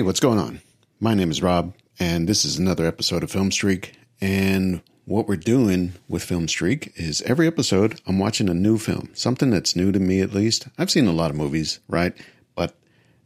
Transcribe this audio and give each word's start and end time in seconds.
Hey, 0.00 0.06
what's 0.06 0.18
going 0.18 0.38
on? 0.38 0.62
My 0.98 1.12
name 1.12 1.30
is 1.30 1.42
Rob, 1.42 1.74
and 1.98 2.26
this 2.26 2.46
is 2.46 2.56
another 2.56 2.86
episode 2.86 3.22
of 3.22 3.30
Film 3.30 3.52
Streak. 3.52 3.98
And 4.18 4.80
what 5.04 5.28
we're 5.28 5.36
doing 5.36 5.92
with 6.08 6.22
Film 6.24 6.48
Streak 6.48 6.90
is 6.96 7.20
every 7.26 7.46
episode 7.46 8.00
I'm 8.06 8.18
watching 8.18 8.48
a 8.48 8.54
new 8.54 8.78
film, 8.78 9.10
something 9.12 9.50
that's 9.50 9.76
new 9.76 9.92
to 9.92 10.00
me 10.00 10.22
at 10.22 10.32
least. 10.32 10.68
I've 10.78 10.90
seen 10.90 11.06
a 11.06 11.12
lot 11.12 11.30
of 11.30 11.36
movies, 11.36 11.80
right? 11.86 12.14
But 12.54 12.74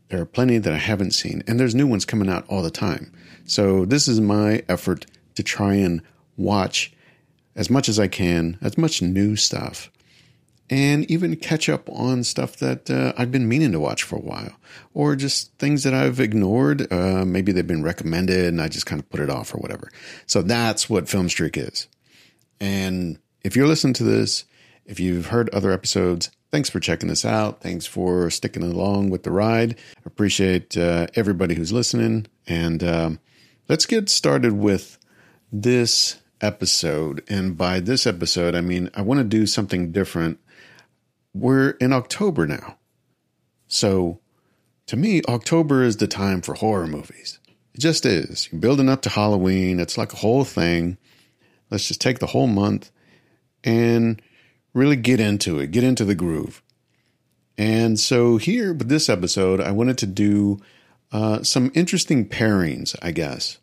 there 0.09 0.21
are 0.21 0.27
plenty 0.27 0.59
that 0.59 0.73
I 0.73 0.79
haven't 0.79 1.13
seen, 1.13 1.45
and 1.47 1.61
there's 1.61 1.77
new 1.77 1.87
ones 1.87 2.05
coming 2.05 2.29
out 2.29 2.45
all 2.49 2.61
the 2.61 2.73
time. 2.73 3.13
So 3.45 3.85
this 3.85 4.09
is 4.09 4.21
my 4.21 4.65
effort 4.69 5.07
to 5.37 5.45
try 5.45 5.75
and 5.75 6.03
watch 6.37 6.93
as 7.55 7.71
much 7.71 7.89
as 7.89 8.01
I 8.01 8.09
can, 8.09 8.59
as 8.61 8.77
much 8.77 9.01
new 9.01 9.37
stuff 9.37 9.93
and 10.71 11.09
even 11.11 11.37
catch 11.37 11.69
up 11.69 11.89
on 11.91 12.25
stuff 12.25 12.57
that 12.57 12.91
uh, 12.91 13.13
I've 13.19 13.31
been 13.31 13.49
meaning 13.49 13.73
to 13.73 13.81
watch 13.81 14.03
for 14.03 14.17
a 14.17 14.23
while, 14.23 14.57
or 14.95 15.15
just 15.15 15.53
things 15.59 15.83
that 15.83 15.95
I've 15.95 16.21
ignored. 16.21 16.91
Uh, 16.93 17.25
maybe 17.25 17.53
they've 17.53 17.67
been 17.67 17.83
recommended 17.83 18.47
and 18.47 18.61
I 18.61 18.69
just 18.69 18.87
kind 18.87 19.01
of 19.01 19.09
put 19.11 19.21
it 19.21 19.31
off 19.31 19.55
or 19.55 19.59
whatever. 19.59 19.91
So 20.27 20.43
that's 20.43 20.89
what 20.89 21.09
Film 21.09 21.29
Streak 21.29 21.57
is. 21.57 21.89
And 22.61 23.19
if 23.43 23.57
you're 23.57 23.67
listening 23.67 23.95
to 23.95 24.05
this, 24.05 24.45
if 24.87 24.99
you've 24.99 25.27
heard 25.27 25.51
other 25.51 25.71
episodes, 25.71 26.31
thanks 26.51 26.71
for 26.71 26.81
checking 26.81 27.09
this 27.09 27.25
out. 27.25 27.61
Thanks 27.61 27.85
for 27.85 28.31
sticking 28.31 28.63
along 28.63 29.11
with 29.11 29.23
the 29.23 29.31
ride. 29.31 29.79
Appreciate 30.07 30.77
uh, 30.77 31.09
everybody 31.15 31.55
who's 31.55 31.73
listening. 31.73 32.27
And 32.47 32.83
um, 32.83 33.21
let's 33.69 33.87
get 33.87 34.09
started 34.09 34.53
with 34.53 34.99
this 35.53 36.21
episode. 36.41 37.23
And 37.29 37.57
by 37.57 37.81
this 37.81 38.07
episode, 38.07 38.55
I 38.55 38.61
mean, 38.61 38.91
I 38.95 39.03
want 39.03 39.19
to 39.19 39.25
do 39.25 39.47
something 39.47 39.93
different 39.93 40.39
we're 41.35 41.71
in 41.71 41.93
October 41.93 42.47
now. 42.47 42.79
So 43.67 44.21
to 44.87 44.97
me, 44.97 45.23
October 45.29 45.83
is 45.83 45.97
the 45.97 46.07
time 46.07 46.41
for 46.41 46.55
horror 46.55 46.87
movies. 46.87 47.41
It 47.75 47.81
just 47.81 48.07
is. 48.07 48.49
You're 48.53 48.61
building 48.61 48.89
up 48.89 49.03
to 49.03 49.11
Halloween. 49.11 49.81
It's 49.81 49.99
like 49.99 50.13
a 50.13 50.19
whole 50.19 50.45
thing. 50.45 50.97
Let's 51.71 51.89
just 51.89 52.01
take 52.01 52.21
the 52.21 52.27
whole 52.27 52.47
month 52.47 52.91
and 53.65 54.23
really 54.75 54.97
get 54.97 55.21
into 55.21 55.59
it, 55.59 55.71
get 55.71 55.85
into 55.85 56.05
the 56.05 56.15
groove. 56.15 56.63
And 57.57 57.99
so, 57.99 58.37
here 58.37 58.73
with 58.73 58.89
this 58.89 59.09
episode, 59.09 59.61
I 59.61 59.71
wanted 59.71 59.97
to 59.99 60.07
do 60.07 60.59
uh, 61.13 61.43
some 61.45 61.71
interesting 61.75 62.29
pairings, 62.29 62.97
I 63.01 63.13
guess. 63.13 63.59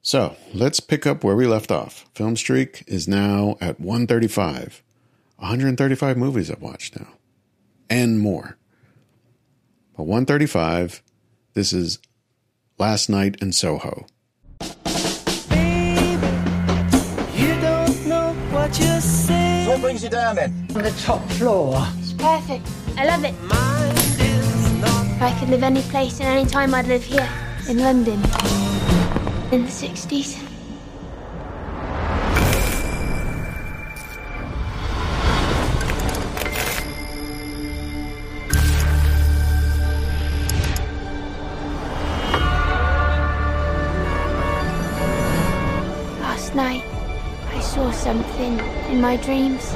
So, 0.00 0.36
let's 0.54 0.78
pick 0.78 1.04
up 1.04 1.24
where 1.24 1.34
we 1.34 1.46
left 1.46 1.72
off. 1.72 2.06
Film 2.14 2.36
Streak 2.36 2.84
is 2.86 3.08
now 3.08 3.56
at 3.60 3.80
135. 3.80 4.82
135 5.38 6.16
movies 6.16 6.50
I've 6.50 6.60
watched 6.60 6.98
now 6.98 7.06
and 7.88 8.18
more. 8.18 8.56
But 9.96 10.04
135, 10.04 11.00
this 11.54 11.72
is 11.72 12.00
Last 12.76 13.08
Night 13.08 13.36
in 13.40 13.52
Soho. 13.52 14.06
Baby, 15.48 16.26
you 17.34 17.60
don't 17.60 18.06
know 18.06 18.32
what 18.50 18.78
you're 18.80 19.00
saying. 19.00 19.66
So 19.66 19.70
what 19.70 19.80
brings 19.80 20.02
you 20.02 20.10
down 20.10 20.36
then? 20.36 20.66
On 20.74 20.82
the 20.82 20.90
top 21.02 21.22
floor. 21.30 21.86
It's 21.98 22.12
perfect. 22.12 22.66
I 22.96 23.06
love 23.06 23.24
it. 23.24 23.40
Mind 23.42 23.98
is 24.20 24.72
not 24.80 25.06
If 25.06 25.22
I 25.22 25.38
could 25.38 25.50
live 25.50 25.62
any 25.62 25.82
place 25.82 26.20
and 26.20 26.28
any 26.28 26.46
time, 26.50 26.74
I'd 26.74 26.88
live 26.88 27.04
here 27.04 27.28
in 27.68 27.78
London 27.78 28.20
in 29.52 29.64
the 29.64 29.70
60s. 29.70 30.57
in 48.88 49.00
my 49.02 49.16
dreams. 49.16 49.72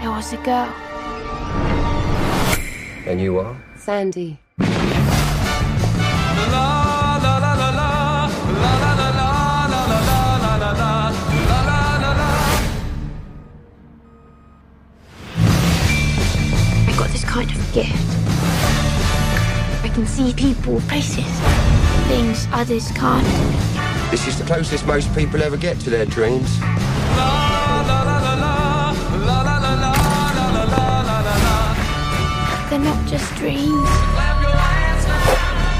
There 0.00 0.10
was 0.10 0.32
a 0.32 0.36
girl. 0.38 0.72
And 3.06 3.20
you 3.20 3.38
are? 3.40 3.56
Sandy. 3.76 4.38
I 16.86 16.94
got 16.96 17.10
this 17.10 17.24
kind 17.24 17.50
of 17.50 17.72
gift. 17.72 18.47
I 19.98 20.00
can 20.00 20.06
see 20.06 20.32
people, 20.32 20.80
places, 20.82 21.26
things 22.06 22.46
others 22.52 22.88
can't. 22.92 23.26
This 24.12 24.28
is 24.28 24.38
the 24.38 24.44
closest 24.44 24.86
most 24.86 25.12
people 25.12 25.42
ever 25.42 25.56
get 25.56 25.80
to 25.80 25.90
their 25.90 26.06
dreams. 26.06 26.60
They're 32.70 32.78
not 32.78 33.08
just 33.08 33.34
dreams. 33.34 33.88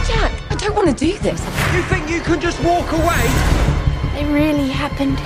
Jack, 0.09 0.33
I 0.51 0.57
don't 0.59 0.75
want 0.75 0.89
to 0.89 0.95
do 0.97 1.17
this. 1.19 1.41
You 1.73 1.83
think 1.83 2.11
you 2.11 2.21
can 2.21 2.41
just 2.41 2.61
walk 2.65 2.91
away? 2.91 3.23
They 4.15 4.25
really 4.25 4.69
happened. 4.69 5.21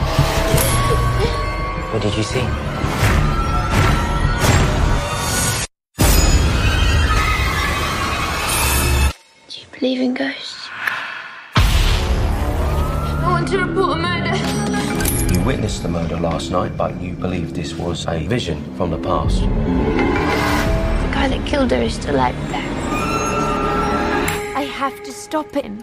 What 1.94 2.02
did 2.02 2.14
you 2.14 2.22
see? 2.22 2.71
Do 9.82 9.88
you 9.88 9.96
believe 9.96 10.10
in 10.10 10.14
ghosts? 10.14 10.68
I 11.56 13.28
want 13.28 13.48
to 13.48 13.58
report 13.58 13.98
a 13.98 14.00
murder. 14.00 14.36
You 15.34 15.44
witnessed 15.44 15.82
the 15.82 15.88
murder 15.88 16.16
last 16.20 16.52
night, 16.52 16.76
but 16.76 17.00
you 17.00 17.14
believe 17.14 17.52
this 17.52 17.74
was 17.74 18.06
a 18.06 18.24
vision 18.28 18.62
from 18.76 18.90
the 18.90 18.98
past. 18.98 19.40
The 19.40 19.48
guy 21.12 21.26
that 21.26 21.44
killed 21.48 21.72
her 21.72 21.82
is 21.82 21.94
still 21.94 22.20
out 22.20 22.32
there. 22.48 22.62
I 24.54 24.62
have 24.72 25.02
to 25.02 25.10
stop 25.10 25.52
him. 25.52 25.82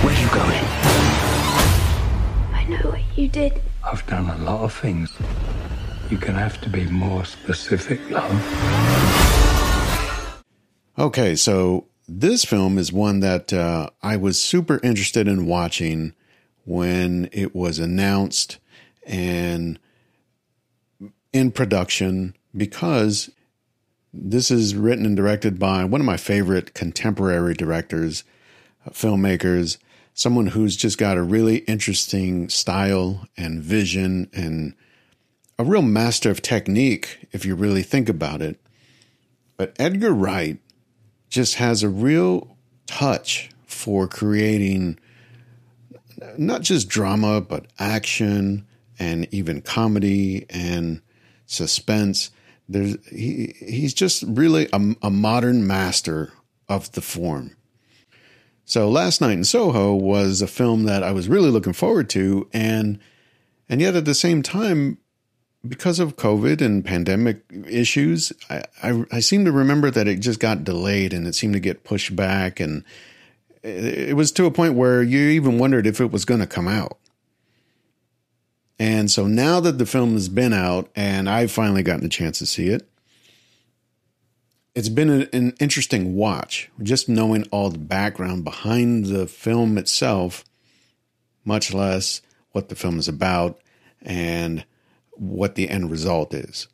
Where 0.00 0.14
are 0.14 0.18
you 0.18 0.28
going? 0.30 0.64
I 2.54 2.64
know 2.70 2.90
what 2.90 3.02
you 3.18 3.28
did. 3.28 3.60
I've 3.92 4.06
done 4.06 4.30
a 4.30 4.38
lot 4.38 4.62
of 4.62 4.72
things. 4.72 5.12
You're 6.08 6.18
gonna 6.18 6.38
have 6.38 6.58
to 6.62 6.70
be 6.70 6.86
more 6.86 7.26
specific, 7.26 8.00
love. 8.10 8.32
Okay, 10.98 11.36
so 11.36 11.88
this 12.08 12.42
film 12.42 12.78
is 12.78 12.90
one 12.90 13.20
that 13.20 13.52
uh, 13.52 13.90
I 14.02 14.16
was 14.16 14.40
super 14.40 14.80
interested 14.82 15.28
in 15.28 15.44
watching 15.44 16.14
when 16.64 17.28
it 17.32 17.54
was 17.54 17.78
announced 17.78 18.58
and 19.06 19.78
in 21.34 21.50
production 21.50 22.34
because 22.56 23.30
this 24.10 24.50
is 24.50 24.74
written 24.74 25.04
and 25.04 25.16
directed 25.16 25.58
by 25.58 25.84
one 25.84 26.00
of 26.00 26.06
my 26.06 26.16
favorite 26.16 26.72
contemporary 26.72 27.52
directors, 27.52 28.24
uh, 28.86 28.90
filmmakers, 28.90 29.76
someone 30.14 30.48
who's 30.48 30.76
just 30.76 30.98
got 30.98 31.16
a 31.16 31.22
really 31.22 31.58
interesting 31.58 32.48
style 32.48 33.26
and 33.36 33.62
vision 33.62 34.28
and 34.32 34.74
a 35.58 35.64
real 35.64 35.82
master 35.82 36.30
of 36.30 36.42
technique 36.42 37.26
if 37.32 37.44
you 37.44 37.54
really 37.54 37.82
think 37.82 38.08
about 38.08 38.42
it. 38.42 38.60
But 39.56 39.74
Edgar 39.78 40.12
Wright 40.12 40.58
just 41.28 41.54
has 41.56 41.82
a 41.82 41.88
real 41.88 42.56
touch 42.86 43.50
for 43.66 44.06
creating 44.06 44.98
not 46.36 46.62
just 46.62 46.88
drama, 46.88 47.40
but 47.40 47.66
action 47.78 48.66
and 48.98 49.26
even 49.32 49.60
comedy 49.62 50.46
and 50.50 51.00
suspense. 51.46 52.30
There's 52.68 52.96
he 53.08 53.54
he's 53.58 53.94
just 53.94 54.22
really 54.26 54.68
a, 54.72 54.94
a 55.02 55.10
modern 55.10 55.66
master 55.66 56.32
of 56.68 56.92
the 56.92 57.00
form. 57.00 57.56
So 58.64 58.88
last 58.88 59.20
night 59.20 59.32
in 59.32 59.44
Soho 59.44 59.94
was 59.94 60.40
a 60.40 60.46
film 60.46 60.84
that 60.84 61.02
I 61.02 61.12
was 61.12 61.28
really 61.28 61.50
looking 61.50 61.72
forward 61.72 62.08
to, 62.10 62.48
and 62.52 62.98
and 63.68 63.80
yet 63.80 63.96
at 63.96 64.04
the 64.04 64.14
same 64.14 64.42
time, 64.42 64.98
because 65.66 65.98
of 65.98 66.16
COVID 66.16 66.60
and 66.60 66.84
pandemic 66.84 67.42
issues, 67.68 68.32
I, 68.50 68.62
I, 68.82 69.04
I 69.12 69.20
seem 69.20 69.44
to 69.44 69.52
remember 69.52 69.90
that 69.90 70.08
it 70.08 70.20
just 70.20 70.40
got 70.40 70.64
delayed 70.64 71.12
and 71.12 71.26
it 71.26 71.34
seemed 71.34 71.54
to 71.54 71.60
get 71.60 71.84
pushed 71.84 72.14
back, 72.14 72.60
and 72.60 72.84
it, 73.62 74.10
it 74.10 74.16
was 74.16 74.32
to 74.32 74.46
a 74.46 74.50
point 74.50 74.74
where 74.74 75.02
you 75.02 75.20
even 75.30 75.58
wondered 75.58 75.86
if 75.86 76.00
it 76.00 76.10
was 76.10 76.24
going 76.24 76.40
to 76.40 76.46
come 76.46 76.68
out. 76.68 76.98
And 78.78 79.10
so 79.10 79.26
now 79.26 79.60
that 79.60 79.78
the 79.78 79.86
film 79.86 80.14
has 80.14 80.28
been 80.28 80.52
out 80.52 80.90
and 80.96 81.30
I've 81.30 81.52
finally 81.52 81.84
gotten 81.84 82.04
a 82.04 82.08
chance 82.08 82.40
to 82.40 82.46
see 82.46 82.66
it, 82.66 82.88
it's 84.74 84.88
been 84.88 85.10
an, 85.10 85.28
an 85.32 85.54
interesting 85.60 86.14
watch, 86.14 86.70
just 86.82 87.08
knowing 87.08 87.44
all 87.50 87.70
the 87.70 87.78
background 87.78 88.44
behind 88.44 89.06
the 89.06 89.26
film 89.26 89.76
itself, 89.76 90.44
much 91.44 91.74
less 91.74 92.22
what 92.52 92.68
the 92.68 92.74
film 92.74 92.98
is 92.98 93.08
about 93.08 93.60
and 94.00 94.64
what 95.12 95.54
the 95.54 95.68
end 95.68 95.90
result 95.90 96.32
is. 96.32 96.68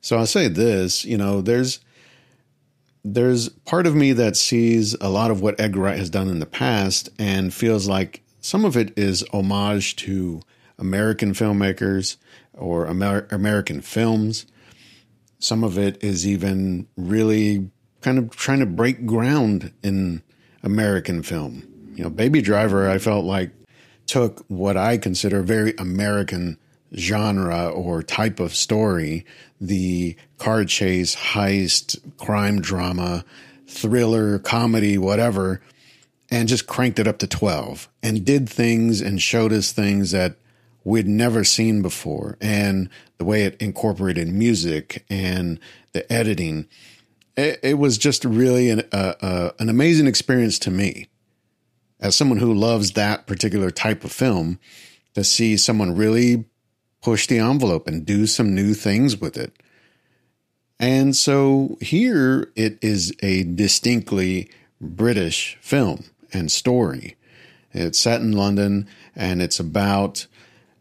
So 0.00 0.16
I'll 0.16 0.26
say 0.26 0.46
this, 0.46 1.04
you 1.04 1.18
know, 1.18 1.40
there's 1.40 1.80
there's 3.04 3.48
part 3.48 3.86
of 3.86 3.94
me 3.94 4.12
that 4.12 4.36
sees 4.36 4.94
a 5.00 5.08
lot 5.08 5.30
of 5.30 5.40
what 5.40 5.60
Edgar 5.60 5.80
Wright 5.80 5.98
has 5.98 6.10
done 6.10 6.28
in 6.28 6.40
the 6.40 6.46
past 6.46 7.08
and 7.18 7.54
feels 7.54 7.88
like 7.88 8.22
some 8.40 8.64
of 8.64 8.76
it 8.76 8.96
is 8.96 9.24
homage 9.32 9.94
to 9.96 10.42
American 10.78 11.32
filmmakers 11.32 12.16
or 12.52 12.86
Amer- 12.88 13.28
American 13.30 13.80
films. 13.80 14.46
Some 15.38 15.64
of 15.64 15.78
it 15.78 16.02
is 16.02 16.26
even 16.26 16.86
really 16.96 17.70
kind 18.00 18.18
of 18.18 18.30
trying 18.36 18.60
to 18.60 18.66
break 18.66 19.06
ground 19.06 19.72
in 19.82 20.22
American 20.62 21.22
film. 21.22 21.66
You 21.94 22.04
know, 22.04 22.10
Baby 22.10 22.42
Driver, 22.42 22.88
I 22.88 22.98
felt 22.98 23.24
like 23.24 23.50
took 24.06 24.44
what 24.48 24.76
I 24.76 24.98
consider 24.98 25.40
a 25.40 25.44
very 25.44 25.74
American 25.78 26.58
genre 26.94 27.68
or 27.68 28.02
type 28.02 28.38
of 28.38 28.54
story 28.54 29.24
the 29.60 30.16
car 30.38 30.64
chase, 30.64 31.16
heist, 31.16 31.98
crime 32.18 32.60
drama, 32.60 33.24
thriller, 33.66 34.38
comedy, 34.38 34.96
whatever 34.98 35.60
and 36.30 36.48
just 36.48 36.66
cranked 36.66 36.98
it 36.98 37.06
up 37.06 37.18
to 37.18 37.26
12 37.26 37.88
and 38.02 38.24
did 38.24 38.48
things 38.48 39.00
and 39.00 39.20
showed 39.20 39.52
us 39.52 39.72
things 39.72 40.10
that 40.10 40.36
we'd 40.86 41.08
never 41.08 41.42
seen 41.42 41.82
before. 41.82 42.38
And 42.40 42.88
the 43.18 43.24
way 43.24 43.42
it 43.42 43.60
incorporated 43.60 44.28
music 44.28 45.04
and 45.10 45.58
the 45.92 46.10
editing, 46.12 46.68
it, 47.36 47.58
it 47.60 47.74
was 47.74 47.98
just 47.98 48.24
really 48.24 48.70
an, 48.70 48.82
uh, 48.92 49.14
uh, 49.20 49.50
an 49.58 49.68
amazing 49.68 50.06
experience 50.06 50.60
to 50.60 50.70
me 50.70 51.08
as 51.98 52.14
someone 52.14 52.38
who 52.38 52.54
loves 52.54 52.92
that 52.92 53.26
particular 53.26 53.72
type 53.72 54.04
of 54.04 54.12
film 54.12 54.60
to 55.14 55.24
see 55.24 55.56
someone 55.56 55.96
really 55.96 56.44
push 57.02 57.26
the 57.26 57.40
envelope 57.40 57.88
and 57.88 58.06
do 58.06 58.24
some 58.24 58.54
new 58.54 58.72
things 58.72 59.20
with 59.20 59.36
it. 59.36 59.52
And 60.78 61.16
so 61.16 61.78
here 61.80 62.52
it 62.54 62.78
is 62.80 63.12
a 63.24 63.42
distinctly 63.42 64.48
British 64.80 65.58
film 65.60 66.04
and 66.32 66.48
story. 66.48 67.16
It's 67.72 67.98
set 67.98 68.20
in 68.20 68.30
London 68.30 68.86
and 69.16 69.42
it's 69.42 69.58
about 69.58 70.28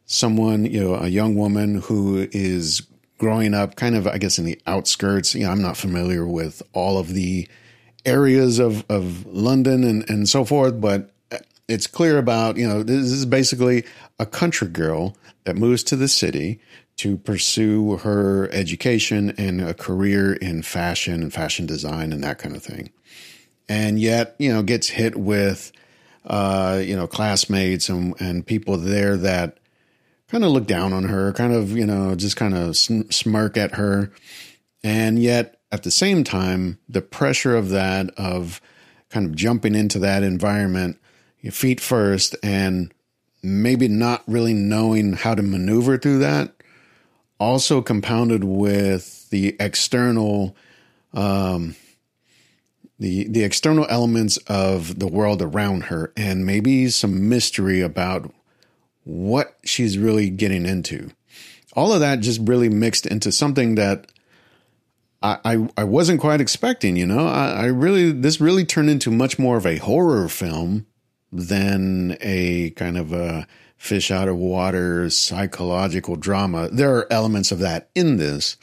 someone, 0.05 0.65
you 0.65 0.81
know, 0.81 0.95
a 0.95 1.07
young 1.07 1.35
woman 1.35 1.81
who 1.81 2.27
is 2.31 2.81
growing 3.17 3.53
up 3.53 3.75
kind 3.75 3.95
of, 3.95 4.07
I 4.07 4.17
guess, 4.17 4.37
in 4.37 4.45
the 4.45 4.59
outskirts. 4.67 5.35
You 5.35 5.45
know, 5.45 5.51
I'm 5.51 5.61
not 5.61 5.77
familiar 5.77 6.27
with 6.27 6.61
all 6.73 6.97
of 6.97 7.13
the 7.13 7.47
areas 8.05 8.59
of, 8.59 8.85
of 8.89 9.25
London 9.25 9.83
and, 9.83 10.07
and 10.09 10.29
so 10.29 10.45
forth, 10.45 10.79
but 10.79 11.11
it's 11.67 11.87
clear 11.87 12.17
about, 12.17 12.57
you 12.57 12.67
know, 12.67 12.83
this 12.83 13.11
is 13.11 13.25
basically 13.25 13.83
a 14.19 14.25
country 14.25 14.67
girl 14.67 15.17
that 15.45 15.55
moves 15.55 15.83
to 15.83 15.95
the 15.95 16.07
city 16.07 16.59
to 16.97 17.17
pursue 17.17 17.97
her 17.97 18.49
education 18.53 19.33
and 19.37 19.61
a 19.61 19.73
career 19.73 20.33
in 20.33 20.61
fashion 20.61 21.21
and 21.21 21.33
fashion 21.33 21.65
design 21.65 22.13
and 22.13 22.23
that 22.23 22.37
kind 22.37 22.55
of 22.55 22.63
thing 22.63 22.91
and 23.67 23.99
yet 23.99 24.35
you 24.39 24.51
know 24.51 24.63
gets 24.63 24.89
hit 24.89 25.15
with 25.15 25.71
uh, 26.25 26.81
you 26.83 26.95
know 26.95 27.07
classmates 27.07 27.89
and 27.89 28.19
and 28.19 28.45
people 28.45 28.77
there 28.77 29.17
that 29.17 29.57
kind 30.29 30.43
of 30.43 30.51
look 30.51 30.67
down 30.67 30.93
on 30.93 31.05
her, 31.05 31.33
kind 31.33 31.53
of 31.53 31.71
you 31.71 31.85
know 31.85 32.15
just 32.15 32.35
kind 32.35 32.55
of 32.55 32.77
smirk 32.77 33.57
at 33.57 33.75
her, 33.75 34.11
and 34.83 35.19
yet 35.19 35.59
at 35.71 35.83
the 35.83 35.91
same 35.91 36.23
time 36.23 36.79
the 36.87 37.01
pressure 37.01 37.55
of 37.55 37.69
that 37.69 38.09
of 38.17 38.61
kind 39.09 39.25
of 39.25 39.35
jumping 39.35 39.75
into 39.75 39.99
that 39.99 40.23
environment 40.23 40.97
your 41.41 41.51
feet 41.51 41.79
first 41.79 42.35
and 42.41 42.93
maybe 43.43 43.87
not 43.87 44.23
really 44.27 44.53
knowing 44.53 45.13
how 45.13 45.35
to 45.35 45.43
maneuver 45.43 45.97
through 45.97 46.19
that 46.19 46.51
also 47.39 47.81
compounded 47.81 48.43
with 48.43 49.29
the 49.29 49.55
external 49.59 50.55
um, 51.13 51.75
the 52.99 53.27
the 53.27 53.43
external 53.43 53.85
elements 53.89 54.37
of 54.47 54.99
the 54.99 55.07
world 55.07 55.41
around 55.41 55.85
her 55.85 56.11
and 56.15 56.45
maybe 56.45 56.89
some 56.89 57.29
mystery 57.29 57.81
about 57.81 58.33
what 59.05 59.55
she's 59.63 59.97
really 59.97 60.29
getting 60.29 60.65
into. 60.65 61.11
All 61.73 61.93
of 61.93 62.01
that 62.01 62.19
just 62.19 62.41
really 62.43 62.69
mixed 62.69 63.05
into 63.05 63.31
something 63.31 63.75
that 63.75 64.11
I, 65.21 65.37
I, 65.45 65.69
I 65.77 65.83
wasn't 65.85 66.21
quite 66.21 66.41
expecting, 66.41 66.95
you 66.95 67.05
know. 67.05 67.27
I, 67.27 67.51
I 67.51 67.65
really 67.65 68.11
this 68.11 68.41
really 68.41 68.65
turned 68.65 68.89
into 68.89 69.11
much 69.11 69.39
more 69.39 69.57
of 69.57 69.65
a 69.65 69.77
horror 69.77 70.27
film 70.27 70.85
than 71.31 72.17
a 72.21 72.71
kind 72.71 72.97
of 72.97 73.13
a 73.13 73.47
fish 73.77 74.09
out 74.09 74.27
of 74.27 74.37
water 74.37 75.09
psychological 75.09 76.15
drama. 76.15 76.69
There 76.69 76.95
are 76.95 77.11
elements 77.11 77.51
of 77.51 77.59
that 77.59 77.89
in 77.93 78.17
this, 78.17 78.57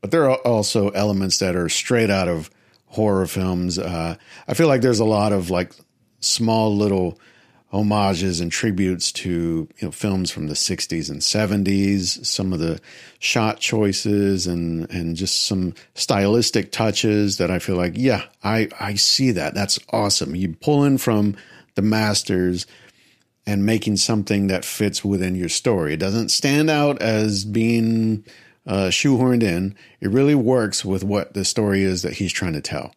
but 0.00 0.10
there 0.10 0.28
are 0.28 0.38
also 0.38 0.90
elements 0.90 1.38
that 1.38 1.56
are 1.56 1.68
straight 1.68 2.10
out 2.10 2.28
of 2.28 2.50
horror 2.86 3.26
films. 3.26 3.78
Uh, 3.78 4.16
I 4.46 4.54
feel 4.54 4.68
like 4.68 4.80
there's 4.80 5.00
a 5.00 5.04
lot 5.04 5.32
of 5.32 5.50
like 5.50 5.72
small 6.20 6.76
little 6.76 7.18
homages 7.74 8.40
and 8.40 8.52
tributes 8.52 9.10
to 9.10 9.68
you 9.76 9.86
know 9.86 9.90
films 9.90 10.30
from 10.30 10.46
the 10.46 10.54
60s 10.54 11.10
and 11.10 11.20
70s 11.20 12.24
some 12.24 12.52
of 12.52 12.60
the 12.60 12.80
shot 13.18 13.58
choices 13.58 14.46
and 14.46 14.88
and 14.90 15.16
just 15.16 15.48
some 15.48 15.74
stylistic 15.94 16.70
touches 16.70 17.38
that 17.38 17.50
I 17.50 17.58
feel 17.58 17.76
like 17.76 17.94
yeah 17.96 18.22
I 18.44 18.68
I 18.78 18.94
see 18.94 19.32
that 19.32 19.54
that's 19.54 19.78
awesome 19.90 20.36
you 20.36 20.54
pull 20.54 20.84
in 20.84 20.98
from 20.98 21.36
the 21.74 21.82
masters 21.82 22.64
and 23.44 23.66
making 23.66 23.96
something 23.96 24.46
that 24.46 24.64
fits 24.64 25.04
within 25.04 25.34
your 25.34 25.48
story 25.48 25.94
it 25.94 26.00
doesn't 26.00 26.28
stand 26.28 26.70
out 26.70 27.02
as 27.02 27.44
being 27.44 28.24
uh, 28.66 28.88
shoehorned 28.88 29.42
in. 29.42 29.76
It 30.00 30.10
really 30.10 30.34
works 30.34 30.86
with 30.86 31.04
what 31.04 31.34
the 31.34 31.44
story 31.44 31.82
is 31.82 32.00
that 32.00 32.14
he's 32.14 32.32
trying 32.32 32.54
to 32.54 32.62
tell. 32.62 32.94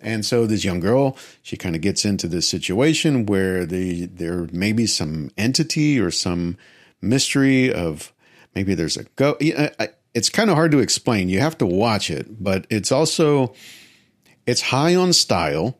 And 0.00 0.24
so 0.24 0.46
this 0.46 0.64
young 0.64 0.80
girl, 0.80 1.16
she 1.42 1.56
kind 1.56 1.76
of 1.76 1.82
gets 1.82 2.04
into 2.04 2.26
this 2.26 2.48
situation 2.48 3.26
where 3.26 3.66
the 3.66 4.06
there 4.06 4.46
may 4.52 4.72
be 4.72 4.86
some 4.86 5.30
entity 5.36 6.00
or 6.00 6.10
some 6.10 6.56
mystery 7.02 7.72
of 7.72 8.12
maybe 8.54 8.74
there's 8.74 8.96
a 8.96 9.04
go. 9.16 9.36
Uh, 9.56 9.86
it's 10.14 10.28
kind 10.28 10.50
of 10.50 10.56
hard 10.56 10.72
to 10.72 10.78
explain. 10.78 11.28
You 11.28 11.40
have 11.40 11.58
to 11.58 11.66
watch 11.66 12.10
it, 12.10 12.42
but 12.42 12.66
it's 12.70 12.90
also 12.90 13.54
it's 14.46 14.62
high 14.62 14.94
on 14.94 15.12
style 15.12 15.78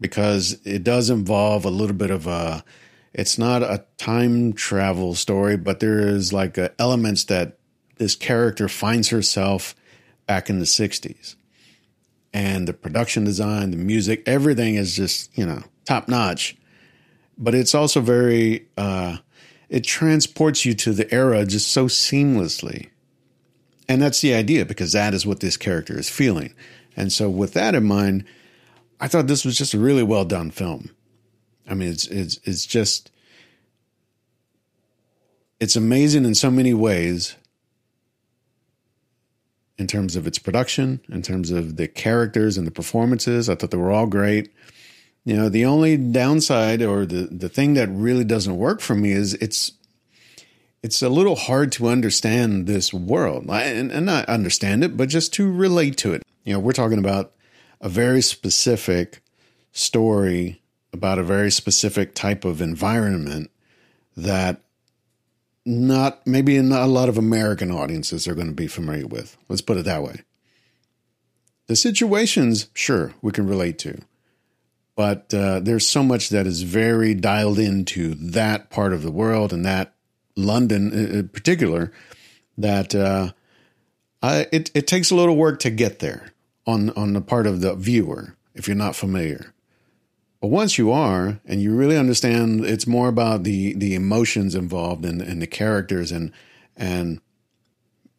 because 0.00 0.58
it 0.64 0.82
does 0.82 1.10
involve 1.10 1.64
a 1.64 1.70
little 1.70 1.96
bit 1.96 2.10
of 2.10 2.26
a. 2.26 2.64
It's 3.12 3.38
not 3.38 3.62
a 3.62 3.84
time 3.98 4.52
travel 4.52 5.14
story, 5.14 5.56
but 5.56 5.80
there 5.80 5.98
is 5.98 6.32
like 6.32 6.56
elements 6.78 7.24
that 7.24 7.58
this 7.96 8.14
character 8.14 8.68
finds 8.68 9.08
herself 9.08 9.74
back 10.26 10.48
in 10.48 10.60
the 10.60 10.64
60s. 10.64 11.34
And 12.32 12.68
the 12.68 12.72
production 12.72 13.24
design, 13.24 13.72
the 13.72 13.76
music, 13.76 14.22
everything 14.26 14.76
is 14.76 14.94
just, 14.94 15.36
you 15.36 15.44
know, 15.44 15.62
top 15.84 16.08
notch. 16.08 16.56
But 17.36 17.54
it's 17.54 17.74
also 17.74 18.00
very, 18.00 18.68
uh, 18.76 19.18
it 19.68 19.84
transports 19.84 20.64
you 20.64 20.74
to 20.74 20.92
the 20.92 21.12
era 21.12 21.44
just 21.44 21.72
so 21.72 21.86
seamlessly. 21.86 22.90
And 23.88 24.00
that's 24.00 24.20
the 24.20 24.34
idea 24.34 24.64
because 24.64 24.92
that 24.92 25.14
is 25.14 25.26
what 25.26 25.40
this 25.40 25.56
character 25.56 25.98
is 25.98 26.08
feeling. 26.08 26.54
And 26.96 27.12
so, 27.12 27.28
with 27.28 27.54
that 27.54 27.74
in 27.74 27.84
mind, 27.84 28.24
I 29.00 29.08
thought 29.08 29.26
this 29.26 29.44
was 29.44 29.56
just 29.56 29.74
a 29.74 29.78
really 29.78 30.02
well 30.02 30.24
done 30.24 30.50
film. 30.50 30.90
I 31.68 31.74
mean, 31.74 31.88
it's 31.88 32.06
it's 32.06 32.38
it's 32.44 32.66
just 32.66 33.10
it's 35.58 35.76
amazing 35.76 36.24
in 36.24 36.34
so 36.34 36.50
many 36.50 36.74
ways, 36.74 37.36
in 39.80 39.86
terms 39.86 40.14
of 40.14 40.26
its 40.26 40.38
production, 40.38 41.00
in 41.08 41.22
terms 41.22 41.50
of 41.50 41.76
the 41.76 41.88
characters 41.88 42.58
and 42.58 42.66
the 42.66 42.70
performances. 42.70 43.48
I 43.48 43.54
thought 43.54 43.70
they 43.70 43.78
were 43.78 43.90
all 43.90 44.06
great. 44.06 44.52
You 45.24 45.34
know, 45.34 45.48
the 45.48 45.64
only 45.64 45.96
downside 45.96 46.82
or 46.82 47.06
the, 47.06 47.28
the 47.30 47.48
thing 47.48 47.74
that 47.74 47.88
really 47.88 48.24
doesn't 48.24 48.56
work 48.56 48.80
for 48.80 48.94
me 48.94 49.12
is 49.12 49.34
it's 49.34 49.72
it's 50.82 51.02
a 51.02 51.08
little 51.08 51.36
hard 51.36 51.72
to 51.72 51.88
understand 51.88 52.66
this 52.66 52.92
world. 52.92 53.50
And, 53.50 53.90
and 53.90 54.06
not 54.06 54.26
understand 54.26 54.82
it, 54.84 54.96
but 54.96 55.08
just 55.08 55.32
to 55.34 55.50
relate 55.50 55.96
to 55.98 56.14
it. 56.14 56.22
You 56.44 56.54
know, 56.54 56.58
we're 56.58 56.72
talking 56.72 56.98
about 56.98 57.32
a 57.82 57.88
very 57.88 58.22
specific 58.22 59.22
story 59.72 60.62
about 60.92 61.18
a 61.18 61.22
very 61.22 61.50
specific 61.50 62.14
type 62.14 62.44
of 62.44 62.60
environment 62.60 63.50
that 64.16 64.62
not 65.66 66.26
maybe 66.26 66.60
not 66.60 66.82
a 66.82 66.86
lot 66.86 67.08
of 67.08 67.18
American 67.18 67.70
audiences 67.70 68.26
are 68.26 68.34
going 68.34 68.46
to 68.48 68.52
be 68.52 68.66
familiar 68.66 69.06
with. 69.06 69.36
Let's 69.48 69.62
put 69.62 69.76
it 69.76 69.84
that 69.84 70.02
way. 70.02 70.22
The 71.66 71.76
situations, 71.76 72.68
sure, 72.74 73.14
we 73.22 73.30
can 73.30 73.46
relate 73.46 73.78
to, 73.80 74.00
but 74.96 75.32
uh, 75.32 75.60
there's 75.60 75.88
so 75.88 76.02
much 76.02 76.30
that 76.30 76.46
is 76.46 76.62
very 76.62 77.14
dialed 77.14 77.58
into 77.58 78.14
that 78.14 78.70
part 78.70 78.92
of 78.92 79.02
the 79.02 79.12
world 79.12 79.52
and 79.52 79.64
that 79.64 79.94
London 80.36 80.92
in 80.92 81.28
particular 81.28 81.92
that 82.58 82.94
uh, 82.94 83.32
I, 84.22 84.46
it 84.52 84.70
it 84.74 84.86
takes 84.86 85.10
a 85.10 85.14
little 85.14 85.36
work 85.36 85.60
to 85.60 85.70
get 85.70 86.00
there 86.00 86.32
on 86.66 86.90
on 86.90 87.12
the 87.12 87.20
part 87.20 87.46
of 87.46 87.60
the 87.60 87.74
viewer 87.74 88.36
if 88.54 88.66
you're 88.66 88.76
not 88.76 88.96
familiar. 88.96 89.54
But 90.40 90.48
once 90.48 90.78
you 90.78 90.90
are, 90.90 91.38
and 91.44 91.60
you 91.60 91.74
really 91.74 91.98
understand, 91.98 92.64
it's 92.64 92.86
more 92.86 93.08
about 93.08 93.44
the 93.44 93.74
the 93.74 93.94
emotions 93.94 94.54
involved 94.54 95.04
and 95.04 95.20
and 95.20 95.42
the 95.42 95.46
characters 95.46 96.10
and 96.10 96.32
and 96.76 97.20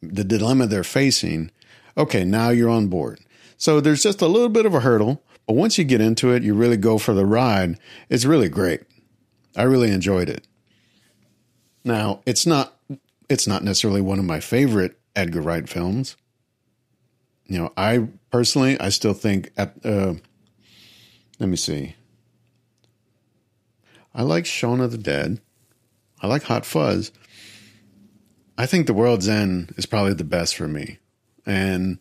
the 0.02 0.24
dilemma 0.24 0.68
they're 0.68 0.84
facing. 0.84 1.52
Okay, 1.98 2.24
now 2.24 2.50
you're 2.50 2.70
on 2.70 2.88
board. 2.88 3.20
So 3.58 3.80
there's 3.80 4.04
just 4.04 4.22
a 4.22 4.28
little 4.28 4.50
bit 4.50 4.66
of 4.66 4.74
a 4.74 4.80
hurdle, 4.80 5.24
but 5.48 5.56
once 5.56 5.78
you 5.78 5.84
get 5.84 6.02
into 6.02 6.32
it, 6.32 6.44
you 6.44 6.54
really 6.54 6.78
go 6.78 6.98
for 6.98 7.14
the 7.14 7.26
ride. 7.26 7.80
It's 8.10 8.26
really 8.26 8.50
great. 8.50 8.82
I 9.56 9.64
really 9.64 9.92
enjoyed 9.92 10.30
it. 10.30 10.48
Now, 11.84 12.22
it's 12.26 12.46
not 12.46 12.78
it's 13.30 13.48
not 13.48 13.64
necessarily 13.64 14.02
one 14.02 14.20
of 14.20 14.26
my 14.26 14.40
favorite 14.40 15.00
Edgar 15.16 15.42
Wright 15.42 15.68
films. 15.68 16.16
You 17.48 17.58
know, 17.58 17.74
I 17.76 18.08
personally 18.32 18.80
I 18.80 18.90
still 18.90 19.14
think 19.14 19.52
at 19.58 19.76
uh 19.84 20.16
let 21.40 21.50
me 21.50 21.58
see. 21.58 21.96
I 24.14 24.24
like 24.24 24.46
Shaun 24.46 24.82
of 24.82 24.92
the 24.92 24.98
Dead. 24.98 25.40
I 26.22 26.28
like 26.28 26.44
Hot 26.44 26.66
Fuzz. 26.66 27.12
I 28.58 28.66
think 28.66 28.86
The 28.86 28.94
World's 28.94 29.28
End 29.28 29.74
is 29.78 29.86
probably 29.86 30.14
the 30.14 30.24
best 30.24 30.56
for 30.56 30.68
me. 30.68 31.00
And 31.46 31.98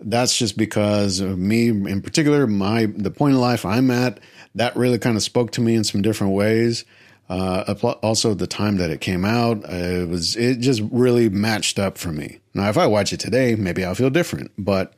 that's 0.00 0.36
just 0.36 0.56
because 0.56 1.20
of 1.20 1.38
me 1.38 1.68
in 1.68 2.02
particular, 2.02 2.46
my 2.46 2.86
the 2.86 3.10
point 3.10 3.34
of 3.34 3.40
life 3.40 3.64
I'm 3.64 3.90
at, 3.90 4.20
that 4.54 4.76
really 4.76 4.98
kind 4.98 5.16
of 5.16 5.22
spoke 5.22 5.52
to 5.52 5.60
me 5.60 5.74
in 5.74 5.84
some 5.84 6.02
different 6.02 6.32
ways. 6.34 6.84
Uh, 7.28 7.74
also, 8.02 8.32
the 8.32 8.46
time 8.46 8.78
that 8.78 8.90
it 8.90 9.02
came 9.02 9.24
out, 9.24 9.62
it 9.68 10.08
was 10.08 10.34
it 10.36 10.60
just 10.60 10.82
really 10.90 11.28
matched 11.28 11.78
up 11.78 11.98
for 11.98 12.10
me. 12.10 12.40
Now, 12.54 12.70
if 12.70 12.78
I 12.78 12.86
watch 12.86 13.12
it 13.12 13.20
today, 13.20 13.54
maybe 13.54 13.84
I'll 13.84 13.94
feel 13.94 14.08
different, 14.08 14.50
but 14.56 14.94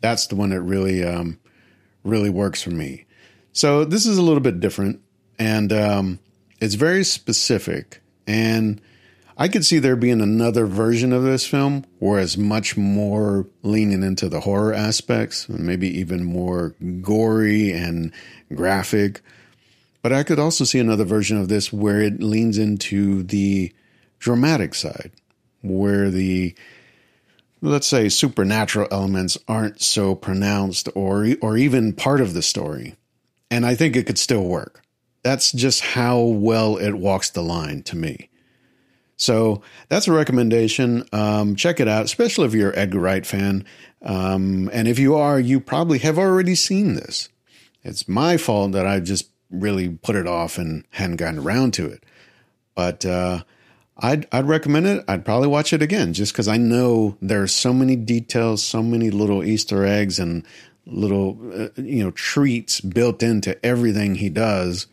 that's 0.00 0.26
the 0.26 0.36
one 0.36 0.50
that 0.50 0.60
really 0.60 1.02
um, 1.02 1.38
really 2.04 2.28
works 2.28 2.60
for 2.60 2.70
me. 2.70 3.06
So 3.52 3.84
this 3.84 4.04
is 4.04 4.18
a 4.18 4.22
little 4.22 4.40
bit 4.40 4.60
different, 4.60 5.00
and 5.38 5.72
um, 5.72 6.18
it's 6.60 6.74
very 6.74 7.04
specific. 7.04 8.00
And 8.26 8.80
I 9.36 9.48
could 9.48 9.66
see 9.66 9.80
there 9.80 9.96
being 9.96 10.20
another 10.20 10.66
version 10.66 11.12
of 11.12 11.24
this 11.24 11.46
film 11.46 11.84
where 11.98 12.20
it's 12.20 12.36
much 12.36 12.76
more 12.76 13.46
leaning 13.62 14.02
into 14.02 14.28
the 14.28 14.40
horror 14.40 14.72
aspects, 14.72 15.48
and 15.48 15.60
maybe 15.60 15.88
even 15.98 16.24
more 16.24 16.74
gory 17.00 17.72
and 17.72 18.12
graphic. 18.54 19.22
But 20.02 20.12
I 20.12 20.22
could 20.22 20.38
also 20.38 20.64
see 20.64 20.78
another 20.78 21.04
version 21.04 21.38
of 21.38 21.48
this 21.48 21.72
where 21.72 22.00
it 22.00 22.22
leans 22.22 22.58
into 22.58 23.22
the 23.24 23.72
dramatic 24.20 24.74
side, 24.74 25.10
where 25.62 26.10
the 26.10 26.54
let's 27.60 27.86
say 27.86 28.08
supernatural 28.08 28.86
elements 28.92 29.38
aren't 29.48 29.80
so 29.80 30.14
pronounced 30.14 30.88
or 30.94 31.28
or 31.40 31.56
even 31.56 31.92
part 31.92 32.20
of 32.20 32.34
the 32.34 32.42
story. 32.42 32.94
And 33.50 33.66
I 33.66 33.74
think 33.74 33.96
it 33.96 34.06
could 34.06 34.18
still 34.18 34.44
work. 34.44 34.83
That's 35.24 35.50
just 35.52 35.80
how 35.80 36.20
well 36.20 36.76
it 36.76 36.92
walks 36.92 37.30
the 37.30 37.42
line 37.42 37.82
to 37.84 37.96
me. 37.96 38.28
So 39.16 39.62
that's 39.88 40.06
a 40.06 40.12
recommendation. 40.12 41.04
Um, 41.12 41.56
check 41.56 41.80
it 41.80 41.88
out, 41.88 42.04
especially 42.04 42.46
if 42.46 42.54
you're 42.54 42.70
an 42.70 42.78
Edgar 42.78 43.00
Wright 43.00 43.24
fan. 43.24 43.64
Um, 44.02 44.68
and 44.72 44.86
if 44.86 44.98
you 44.98 45.14
are, 45.16 45.40
you 45.40 45.60
probably 45.60 45.98
have 46.00 46.18
already 46.18 46.54
seen 46.54 46.94
this. 46.94 47.30
It's 47.82 48.06
my 48.06 48.36
fault 48.36 48.72
that 48.72 48.86
I 48.86 49.00
just 49.00 49.30
really 49.50 49.88
put 49.88 50.14
it 50.14 50.26
off 50.26 50.58
and 50.58 50.84
hadn't 50.90 51.16
gotten 51.16 51.38
around 51.38 51.72
to 51.74 51.86
it. 51.86 52.04
But 52.74 53.06
uh, 53.06 53.44
I'd 53.96 54.26
I'd 54.30 54.46
recommend 54.46 54.86
it. 54.86 55.04
I'd 55.08 55.24
probably 55.24 55.48
watch 55.48 55.72
it 55.72 55.80
again 55.80 56.12
just 56.12 56.32
because 56.32 56.48
I 56.48 56.58
know 56.58 57.16
there 57.22 57.42
are 57.42 57.48
so 57.48 57.72
many 57.72 57.96
details, 57.96 58.62
so 58.62 58.82
many 58.82 59.10
little 59.10 59.42
Easter 59.42 59.86
eggs 59.86 60.18
and 60.18 60.44
little 60.86 61.38
uh, 61.54 61.68
you 61.76 62.04
know 62.04 62.10
treats 62.10 62.80
built 62.80 63.22
into 63.22 63.64
everything 63.64 64.16
he 64.16 64.28
does 64.28 64.86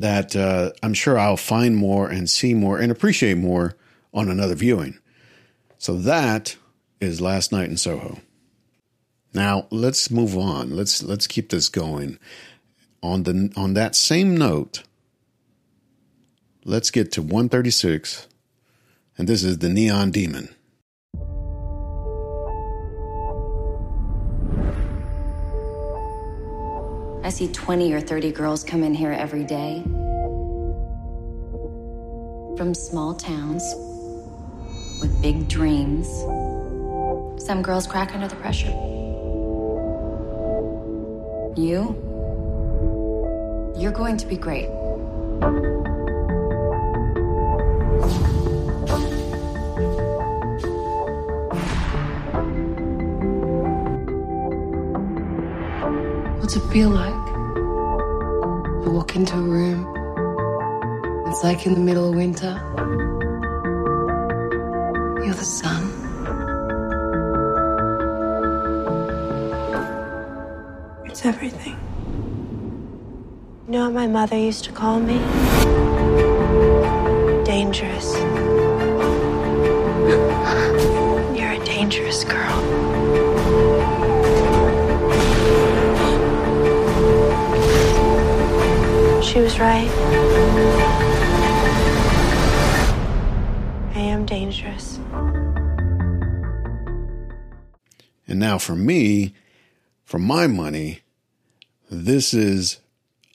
that 0.00 0.36
uh, 0.36 0.72
I'm 0.82 0.94
sure 0.94 1.18
I'll 1.18 1.36
find 1.36 1.76
more 1.76 2.08
and 2.08 2.28
see 2.28 2.54
more 2.54 2.78
and 2.78 2.90
appreciate 2.92 3.36
more 3.36 3.76
on 4.14 4.28
another 4.28 4.54
viewing. 4.54 4.98
So 5.76 5.96
that 5.98 6.56
is 7.00 7.20
last 7.20 7.52
night 7.52 7.68
in 7.68 7.76
Soho. 7.76 8.20
Now 9.34 9.66
let's 9.70 10.10
move 10.10 10.36
on. 10.36 10.74
Let's 10.74 11.02
let's 11.02 11.26
keep 11.26 11.50
this 11.50 11.68
going 11.68 12.18
on 13.02 13.24
the 13.24 13.52
on 13.56 13.74
that 13.74 13.94
same 13.94 14.36
note, 14.36 14.82
let's 16.64 16.90
get 16.90 17.12
to 17.12 17.22
136, 17.22 18.26
and 19.16 19.28
this 19.28 19.42
is 19.42 19.58
the 19.58 19.68
Neon 19.68 20.10
Demon. 20.10 20.54
I 27.28 27.30
see 27.30 27.46
20 27.46 27.92
or 27.92 28.00
30 28.00 28.32
girls 28.32 28.64
come 28.64 28.82
in 28.82 28.94
here 28.94 29.12
every 29.12 29.44
day. 29.44 29.82
From 32.56 32.72
small 32.72 33.12
towns 33.12 33.62
with 35.02 35.20
big 35.20 35.46
dreams. 35.46 36.08
Some 37.44 37.60
girls 37.60 37.86
crack 37.86 38.14
under 38.14 38.28
the 38.28 38.36
pressure. 38.36 38.70
You? 41.54 41.94
You're 43.76 43.92
going 43.92 44.16
to 44.16 44.26
be 44.26 44.38
great. 44.38 44.70
What's 56.40 56.56
it 56.56 56.62
feel 56.72 56.88
like? 56.88 57.17
Walk 58.88 59.16
into 59.16 59.36
a 59.36 59.42
room. 59.42 59.86
It's 61.28 61.44
like 61.44 61.66
in 61.66 61.74
the 61.74 61.80
middle 61.80 62.08
of 62.08 62.14
winter. 62.14 62.58
You're 65.22 65.34
the 65.34 65.44
sun. 65.44 65.92
It's 71.04 71.26
everything. 71.26 71.76
You 73.66 73.72
know 73.72 73.84
what 73.84 73.92
my 73.92 74.06
mother 74.06 74.38
used 74.38 74.64
to 74.64 74.72
call 74.72 75.00
me? 75.00 75.18
Dangerous. 77.44 78.14
You're 81.38 81.52
a 81.52 81.64
dangerous 81.64 82.24
girl. 82.24 82.67
She 89.38 89.42
was 89.42 89.60
right. 89.60 89.88
I 93.94 94.00
am 94.00 94.26
dangerous. 94.26 94.98
And 98.26 98.40
now 98.40 98.58
for 98.58 98.74
me, 98.74 99.34
for 100.02 100.18
my 100.18 100.48
money, 100.48 101.02
this 101.88 102.34
is 102.34 102.80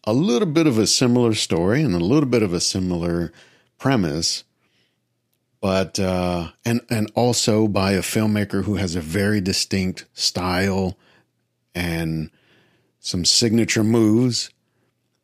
a 0.03 0.11
little 0.11 0.49
bit 0.49 0.67
of 0.67 0.77
a 0.77 0.87
similar 0.87 1.33
story 1.33 1.81
and 1.81 1.95
a 1.95 1.99
little 1.99 2.27
bit 2.27 2.43
of 2.43 2.51
a 2.51 2.59
similar 2.59 3.31
premise, 3.77 4.43
but 5.61 5.97
uh, 5.99 6.49
and 6.65 6.81
and 6.89 7.09
also 7.15 7.65
by 7.69 7.93
a 7.93 8.01
filmmaker 8.01 8.65
who 8.65 8.75
has 8.75 8.97
a 8.97 8.99
very 8.99 9.39
distinct 9.39 10.03
style 10.13 10.97
and 11.73 12.29
some 12.99 13.23
signature 13.23 13.85
moves 13.85 14.49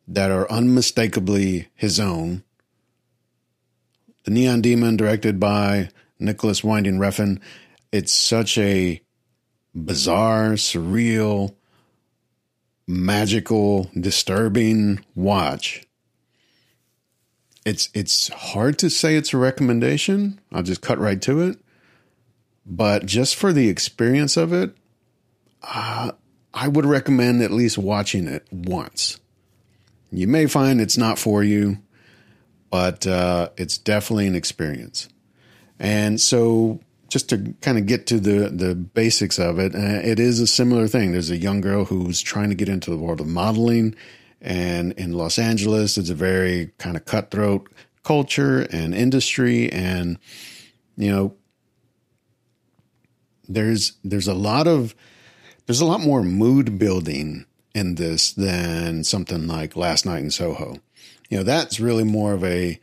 that 0.09 0.31
are 0.31 0.51
unmistakably 0.51 1.67
his 1.75 1.99
own. 1.99 2.43
The 4.25 4.31
Neon 4.31 4.61
Demon, 4.61 4.97
directed 4.97 5.39
by 5.39 5.89
Nicholas 6.19 6.63
Winding 6.63 6.97
Refn, 6.97 7.39
it's 7.91 8.11
such 8.11 8.57
a 8.57 9.01
bizarre, 9.73 10.53
surreal, 10.53 11.55
magical, 12.87 13.89
disturbing 13.97 15.05
watch. 15.13 15.85
It's 17.65 17.89
it's 17.93 18.29
hard 18.29 18.79
to 18.79 18.89
say 18.89 19.15
it's 19.15 19.33
a 19.33 19.37
recommendation. 19.37 20.39
I'll 20.51 20.63
just 20.63 20.81
cut 20.81 20.97
right 20.97 21.21
to 21.21 21.41
it. 21.41 21.59
But 22.65 23.05
just 23.05 23.35
for 23.35 23.53
the 23.53 23.69
experience 23.69 24.37
of 24.37 24.53
it, 24.53 24.75
uh, 25.61 26.13
I 26.53 26.67
would 26.67 26.85
recommend 26.85 27.43
at 27.43 27.51
least 27.51 27.77
watching 27.77 28.27
it 28.27 28.47
once. 28.51 29.19
You 30.11 30.27
may 30.27 30.47
find 30.47 30.81
it's 30.81 30.97
not 30.97 31.19
for 31.19 31.43
you, 31.43 31.77
but 32.69 33.05
uh, 33.05 33.49
it's 33.57 33.77
definitely 33.77 34.27
an 34.27 34.35
experience. 34.35 35.09
And 35.79 36.19
so, 36.19 36.79
just 37.09 37.29
to 37.29 37.55
kind 37.61 37.77
of 37.77 37.85
get 37.85 38.07
to 38.07 38.19
the 38.19 38.49
the 38.49 38.75
basics 38.75 39.39
of 39.39 39.59
it, 39.59 39.75
uh, 39.75 40.01
it 40.03 40.19
is 40.19 40.39
a 40.39 40.47
similar 40.47 40.87
thing. 40.87 41.11
There's 41.11 41.29
a 41.29 41.37
young 41.37 41.61
girl 41.61 41.85
who's 41.85 42.21
trying 42.21 42.49
to 42.49 42.55
get 42.55 42.69
into 42.69 42.91
the 42.91 42.97
world 42.97 43.21
of 43.21 43.27
modeling, 43.27 43.95
and 44.41 44.93
in 44.93 45.13
Los 45.13 45.39
Angeles, 45.39 45.97
it's 45.97 46.09
a 46.09 46.15
very 46.15 46.71
kind 46.77 46.95
of 46.97 47.05
cutthroat 47.05 47.71
culture 48.03 48.61
and 48.71 48.95
industry, 48.95 49.71
and 49.71 50.17
you 50.97 51.09
know, 51.11 51.35
there's 53.47 53.93
there's 54.03 54.27
a 54.27 54.33
lot 54.33 54.67
of 54.67 54.95
there's 55.65 55.81
a 55.81 55.85
lot 55.85 56.01
more 56.01 56.23
mood 56.23 56.77
building 56.77 57.45
in 57.73 57.95
this 57.95 58.31
than 58.31 59.03
something 59.03 59.47
like 59.47 59.75
Last 59.75 60.05
Night 60.05 60.23
in 60.23 60.31
Soho. 60.31 60.77
You 61.29 61.37
know, 61.37 61.43
that's 61.43 61.79
really 61.79 62.03
more 62.03 62.33
of 62.33 62.43
a 62.43 62.79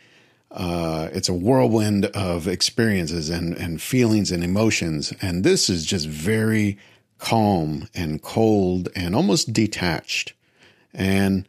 uh, 0.51 1.11
it's 1.13 1.29
a 1.29 1.35
whirlwind 1.35 2.07
of 2.07 2.49
experiences 2.49 3.29
and, 3.29 3.55
and 3.57 3.83
feelings 3.83 4.31
and 4.33 4.43
emotions. 4.43 5.13
And 5.21 5.45
this 5.45 5.69
is 5.69 5.85
just 5.85 6.09
very 6.09 6.79
calm 7.19 7.89
and 7.95 8.23
cold 8.23 8.89
and 8.97 9.15
almost 9.15 9.53
detached. 9.53 10.33
And 10.95 11.47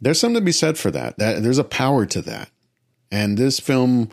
there's 0.00 0.20
something 0.20 0.40
to 0.40 0.44
be 0.44 0.52
said 0.52 0.78
for 0.78 0.90
that. 0.92 1.18
That 1.18 1.42
there's 1.42 1.58
a 1.58 1.64
power 1.64 2.06
to 2.06 2.22
that. 2.22 2.50
And 3.10 3.36
this 3.36 3.58
film, 3.58 4.10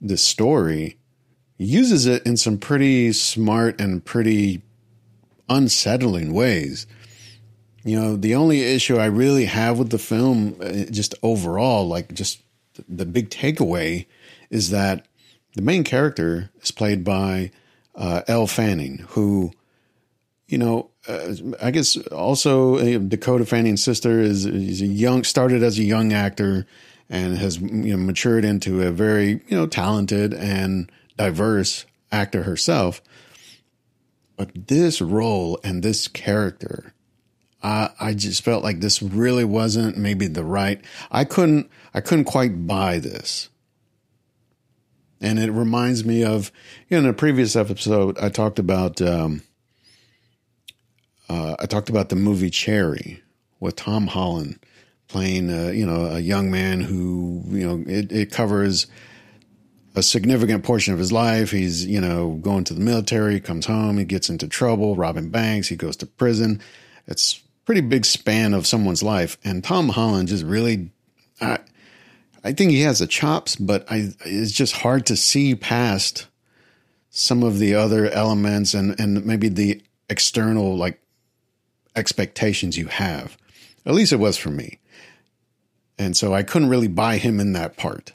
this 0.00 0.22
story, 0.22 0.96
uses 1.58 2.06
it 2.06 2.24
in 2.26 2.36
some 2.36 2.58
pretty 2.58 3.12
smart 3.12 3.80
and 3.80 4.04
pretty 4.04 4.62
unsettling 5.48 6.32
ways. 6.32 6.86
You 7.86 8.00
know, 8.00 8.16
the 8.16 8.34
only 8.34 8.62
issue 8.62 8.96
I 8.96 9.06
really 9.06 9.44
have 9.44 9.78
with 9.78 9.90
the 9.90 9.98
film, 9.98 10.56
uh, 10.60 10.90
just 10.90 11.14
overall, 11.22 11.86
like 11.86 12.12
just 12.12 12.42
the 12.88 13.06
big 13.06 13.30
takeaway, 13.30 14.06
is 14.50 14.70
that 14.70 15.06
the 15.54 15.62
main 15.62 15.84
character 15.84 16.50
is 16.60 16.72
played 16.72 17.04
by 17.04 17.52
uh, 17.94 18.22
Elle 18.26 18.48
Fanning, 18.48 19.06
who, 19.10 19.52
you 20.48 20.58
know, 20.58 20.90
uh, 21.06 21.34
I 21.62 21.70
guess 21.70 21.96
also 22.08 22.78
uh, 22.78 22.98
Dakota 22.98 23.46
Fanning's 23.46 23.84
sister 23.84 24.20
is, 24.20 24.46
is 24.46 24.82
a 24.82 24.86
young, 24.86 25.22
started 25.22 25.62
as 25.62 25.78
a 25.78 25.84
young 25.84 26.12
actor 26.12 26.66
and 27.08 27.36
has 27.38 27.60
you 27.60 27.96
know 27.96 27.98
matured 27.98 28.44
into 28.44 28.82
a 28.82 28.90
very 28.90 29.40
you 29.46 29.56
know 29.56 29.68
talented 29.68 30.34
and 30.34 30.90
diverse 31.16 31.86
actor 32.10 32.42
herself. 32.42 33.00
But 34.36 34.66
this 34.66 35.00
role 35.00 35.60
and 35.62 35.84
this 35.84 36.08
character, 36.08 36.92
I 37.66 37.90
I 37.98 38.14
just 38.14 38.42
felt 38.42 38.62
like 38.62 38.80
this 38.80 39.02
really 39.02 39.44
wasn't 39.44 39.96
maybe 39.96 40.28
the 40.28 40.44
right. 40.44 40.80
I 41.10 41.24
couldn't 41.24 41.68
I 41.92 42.00
couldn't 42.00 42.24
quite 42.24 42.66
buy 42.66 42.98
this. 42.98 43.48
And 45.20 45.38
it 45.38 45.50
reminds 45.50 46.04
me 46.04 46.24
of, 46.24 46.52
you 46.88 46.96
know, 46.96 47.04
in 47.04 47.10
a 47.10 47.14
previous 47.14 47.56
episode, 47.56 48.18
I 48.18 48.28
talked 48.28 48.58
about, 48.58 49.00
um, 49.00 49.42
uh, 51.30 51.56
I 51.58 51.64
talked 51.64 51.88
about 51.88 52.10
the 52.10 52.16
movie 52.16 52.50
Cherry 52.50 53.22
with 53.58 53.76
Tom 53.76 54.08
Holland 54.08 54.58
playing, 55.08 55.50
uh, 55.50 55.68
you 55.68 55.86
know, 55.86 56.04
a 56.04 56.20
young 56.20 56.50
man 56.50 56.82
who, 56.82 57.42
you 57.46 57.66
know, 57.66 57.82
it, 57.90 58.12
it 58.12 58.30
covers 58.30 58.88
a 59.94 60.02
significant 60.02 60.64
portion 60.64 60.92
of 60.92 60.98
his 60.98 61.12
life. 61.12 61.50
He's, 61.50 61.86
you 61.86 62.00
know, 62.00 62.38
going 62.42 62.64
to 62.64 62.74
the 62.74 62.80
military, 62.80 63.40
comes 63.40 63.64
home, 63.64 63.96
he 63.96 64.04
gets 64.04 64.28
into 64.28 64.46
trouble, 64.46 64.96
robbing 64.96 65.30
banks, 65.30 65.68
he 65.68 65.76
goes 65.76 65.96
to 65.96 66.06
prison. 66.06 66.60
It's 67.06 67.40
pretty 67.66 67.82
big 67.82 68.06
span 68.06 68.54
of 68.54 68.66
someone's 68.66 69.02
life. 69.02 69.36
And 69.44 69.62
Tom 69.62 69.90
Holland 69.90 70.28
just 70.28 70.44
really, 70.44 70.90
I, 71.40 71.58
I 72.42 72.52
think 72.52 72.70
he 72.70 72.82
has 72.82 73.00
the 73.00 73.06
chops, 73.06 73.56
but 73.56 73.84
I, 73.90 74.14
it's 74.24 74.52
just 74.52 74.76
hard 74.76 75.04
to 75.06 75.16
see 75.16 75.54
past 75.54 76.28
some 77.10 77.42
of 77.42 77.58
the 77.58 77.74
other 77.74 78.08
elements 78.08 78.72
and, 78.72 78.98
and 79.00 79.26
maybe 79.26 79.48
the 79.48 79.82
external 80.08 80.76
like 80.76 81.00
expectations 81.96 82.78
you 82.78 82.86
have. 82.86 83.36
At 83.84 83.94
least 83.94 84.12
it 84.12 84.20
was 84.20 84.36
for 84.36 84.50
me. 84.50 84.78
And 85.98 86.16
so 86.16 86.34
I 86.34 86.42
couldn't 86.42 86.68
really 86.68 86.88
buy 86.88 87.16
him 87.16 87.40
in 87.40 87.52
that 87.54 87.76
part. 87.76 88.12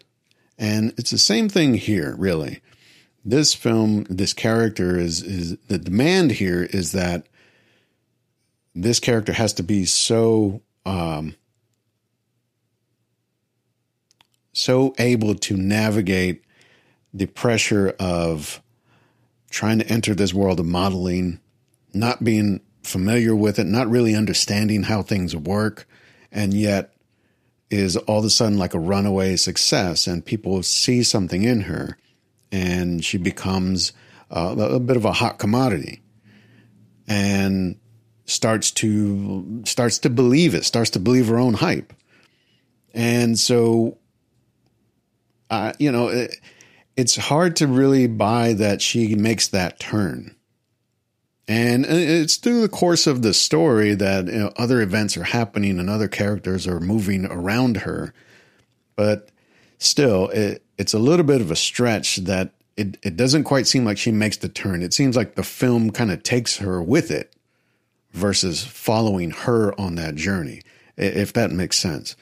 And 0.58 0.94
it's 0.98 1.12
the 1.12 1.18
same 1.18 1.50
thing 1.50 1.74
here, 1.74 2.16
really. 2.18 2.62
This 3.26 3.54
film, 3.54 4.06
this 4.10 4.34
character 4.34 4.98
is 4.98 5.22
is 5.24 5.58
the 5.68 5.78
demand 5.78 6.32
here 6.34 6.64
is 6.64 6.92
that 6.92 7.26
this 8.74 9.00
character 9.00 9.34
has 9.34 9.54
to 9.54 9.64
be 9.64 9.86
so 9.86 10.62
um, 10.86 11.36
so 14.54 14.94
able 14.98 15.36
to 15.36 15.56
navigate 15.56 16.44
the 17.14 17.26
pressure 17.26 17.96
of 18.00 18.62
trying 19.50 19.80
to 19.80 19.88
enter 19.88 20.16
this 20.16 20.34
world 20.34 20.60
of 20.60 20.66
modeling, 20.66 21.40
not 21.94 22.24
being 22.24 22.62
familiar 22.84 23.36
with 23.36 23.60
it, 23.60 23.66
not 23.66 23.90
really 23.90 24.16
understanding 24.16 24.84
how 24.84 25.02
things 25.02 25.36
work, 25.36 25.88
and 26.32 26.54
yet 26.54 26.94
is 27.70 27.96
all 27.96 28.20
of 28.20 28.26
a 28.26 28.30
sudden 28.30 28.58
like 28.58 28.74
a 28.74 28.80
runaway 28.80 29.36
success, 29.36 30.08
and 30.08 30.26
people 30.26 30.64
see 30.64 31.04
something 31.04 31.44
in 31.44 31.62
her, 31.62 31.98
and 32.52 33.04
she 33.04 33.18
becomes 33.18 33.94
uh, 34.30 34.56
a 34.58 34.80
bit 34.80 34.98
of 34.98 35.06
a 35.06 35.12
hot 35.12 35.38
commodity, 35.38 36.02
and 37.08 37.78
starts 38.32 38.72
to 38.72 39.62
starts 39.65 40.00
to 40.00 40.10
believe 40.10 40.56
it, 40.56 40.65
starts 40.65 40.89
to 40.91 41.00
believe 41.00 41.28
her 41.28 41.38
own 41.38 41.56
hype, 41.56 41.94
and 42.94 43.38
so, 43.39 43.98
uh, 45.50 45.74
you 45.80 45.91
know, 45.91 46.10
it, 46.10 46.36
it's 46.98 47.15
hard 47.15 47.56
to 47.58 47.67
really 47.67 48.08
buy 48.08 48.54
that 48.54 48.82
she 48.82 49.15
makes 49.15 49.48
that 49.50 49.80
turn. 49.80 50.36
And 51.48 51.86
it's 51.86 52.38
through 52.38 52.62
the 52.62 52.70
course 52.70 53.08
of 53.08 53.24
the 53.24 53.34
story 53.34 53.94
that 53.96 54.28
you 54.28 54.39
know, 54.39 54.54
other 54.56 54.80
events 54.82 55.17
are 55.17 55.24
happening 55.24 55.80
and 55.80 55.89
other 55.89 56.08
characters 56.08 56.65
are 56.67 56.80
moving 56.80 57.26
around 57.26 57.78
her. 57.78 58.13
But 58.96 59.30
still, 59.78 60.30
it, 60.30 60.63
it's 60.78 60.94
a 60.94 61.00
little 61.00 61.26
bit 61.26 61.41
of 61.41 61.52
a 61.52 61.56
stretch 61.56 62.17
that 62.17 62.54
it, 62.78 62.98
it 63.04 63.17
doesn't 63.17 63.44
quite 63.44 63.67
seem 63.67 63.84
like 63.84 63.98
she 63.98 64.12
makes 64.12 64.38
the 64.38 64.48
turn. 64.48 64.82
It 64.82 64.94
seems 64.94 65.17
like 65.17 65.36
the 65.36 65.44
film 65.44 65.91
kind 65.91 66.12
of 66.12 66.24
takes 66.24 66.58
her 66.58 66.82
with 66.82 67.12
it 67.12 67.34
versus 68.12 68.63
following 68.63 69.32
her 69.32 69.80
on 69.80 69.95
that 69.95 70.15
journey, 70.15 70.62
if 70.97 71.34
that 71.34 71.52
makes 71.52 71.80
sense. 71.80 72.15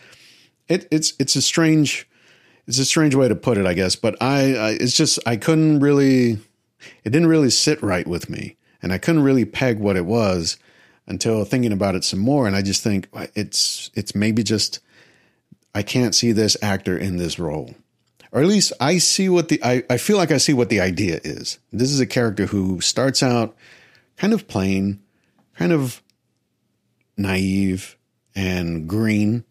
It, 0.67 0.87
it's 0.91 1.13
it's 1.19 1.35
a 1.35 1.41
strange 1.41 2.07
it's 2.67 2.77
a 2.77 2.85
strange 2.85 3.15
way 3.15 3.27
to 3.27 3.35
put 3.35 3.57
it, 3.57 3.65
I 3.65 3.73
guess. 3.73 3.95
But 3.95 4.21
I, 4.21 4.55
I 4.55 4.69
it's 4.71 4.95
just 4.95 5.19
I 5.25 5.35
couldn't 5.35 5.79
really 5.79 6.33
it 7.03 7.09
didn't 7.09 7.27
really 7.27 7.49
sit 7.49 7.81
right 7.81 8.07
with 8.07 8.29
me 8.29 8.57
and 8.81 8.93
I 8.93 8.97
couldn't 8.97 9.23
really 9.23 9.45
peg 9.45 9.79
what 9.79 9.97
it 9.97 10.05
was 10.05 10.57
until 11.07 11.43
thinking 11.43 11.71
about 11.73 11.95
it 11.95 12.03
some 12.03 12.19
more. 12.19 12.47
And 12.47 12.55
I 12.55 12.61
just 12.61 12.83
think 12.83 13.07
uh, 13.13 13.27
it's 13.35 13.89
it's 13.95 14.15
maybe 14.15 14.43
just 14.43 14.79
I 15.73 15.81
can't 15.81 16.15
see 16.15 16.31
this 16.31 16.55
actor 16.61 16.97
in 16.97 17.17
this 17.17 17.39
role, 17.39 17.75
or 18.31 18.41
at 18.41 18.47
least 18.47 18.73
I 18.79 18.99
see 18.99 19.29
what 19.29 19.49
the 19.49 19.61
I, 19.63 19.83
I 19.89 19.97
feel 19.97 20.17
like 20.17 20.31
I 20.31 20.37
see 20.37 20.53
what 20.53 20.69
the 20.69 20.79
idea 20.79 21.19
is. 21.23 21.59
This 21.71 21.91
is 21.91 21.99
a 21.99 22.05
character 22.05 22.45
who 22.45 22.79
starts 22.81 23.21
out 23.23 23.55
kind 24.17 24.33
of 24.33 24.47
plain, 24.47 25.01
kind 25.59 25.73
of 25.73 26.01
naive 27.17 27.97
and 28.33 28.87
green, 28.87 29.43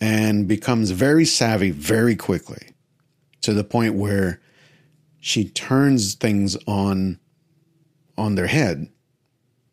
and 0.00 0.48
becomes 0.48 0.92
very 0.92 1.26
savvy 1.26 1.70
very 1.70 2.16
quickly 2.16 2.70
to 3.42 3.52
the 3.52 3.62
point 3.62 3.94
where 3.94 4.40
she 5.20 5.44
turns 5.44 6.14
things 6.14 6.56
on 6.66 7.20
on 8.16 8.34
their 8.34 8.46
head, 8.46 8.88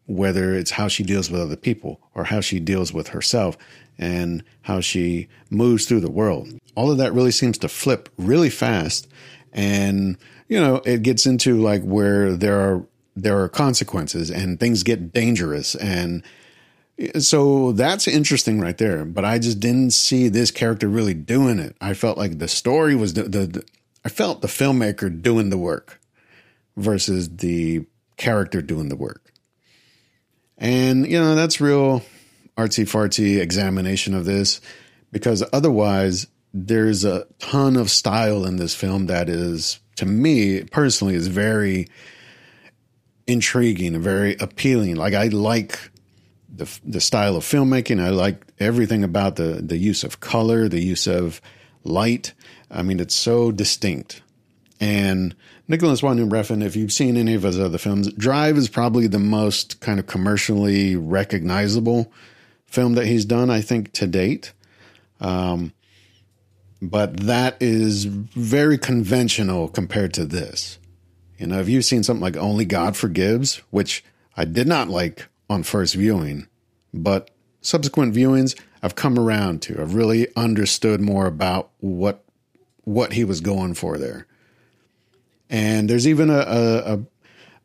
whether 0.06 0.54
it's 0.54 0.72
how 0.72 0.90
she 0.90 1.04
deals 1.04 1.32
with 1.32 1.40
other 1.40 1.56
people 1.56 2.02
or 2.14 2.26
how 2.26 2.42
she 2.42 2.60
deals 2.60 2.92
with 2.92 3.08
herself 3.08 3.58
and 3.98 4.44
how 4.64 4.82
she 4.82 5.30
moves 5.50 5.86
through 5.86 6.02
the 6.02 6.12
world. 6.12 6.50
All 6.76 6.92
of 6.92 6.98
that 6.98 7.14
really 7.14 7.32
seems 7.32 7.58
to 7.60 7.70
flip 7.70 8.10
really 8.18 8.50
fast. 8.50 9.08
And, 9.54 10.18
you 10.50 10.60
know, 10.60 10.82
it 10.86 11.04
gets 11.04 11.26
into 11.26 11.62
like 11.62 11.84
where 11.84 12.36
there 12.36 12.60
are, 12.60 12.86
there 13.22 13.42
are 13.42 13.50
consequences 13.50 14.30
and 14.30 14.60
things 14.60 14.84
get 14.84 15.12
dangerous. 15.12 15.76
And 15.76 16.24
so 17.20 17.72
that's 17.72 18.08
interesting 18.08 18.60
right 18.60 18.78
there. 18.78 19.06
But 19.06 19.26
I 19.26 19.40
just 19.40 19.60
didn't 19.60 19.92
see 19.92 20.30
this 20.30 20.52
character 20.52 20.88
really 20.88 21.14
doing 21.14 21.60
it. 21.60 21.76
I 21.82 21.94
felt 21.94 22.18
like 22.18 22.40
the 22.40 22.48
story 22.48 22.96
was 22.96 23.14
the, 23.14 23.24
the, 23.24 23.48
the 23.48 23.66
I 24.06 24.10
felt 24.10 24.42
the 24.42 24.48
filmmaker 24.48 25.22
doing 25.22 25.50
the 25.50 25.58
work 25.58 26.00
versus 26.76 27.30
the 27.30 27.86
character 28.16 28.62
doing 28.62 28.90
the 28.90 28.96
work. 28.96 29.34
And, 30.58 31.06
you 31.06 31.20
know, 31.20 31.36
that's 31.36 31.62
real 31.62 32.04
artsy 32.58 32.86
fartsy 32.86 33.40
examination 33.40 34.14
of 34.14 34.26
this 34.26 34.62
because 35.12 35.44
otherwise 35.54 36.28
there's 36.54 37.06
a 37.06 37.28
ton 37.40 37.78
of 37.78 37.90
style 37.90 38.46
in 38.46 38.56
this 38.56 38.74
film 38.74 39.08
that 39.08 39.30
is, 39.30 39.80
to 39.98 40.06
me 40.06 40.64
personally, 40.64 41.14
is 41.14 41.28
very 41.28 41.88
intriguing 43.28 43.94
and 43.94 44.04
very 44.04 44.36
appealing. 44.40 44.96
Like 44.96 45.14
I 45.14 45.28
like 45.28 45.92
the 46.54 46.80
the 46.84 47.02
style 47.02 47.36
of 47.36 47.44
filmmaking. 47.44 48.02
I 48.02 48.10
like 48.10 48.42
everything 48.60 49.04
about 49.04 49.36
the 49.36 49.62
the 49.62 49.78
use 49.78 50.04
of 50.04 50.20
color, 50.20 50.68
the 50.68 50.82
use 50.82 51.08
of 51.08 51.42
light. 51.84 52.34
I 52.72 52.82
mean, 52.82 53.00
it's 53.00 53.16
so 53.16 53.52
distinct. 53.52 54.22
And 54.80 55.36
Nicholas 55.68 56.04
Winding 56.04 56.30
Refn, 56.30 56.64
if 56.64 56.76
you've 56.76 56.92
seen 56.92 57.18
any 57.18 57.34
of 57.34 57.44
his 57.44 57.60
other 57.60 57.78
films, 57.78 58.12
Drive 58.14 58.58
is 58.58 58.70
probably 58.70 59.08
the 59.08 59.20
most 59.20 59.80
kind 59.80 60.00
of 60.00 60.06
commercially 60.06 60.96
recognizable 60.96 62.12
film 62.68 62.94
that 62.94 63.08
he's 63.08 63.26
done, 63.26 63.50
I 63.50 63.62
think, 63.62 63.92
to 63.94 64.08
date. 64.08 64.54
Um, 65.20 65.74
but 66.82 67.22
that 67.22 67.58
is 67.60 68.06
very 68.06 68.78
conventional 68.78 69.68
compared 69.68 70.14
to 70.14 70.26
this. 70.26 70.78
You 71.38 71.48
know, 71.48 71.60
if 71.60 71.70
you've 71.70 71.86
seen 71.86 72.04
something 72.04 72.22
like 72.22 72.38
Only 72.38 72.66
God 72.66 72.98
Forgives, 72.98 73.62
which 73.70 74.04
I 74.36 74.46
did 74.46 74.68
not 74.68 74.90
like 74.90 75.28
on 75.50 75.64
first 75.64 75.96
viewing, 75.96 76.48
but 76.94 77.30
subsequent 77.62 78.16
viewings 78.16 78.60
I've 78.82 78.96
come 78.96 79.20
around 79.20 79.62
to. 79.64 79.82
I've 79.82 79.96
really 79.96 80.28
understood 80.36 81.02
more 81.02 81.26
about 81.26 81.70
what 81.80 82.24
what 82.84 83.14
he 83.14 83.26
was 83.26 83.42
going 83.42 83.74
for 83.74 83.98
there. 83.98 84.26
And 85.50 85.90
there's 85.90 86.08
even 86.08 86.30
a, 86.30 86.38
a, 86.38 86.94
a, 86.94 87.00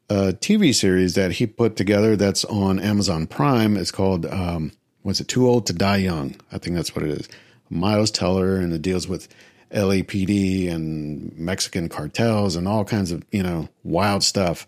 a 0.08 0.32
TV 0.32 0.74
series 0.74 1.14
that 1.14 1.32
he 1.32 1.46
put 1.46 1.76
together 1.76 2.16
that's 2.16 2.44
on 2.46 2.80
Amazon 2.80 3.28
Prime. 3.28 3.76
It's 3.76 3.92
called 3.92 4.26
um, 4.26 4.72
what's 5.02 5.20
it? 5.20 5.28
Too 5.28 5.48
Old 5.48 5.66
to 5.66 5.72
Die 5.72 5.96
Young. 5.98 6.36
I 6.50 6.58
think 6.58 6.74
that's 6.74 6.96
what 6.96 7.04
it 7.04 7.10
is. 7.10 7.28
Miles 7.70 8.10
Teller, 8.10 8.56
and 8.56 8.72
it 8.72 8.82
deals 8.82 9.08
with 9.08 9.28
LAPD 9.72 10.70
and 10.70 11.36
Mexican 11.38 11.88
cartels 11.88 12.56
and 12.56 12.68
all 12.68 12.84
kinds 12.84 13.10
of 13.10 13.24
you 13.30 13.42
know 13.42 13.68
wild 13.82 14.22
stuff. 14.22 14.66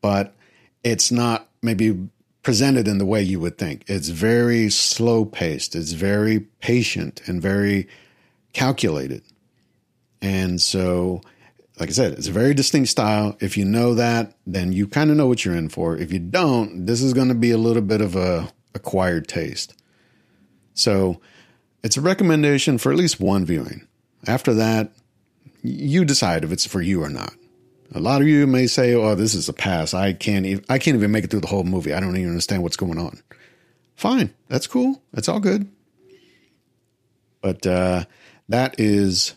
But 0.00 0.34
it's 0.84 1.10
not 1.10 1.48
maybe 1.62 2.08
presented 2.42 2.86
in 2.86 2.98
the 2.98 3.04
way 3.04 3.20
you 3.20 3.40
would 3.40 3.58
think. 3.58 3.82
It's 3.88 4.08
very 4.08 4.70
slow 4.70 5.24
paced. 5.24 5.74
It's 5.74 5.92
very 5.92 6.40
patient 6.60 7.20
and 7.26 7.42
very 7.42 7.88
calculated. 8.52 9.22
And 10.22 10.62
so, 10.62 11.22
like 11.80 11.88
I 11.88 11.92
said, 11.92 12.12
it's 12.12 12.28
a 12.28 12.32
very 12.32 12.54
distinct 12.54 12.88
style. 12.88 13.36
If 13.40 13.56
you 13.56 13.64
know 13.64 13.94
that, 13.94 14.34
then 14.46 14.72
you 14.72 14.86
kind 14.86 15.10
of 15.10 15.16
know 15.16 15.26
what 15.26 15.44
you're 15.44 15.56
in 15.56 15.68
for. 15.68 15.96
If 15.96 16.12
you 16.12 16.20
don't, 16.20 16.86
this 16.86 17.02
is 17.02 17.12
going 17.12 17.28
to 17.28 17.34
be 17.34 17.50
a 17.50 17.58
little 17.58 17.82
bit 17.82 18.00
of 18.00 18.14
a 18.14 18.52
acquired 18.74 19.26
taste. 19.26 19.74
So, 20.72 21.20
it's 21.82 21.96
a 21.96 22.00
recommendation 22.00 22.78
for 22.78 22.90
at 22.92 22.98
least 22.98 23.20
one 23.20 23.44
viewing. 23.44 23.85
After 24.26 24.54
that, 24.54 24.92
you 25.62 26.04
decide 26.04 26.44
if 26.44 26.52
it's 26.52 26.66
for 26.66 26.80
you 26.80 27.02
or 27.02 27.08
not. 27.10 27.34
A 27.94 28.00
lot 28.00 28.20
of 28.20 28.26
you 28.28 28.46
may 28.46 28.66
say, 28.66 28.94
"Oh, 28.94 29.14
this 29.14 29.34
is 29.34 29.48
a 29.48 29.52
pass. 29.52 29.94
I 29.94 30.12
can't 30.12 30.44
even 30.46 30.64
I 30.68 30.78
can't 30.78 30.96
even 30.96 31.10
make 31.10 31.24
it 31.24 31.30
through 31.30 31.40
the 31.40 31.46
whole 31.46 31.64
movie. 31.64 31.92
I 31.92 32.00
don't 32.00 32.16
even 32.16 32.30
understand 32.30 32.62
what's 32.62 32.76
going 32.76 32.98
on." 32.98 33.20
Fine. 33.94 34.34
That's 34.48 34.66
cool. 34.66 35.02
That's 35.12 35.28
all 35.28 35.40
good. 35.40 35.68
But 37.40 37.66
uh 37.66 38.04
that 38.48 38.78
is 38.78 39.34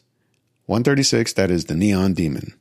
136. 0.66 1.34
That 1.34 1.50
is 1.50 1.66
the 1.66 1.76
Neon 1.76 2.14
Demon. 2.14 2.54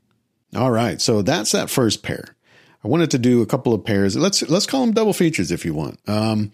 All 0.54 0.70
right. 0.70 1.00
So 1.00 1.22
that's 1.22 1.52
that 1.52 1.68
first 1.68 2.02
pair. 2.02 2.36
I 2.84 2.88
wanted 2.88 3.10
to 3.10 3.18
do 3.18 3.42
a 3.42 3.46
couple 3.46 3.74
of 3.74 3.84
pairs. 3.84 4.16
Let's 4.16 4.48
let's 4.48 4.66
call 4.66 4.82
them 4.82 4.94
double 4.94 5.12
features 5.12 5.50
if 5.50 5.64
you 5.64 5.74
want. 5.74 5.98
Um 6.06 6.52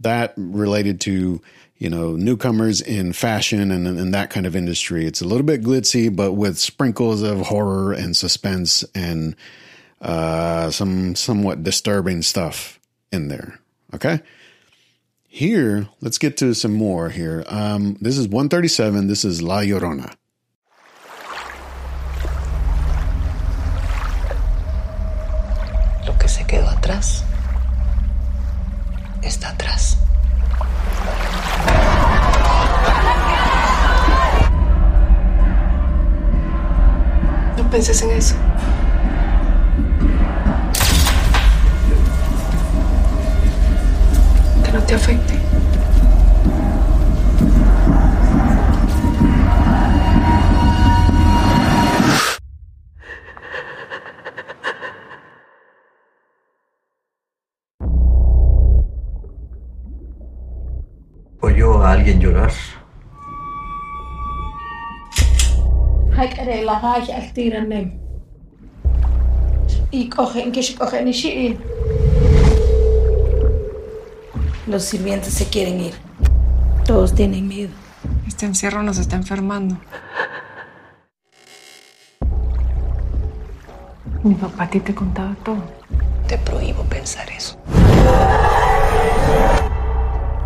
that 0.00 0.32
related 0.36 1.00
to 1.02 1.42
you 1.80 1.88
know, 1.88 2.14
newcomers 2.14 2.82
in 2.82 3.10
fashion 3.14 3.70
and, 3.72 3.86
and 3.86 4.12
that 4.12 4.28
kind 4.28 4.46
of 4.46 4.54
industry. 4.54 5.06
It's 5.06 5.22
a 5.22 5.24
little 5.24 5.46
bit 5.46 5.62
glitzy, 5.62 6.14
but 6.14 6.34
with 6.34 6.58
sprinkles 6.58 7.22
of 7.22 7.40
horror 7.40 7.94
and 7.94 8.14
suspense 8.14 8.84
and 8.94 9.34
uh, 10.02 10.70
some 10.70 11.14
somewhat 11.16 11.62
disturbing 11.62 12.20
stuff 12.20 12.78
in 13.10 13.28
there. 13.28 13.58
Okay. 13.94 14.20
Here, 15.26 15.88
let's 16.02 16.18
get 16.18 16.36
to 16.38 16.52
some 16.52 16.74
more 16.74 17.08
here. 17.08 17.44
Um, 17.46 17.96
this 17.98 18.18
is 18.18 18.28
137. 18.28 19.06
This 19.06 19.24
is 19.24 19.40
La 19.40 19.60
Llorona. 19.60 20.14
Lo 26.06 26.18
que 26.18 26.28
se 26.28 26.44
quedó 26.44 26.68
atrás 26.68 27.24
está 29.22 29.56
atrás. 29.56 29.99
Penses 37.70 38.02
en 38.02 38.10
eso. 38.10 38.34
Que 44.64 44.72
no 44.72 44.82
te 44.82 44.94
afecte. 44.94 45.38
¿Oyó 61.40 61.82
a 61.82 61.92
alguien 61.92 62.20
llorar? 62.20 62.50
هكذا 66.19 66.63
لغاش 66.63 67.11
كثير 67.11 67.57
النم 67.57 67.99
يكوخن 69.93 70.51
كش 70.51 70.75
كوخن 70.75 71.11
شيء 71.11 71.57
Los 74.67 74.85
sirvientes 74.85 75.31
se 75.35 75.45
quieren 75.45 75.79
ir. 75.79 75.93
Todos 76.87 77.13
tienen 77.13 77.47
miedo. 77.47 77.71
Este 78.27 78.47
encierro 78.47 78.81
nos 78.81 78.97
está 78.97 79.15
enfermando. 79.15 79.77
Mi 84.23 84.33
papá 84.33 84.63
a 84.63 84.69
ti 84.71 84.79
te 84.79 84.95
contaba 84.95 85.35
todo. 85.43 85.63
Te 86.27 86.39
prohíbo 86.39 86.81
pensar 86.85 87.29
eso. 87.29 87.59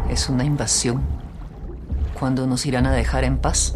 Es 0.09 0.27
una 0.27 0.43
invasión. 0.43 1.01
¿Cuándo 2.19 2.45
nos 2.45 2.65
irán 2.65 2.85
a 2.87 2.91
dejar 2.91 3.23
en 3.23 3.37
paz? 3.37 3.73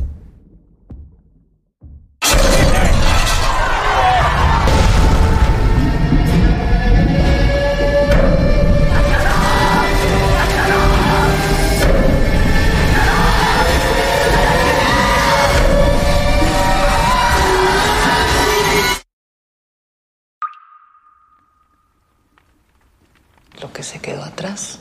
Atrás 24.39 24.79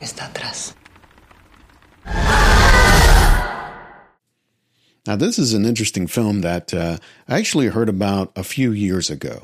está 0.00 0.26
atrás. 0.26 0.74
Now, 5.06 5.16
this 5.16 5.38
is 5.38 5.52
an 5.52 5.66
interesting 5.66 6.06
film 6.06 6.40
that 6.42 6.72
uh, 6.72 6.96
I 7.28 7.38
actually 7.38 7.66
heard 7.68 7.88
about 7.88 8.32
a 8.36 8.44
few 8.44 8.72
years 8.72 9.10
ago. 9.10 9.42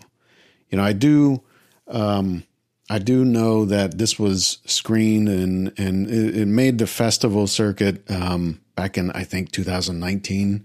You 0.71 0.79
know, 0.79 0.85
I 0.85 0.95
do, 0.95 1.43
um, 1.89 2.45
I 2.89 2.99
do 2.99 3.25
know 3.25 3.67
that 3.67 3.99
this 3.99 4.19
was 4.19 4.59
screened 4.65 5.29
and 5.29 5.73
and 5.77 6.09
it, 6.09 6.37
it 6.37 6.49
made 6.49 6.79
the 6.79 6.87
festival 6.87 7.47
circuit 7.47 8.09
um, 8.11 8.61
back 8.75 8.97
in 8.97 9.11
I 9.11 9.25
think 9.25 9.53
2019. 9.53 10.65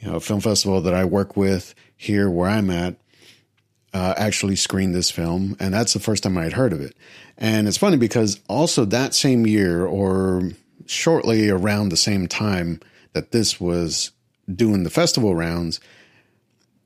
You 0.00 0.10
know, 0.10 0.20
film 0.20 0.40
festival 0.40 0.80
that 0.80 0.94
I 0.94 1.04
work 1.04 1.36
with 1.36 1.74
here 1.96 2.28
where 2.28 2.48
I'm 2.48 2.70
at 2.70 2.96
uh, 3.96 4.12
actually 4.18 4.56
screened 4.56 4.94
this 4.94 5.10
film, 5.10 5.56
and 5.58 5.72
that's 5.72 5.94
the 5.94 6.00
first 6.00 6.22
time 6.22 6.36
I 6.36 6.42
had 6.42 6.52
heard 6.52 6.74
of 6.74 6.82
it. 6.82 6.94
And 7.38 7.66
it's 7.66 7.78
funny 7.78 7.96
because 7.96 8.38
also 8.46 8.84
that 8.84 9.14
same 9.14 9.46
year, 9.46 9.86
or 9.86 10.50
shortly 10.84 11.48
around 11.48 11.88
the 11.88 11.96
same 11.96 12.28
time 12.28 12.80
that 13.14 13.32
this 13.32 13.58
was 13.58 14.10
doing 14.54 14.82
the 14.82 14.90
festival 14.90 15.34
rounds, 15.34 15.80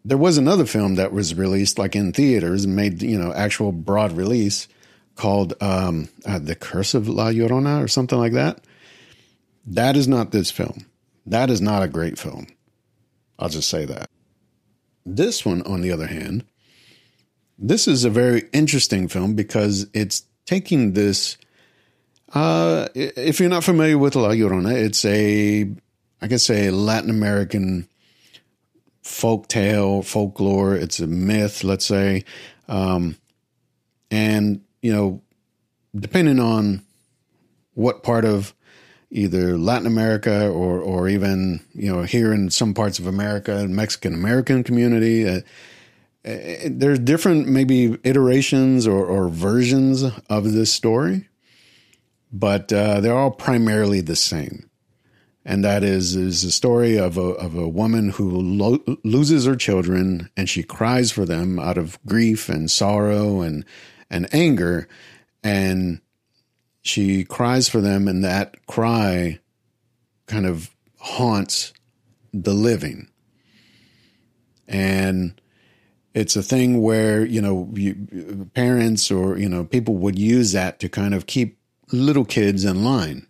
there 0.04 0.16
was 0.16 0.38
another 0.38 0.64
film 0.64 0.94
that 0.94 1.12
was 1.12 1.34
released 1.34 1.80
like 1.80 1.96
in 1.96 2.12
theaters 2.12 2.64
and 2.64 2.76
made 2.76 3.02
you 3.02 3.18
know 3.18 3.32
actual 3.32 3.72
broad 3.72 4.12
release 4.12 4.68
called 5.16 5.54
um, 5.60 6.08
uh, 6.24 6.38
"The 6.38 6.54
Curse 6.54 6.94
of 6.94 7.08
La 7.08 7.30
Llorona" 7.30 7.82
or 7.82 7.88
something 7.88 8.20
like 8.20 8.34
that. 8.34 8.62
That 9.66 9.96
is 9.96 10.06
not 10.06 10.30
this 10.30 10.52
film. 10.52 10.86
That 11.26 11.50
is 11.50 11.60
not 11.60 11.82
a 11.82 11.88
great 11.88 12.20
film. 12.20 12.46
I'll 13.36 13.48
just 13.48 13.68
say 13.68 13.84
that. 13.86 14.08
This 15.04 15.44
one, 15.44 15.62
on 15.62 15.80
the 15.80 15.90
other 15.90 16.06
hand, 16.06 16.44
this 17.60 17.86
is 17.86 18.04
a 18.04 18.10
very 18.10 18.48
interesting 18.52 19.06
film 19.06 19.34
because 19.34 19.86
it's 19.92 20.24
taking 20.46 20.94
this. 20.94 21.36
Uh, 22.32 22.88
if 22.94 23.38
you're 23.38 23.50
not 23.50 23.64
familiar 23.64 23.98
with 23.98 24.16
La 24.16 24.30
Llorona, 24.30 24.72
it's 24.72 25.04
a, 25.04 25.70
I 26.22 26.26
guess, 26.26 26.48
a 26.48 26.70
Latin 26.70 27.10
American 27.10 27.88
folk 29.02 29.48
tale, 29.48 30.02
folklore. 30.02 30.74
It's 30.74 31.00
a 31.00 31.06
myth, 31.06 31.62
let's 31.62 31.84
say. 31.84 32.24
Um, 32.68 33.16
and, 34.10 34.62
you 34.80 34.92
know, 34.92 35.22
depending 35.94 36.40
on 36.40 36.82
what 37.74 38.02
part 38.02 38.24
of 38.24 38.54
either 39.10 39.58
Latin 39.58 39.86
America 39.86 40.48
or, 40.48 40.80
or 40.80 41.08
even, 41.08 41.60
you 41.74 41.92
know, 41.92 42.02
here 42.02 42.32
in 42.32 42.48
some 42.50 42.74
parts 42.74 42.98
of 42.98 43.06
America, 43.06 43.66
Mexican 43.68 44.14
American 44.14 44.62
community, 44.62 45.28
uh, 45.28 45.40
there's 46.22 46.98
different 46.98 47.48
maybe 47.48 47.98
iterations 48.04 48.86
or, 48.86 49.04
or, 49.06 49.28
versions 49.28 50.04
of 50.28 50.52
this 50.52 50.72
story, 50.72 51.28
but 52.30 52.72
uh, 52.72 53.00
they're 53.00 53.16
all 53.16 53.30
primarily 53.30 54.00
the 54.00 54.16
same. 54.16 54.70
and 55.44 55.64
that 55.64 55.82
is 55.82 56.14
is 56.14 56.44
a 56.44 56.52
story 56.52 56.98
of 56.98 57.16
a 57.16 57.22
of 57.22 57.54
a 57.56 57.68
woman 57.68 58.10
who 58.10 58.30
lo- 58.30 58.96
loses 59.04 59.46
her 59.46 59.56
children 59.56 60.28
and 60.36 60.48
she 60.48 60.62
cries 60.62 61.10
for 61.10 61.24
them 61.24 61.58
out 61.58 61.78
of 61.78 61.98
grief 62.04 62.48
and 62.48 62.70
sorrow 62.70 63.40
and 63.40 63.64
and 64.10 64.32
anger, 64.34 64.88
and 65.42 66.00
she 66.82 67.24
cries 67.24 67.68
for 67.68 67.80
them, 67.80 68.08
and 68.08 68.24
that 68.24 68.66
cry 68.66 69.38
kind 70.26 70.46
of 70.46 70.70
haunts 70.98 71.72
the 72.32 72.52
living, 72.54 73.08
and 74.68 75.40
it's 76.14 76.36
a 76.36 76.42
thing 76.42 76.82
where 76.82 77.24
you 77.24 77.40
know 77.40 77.68
you, 77.74 78.48
parents 78.54 79.10
or 79.10 79.38
you 79.38 79.48
know 79.48 79.64
people 79.64 79.96
would 79.96 80.18
use 80.18 80.52
that 80.52 80.78
to 80.80 80.88
kind 80.88 81.14
of 81.14 81.26
keep 81.26 81.58
little 81.92 82.24
kids 82.24 82.64
in 82.64 82.84
line 82.84 83.26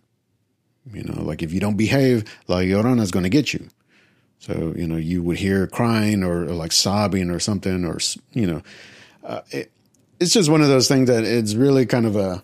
you 0.93 1.03
know, 1.03 1.21
like 1.21 1.43
if 1.43 1.53
you 1.53 1.59
don't 1.59 1.77
behave, 1.77 2.23
La 2.47 2.57
Llorona 2.57 3.01
is 3.01 3.11
going 3.11 3.23
to 3.23 3.29
get 3.29 3.53
you. 3.53 3.67
So, 4.39 4.73
you 4.75 4.87
know, 4.87 4.97
you 4.97 5.21
would 5.21 5.37
hear 5.37 5.67
crying 5.67 6.23
or, 6.23 6.43
or 6.43 6.53
like 6.53 6.71
sobbing 6.71 7.29
or 7.29 7.39
something, 7.39 7.85
or, 7.85 7.99
you 8.33 8.47
know, 8.47 8.61
uh, 9.23 9.41
it, 9.51 9.71
it's 10.19 10.33
just 10.33 10.49
one 10.49 10.61
of 10.61 10.67
those 10.67 10.87
things 10.87 11.07
that 11.09 11.23
it's 11.23 11.53
really 11.53 11.85
kind 11.85 12.05
of 12.05 12.15
a, 12.15 12.43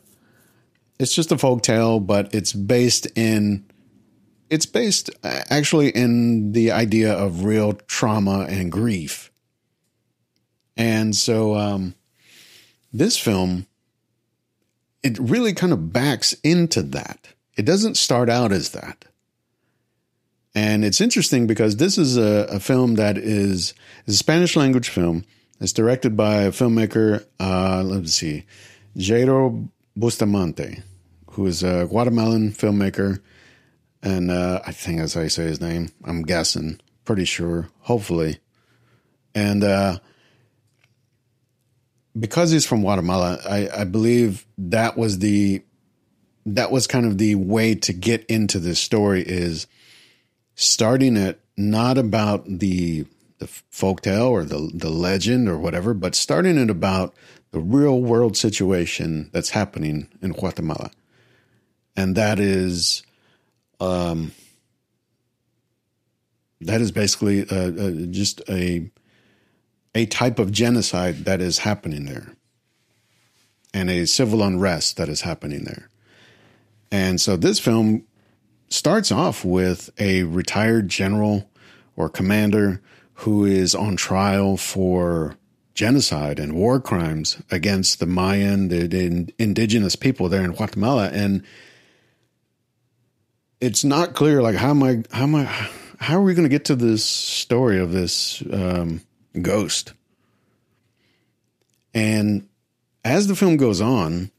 it's 0.99 1.13
just 1.13 1.31
a 1.31 1.37
folk 1.37 1.63
tale, 1.63 1.99
but 1.99 2.33
it's 2.33 2.53
based 2.53 3.07
in, 3.15 3.65
it's 4.49 4.65
based 4.65 5.09
uh, 5.23 5.41
actually 5.49 5.89
in 5.89 6.51
the 6.51 6.71
idea 6.71 7.13
of 7.13 7.43
real 7.43 7.73
trauma 7.73 8.45
and 8.47 8.71
grief. 8.71 9.31
And 10.77 11.15
so, 11.15 11.55
um, 11.55 11.95
this 12.93 13.17
film, 13.17 13.65
it 15.03 15.17
really 15.19 15.53
kind 15.53 15.73
of 15.73 15.91
backs 15.91 16.33
into 16.43 16.81
that 16.83 17.33
it 17.57 17.65
doesn't 17.65 17.97
start 17.97 18.29
out 18.29 18.51
as 18.51 18.69
that. 18.69 19.05
And 20.55 20.85
it's 20.85 21.01
interesting 21.01 21.47
because 21.47 21.77
this 21.77 21.97
is 21.97 22.17
a, 22.17 22.47
a 22.49 22.59
film 22.59 22.95
that 22.95 23.17
is, 23.17 23.73
is, 24.05 24.15
a 24.15 24.17
Spanish 24.17 24.55
language 24.55 24.89
film. 24.89 25.25
It's 25.59 25.73
directed 25.73 26.15
by 26.15 26.43
a 26.43 26.51
filmmaker, 26.51 27.25
uh, 27.39 27.83
let's 27.83 28.13
see, 28.13 28.45
Jairo 28.95 29.67
Bustamante, 29.95 30.81
who 31.31 31.45
is 31.47 31.63
a 31.63 31.87
Guatemalan 31.87 32.51
filmmaker. 32.51 33.19
And 34.03 34.29
uh, 34.31 34.61
I 34.65 34.71
think 34.71 34.99
that's 34.99 35.15
how 35.15 35.21
you 35.21 35.29
say 35.29 35.43
his 35.43 35.59
name. 35.59 35.89
I'm 36.05 36.21
guessing, 36.21 36.79
pretty 37.05 37.25
sure, 37.25 37.69
hopefully. 37.81 38.37
And 39.33 39.63
uh, 39.63 39.97
because 42.17 42.51
he's 42.51 42.65
from 42.65 42.81
Guatemala, 42.81 43.39
I, 43.47 43.69
I 43.81 43.83
believe 43.83 44.45
that 44.57 44.97
was 44.97 45.19
the 45.19 45.63
that 46.45 46.71
was 46.71 46.87
kind 46.87 47.05
of 47.05 47.17
the 47.17 47.35
way 47.35 47.75
to 47.75 47.91
get 47.91 48.25
into 48.25 48.59
this 48.59 48.79
story 48.79 49.21
is 49.21 49.67
starting 50.55 51.17
it 51.17 51.41
not 51.57 51.97
about 51.97 52.45
the 52.47 53.05
the 53.39 53.45
folktale 53.45 54.29
or 54.29 54.43
the 54.43 54.71
the 54.73 54.89
legend 54.89 55.47
or 55.49 55.57
whatever, 55.57 55.93
but 55.93 56.15
starting 56.15 56.57
it 56.57 56.69
about 56.69 57.13
the 57.51 57.59
real 57.59 58.01
world 58.01 58.35
situation 58.35 59.29
that's 59.31 59.49
happening 59.49 60.07
in 60.21 60.31
Guatemala, 60.31 60.91
and 61.95 62.15
that 62.15 62.39
is, 62.39 63.03
um, 63.79 64.31
that 66.61 66.81
is 66.81 66.91
basically 66.91 67.47
uh, 67.49 67.71
uh, 67.71 67.91
just 68.09 68.41
a 68.49 68.89
a 69.97 70.05
type 70.05 70.37
of 70.37 70.51
genocide 70.51 71.25
that 71.25 71.41
is 71.41 71.57
happening 71.57 72.05
there, 72.05 72.35
and 73.73 73.89
a 73.89 74.05
civil 74.05 74.43
unrest 74.43 74.95
that 74.97 75.09
is 75.09 75.21
happening 75.21 75.63
there. 75.63 75.89
And 76.91 77.19
so 77.19 77.35
this 77.35 77.57
film 77.57 78.05
starts 78.69 79.11
off 79.11 79.43
with 79.43 79.89
a 79.97 80.21
retired 80.21 80.87
general 80.87 81.49
or 81.95 82.09
commander 82.09 82.79
who 83.21 83.43
is 83.43 83.73
on 83.73 83.95
trial 83.95 84.55
for 84.55 85.35
genocide 85.73 86.37
and 86.37 86.53
war 86.53 86.79
crimes 86.79 87.41
against 87.49 87.99
the 87.99 88.05
Mayan, 88.05 88.67
the, 88.67 88.85
the, 88.85 89.33
indigenous 89.39 89.95
people 89.95 90.29
there 90.29 90.43
in 90.43 90.51
Guatemala. 90.51 91.09
And 91.09 91.41
it's 93.59 93.83
not 93.83 94.13
clear, 94.13 94.43
like, 94.43 94.57
how 94.57 94.69
am 94.69 94.83
I, 94.83 95.03
how 95.11 95.23
am 95.23 95.33
I, 95.33 95.45
how 95.97 96.19
are 96.19 96.21
we 96.21 96.35
going 96.35 96.47
to 96.47 96.49
get 96.49 96.65
to 96.65 96.75
this 96.75 97.03
story 97.03 97.79
of 97.79 97.91
this 97.91 98.43
um, 98.53 99.01
ghost? 99.37 99.93
And 101.93 102.47
as 103.03 103.27
the 103.27 103.35
film 103.35 103.57
goes 103.57 103.81
on, 103.81 104.31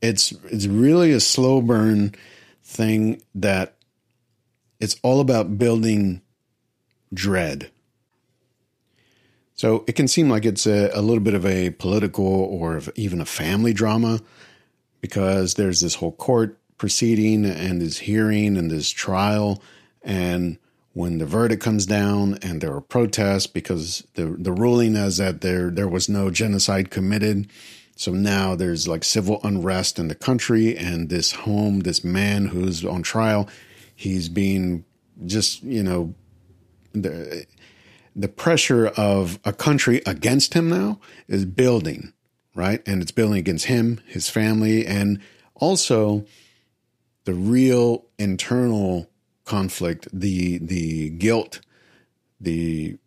it's 0.00 0.32
it's 0.44 0.66
really 0.66 1.12
a 1.12 1.20
slow 1.20 1.60
burn 1.60 2.14
thing 2.62 3.22
that 3.34 3.74
it's 4.78 4.96
all 5.02 5.20
about 5.20 5.58
building 5.58 6.20
dread. 7.12 7.70
So 9.54 9.84
it 9.86 9.92
can 9.92 10.06
seem 10.06 10.28
like 10.28 10.44
it's 10.44 10.66
a, 10.66 10.90
a 10.92 11.00
little 11.00 11.22
bit 11.22 11.32
of 11.32 11.46
a 11.46 11.70
political 11.70 12.26
or 12.26 12.82
even 12.94 13.20
a 13.20 13.24
family 13.24 13.72
drama 13.72 14.20
because 15.00 15.54
there's 15.54 15.80
this 15.80 15.94
whole 15.94 16.12
court 16.12 16.58
proceeding 16.76 17.46
and 17.46 17.80
this 17.80 17.98
hearing 17.98 18.58
and 18.58 18.70
this 18.70 18.90
trial 18.90 19.62
and 20.02 20.58
when 20.96 21.18
the 21.18 21.26
verdict 21.26 21.62
comes 21.62 21.84
down 21.84 22.38
and 22.40 22.60
there 22.60 22.72
are 22.72 22.80
protests 22.80 23.46
because 23.46 24.06
the 24.14 24.24
the 24.38 24.52
ruling 24.52 24.96
is 24.96 25.18
that 25.18 25.42
there 25.42 25.70
there 25.70 25.88
was 25.88 26.08
no 26.08 26.30
genocide 26.30 26.90
committed 26.90 27.46
so 27.98 28.12
now 28.12 28.54
there's 28.54 28.86
like 28.86 29.04
civil 29.04 29.40
unrest 29.42 29.98
in 29.98 30.08
the 30.08 30.14
country, 30.14 30.76
and 30.76 31.08
this 31.08 31.32
home, 31.32 31.80
this 31.80 32.04
man 32.04 32.44
who's 32.44 32.84
on 32.84 33.02
trial, 33.02 33.48
he's 33.94 34.28
being 34.28 34.84
just, 35.24 35.62
you 35.62 35.82
know, 35.82 36.14
the, 36.92 37.46
the 38.14 38.28
pressure 38.28 38.88
of 38.88 39.40
a 39.46 39.52
country 39.52 40.02
against 40.04 40.52
him 40.52 40.68
now 40.68 41.00
is 41.26 41.46
building, 41.46 42.12
right? 42.54 42.86
And 42.86 43.00
it's 43.00 43.12
building 43.12 43.38
against 43.38 43.64
him, 43.64 44.02
his 44.06 44.28
family, 44.28 44.86
and 44.86 45.18
also 45.54 46.26
the 47.24 47.34
real 47.34 48.04
internal 48.18 49.08
conflict, 49.46 50.08
the 50.12 50.58
the 50.58 51.10
guilt, 51.10 51.60
the 52.38 52.98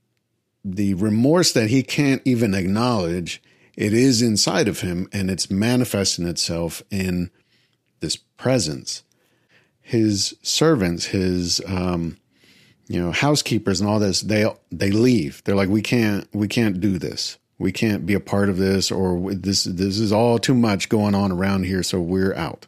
the 0.65 0.95
remorse 0.95 1.51
that 1.51 1.69
he 1.69 1.83
can't 1.83 2.21
even 2.25 2.53
acknowledge 2.53 3.41
it 3.75 3.93
is 3.93 4.21
inside 4.21 4.67
of 4.67 4.81
him 4.81 5.07
and 5.13 5.31
it's 5.31 5.49
manifesting 5.49 6.27
itself 6.27 6.81
in 6.91 7.31
this 8.01 8.17
presence. 8.17 9.03
His 9.81 10.35
servants, 10.41 11.05
his 11.05 11.61
um, 11.65 12.17
you 12.87 12.99
know 12.99 13.11
housekeepers 13.11 13.79
and 13.79 13.89
all 13.89 13.99
this, 13.99 14.21
they 14.21 14.45
they 14.71 14.91
leave. 14.91 15.43
They're 15.43 15.55
like, 15.55 15.69
we 15.69 15.81
can't 15.81 16.27
we 16.33 16.47
can't 16.47 16.79
do 16.79 16.97
this. 16.97 17.37
We 17.57 17.71
can't 17.73 18.05
be 18.05 18.13
a 18.13 18.21
part 18.21 18.49
of 18.49 18.57
this, 18.57 18.89
or 18.89 19.33
this 19.33 19.65
this 19.65 19.99
is 19.99 20.11
all 20.11 20.39
too 20.39 20.53
much 20.53 20.89
going 20.89 21.13
on 21.13 21.31
around 21.31 21.63
here, 21.63 21.83
so 21.83 21.99
we're 21.99 22.33
out. 22.35 22.67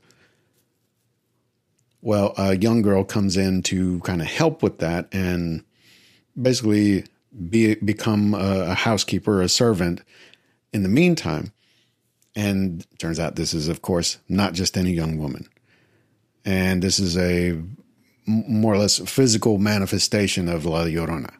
Well, 2.01 2.33
a 2.37 2.57
young 2.57 2.81
girl 2.81 3.03
comes 3.03 3.37
in 3.37 3.61
to 3.63 3.99
kind 4.01 4.21
of 4.21 4.27
help 4.27 4.63
with 4.63 4.79
that 4.79 5.07
and 5.11 5.63
basically 6.39 7.05
be 7.49 7.75
become 7.75 8.33
a, 8.33 8.71
a 8.71 8.73
housekeeper, 8.73 9.41
a 9.41 9.49
servant, 9.49 10.01
in 10.73 10.83
the 10.83 10.89
meantime. 10.89 11.53
And 12.35 12.85
turns 12.97 13.19
out 13.19 13.35
this 13.35 13.53
is, 13.53 13.67
of 13.67 13.81
course, 13.81 14.17
not 14.29 14.53
just 14.53 14.77
any 14.77 14.91
young 14.91 15.17
woman. 15.17 15.47
And 16.45 16.81
this 16.81 16.99
is 16.99 17.17
a 17.17 17.61
more 18.25 18.73
or 18.73 18.77
less 18.77 18.99
physical 18.99 19.57
manifestation 19.57 20.47
of 20.47 20.65
La 20.65 20.85
Llorona. 20.85 21.33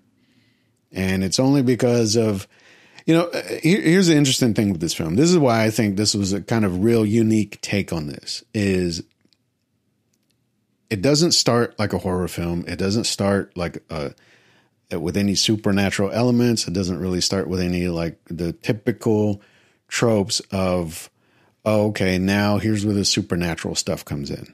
And 0.92 1.24
it's 1.24 1.40
only 1.40 1.64
because 1.64 2.16
of, 2.18 2.48
you 3.06 3.14
know, 3.16 3.28
uh, 3.28 3.42
here, 3.64 3.82
here's 3.82 4.08
the 4.08 4.16
interesting 4.16 4.54
thing 4.54 4.72
with 4.72 4.82
this 4.82 4.94
film. 4.94 5.16
This 5.16 5.32
is 5.32 5.38
why 5.38 5.64
I 5.64 5.70
think 5.70 5.96
this 5.96 6.14
was 6.14 6.34
a 6.34 6.42
kind 6.42 6.66
of 6.66 6.84
real 6.84 7.06
unique 7.06 7.62
take 7.62 7.94
on 7.94 8.08
this 8.08 8.44
is 8.54 9.04
it 10.92 11.02
doesn't 11.02 11.32
start 11.32 11.80
like 11.80 11.94
a 11.94 11.98
horror 11.98 12.28
film. 12.28 12.66
It 12.68 12.76
doesn't 12.76 13.06
start 13.06 13.56
like 13.56 13.82
a, 13.90 14.14
with 15.00 15.16
any 15.16 15.36
supernatural 15.36 16.12
elements. 16.12 16.68
It 16.68 16.74
doesn't 16.74 17.00
really 17.00 17.22
start 17.22 17.48
with 17.48 17.62
any 17.62 17.88
like 17.88 18.20
the 18.26 18.52
typical 18.52 19.42
tropes 19.88 20.42
of, 20.52 21.10
oh, 21.64 21.88
okay, 21.88 22.18
now 22.18 22.58
here's 22.58 22.86
where 22.86 22.94
the 22.94 23.06
supernatural 23.06 23.74
stuff 23.74 24.04
comes 24.04 24.30
in. 24.30 24.54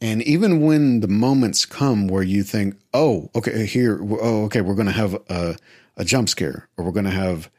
And 0.00 0.22
even 0.22 0.62
when 0.62 1.00
the 1.00 1.08
moments 1.08 1.66
come 1.66 2.08
where 2.08 2.22
you 2.22 2.42
think, 2.42 2.76
oh, 2.94 3.30
okay, 3.34 3.66
here, 3.66 4.00
oh, 4.02 4.44
okay, 4.44 4.62
we're 4.62 4.74
going 4.74 4.86
to 4.86 4.92
have 4.92 5.14
a, 5.28 5.56
a 5.98 6.06
jump 6.06 6.30
scare 6.30 6.68
or 6.78 6.86
we're 6.86 6.92
going 6.92 7.04
to 7.04 7.10
have 7.10 7.50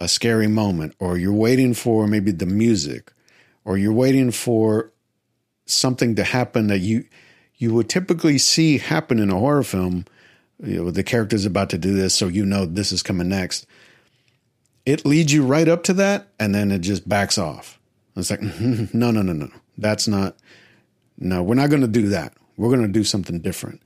a 0.00 0.08
scary 0.08 0.48
moment, 0.48 0.94
or 0.98 1.16
you're 1.16 1.32
waiting 1.32 1.72
for 1.72 2.06
maybe 2.06 2.30
the 2.32 2.46
music, 2.46 3.12
or 3.64 3.78
you're 3.78 3.92
waiting 3.92 4.30
for 4.30 4.92
something 5.66 6.14
to 6.14 6.24
happen 6.24 6.68
that 6.68 6.78
you 6.78 7.04
you 7.58 7.74
would 7.74 7.88
typically 7.88 8.38
see 8.38 8.78
happen 8.78 9.18
in 9.18 9.30
a 9.30 9.38
horror 9.38 9.62
film 9.62 10.04
you 10.62 10.82
know, 10.82 10.90
the 10.90 11.02
character's 11.02 11.44
about 11.44 11.70
to 11.70 11.78
do 11.78 11.94
this, 11.94 12.14
so 12.14 12.28
you 12.28 12.46
know 12.46 12.64
this 12.64 12.92
is 12.92 13.02
coming 13.02 13.28
next. 13.28 13.66
It 14.84 15.04
leads 15.04 15.32
you 15.32 15.44
right 15.44 15.68
up 15.68 15.82
to 15.84 15.92
that, 15.94 16.28
and 16.38 16.54
then 16.54 16.70
it 16.70 16.78
just 16.78 17.08
backs 17.08 17.36
off. 17.36 17.78
It's 18.16 18.30
like, 18.30 18.40
no, 18.94 19.10
no, 19.10 19.22
no, 19.22 19.32
no. 19.32 19.50
That's 19.76 20.08
not, 20.08 20.36
no, 21.18 21.42
we're 21.42 21.54
not 21.54 21.70
going 21.70 21.82
to 21.82 21.88
do 21.88 22.08
that. 22.08 22.32
We're 22.56 22.70
going 22.70 22.86
to 22.86 22.88
do 22.88 23.04
something 23.04 23.40
different. 23.40 23.82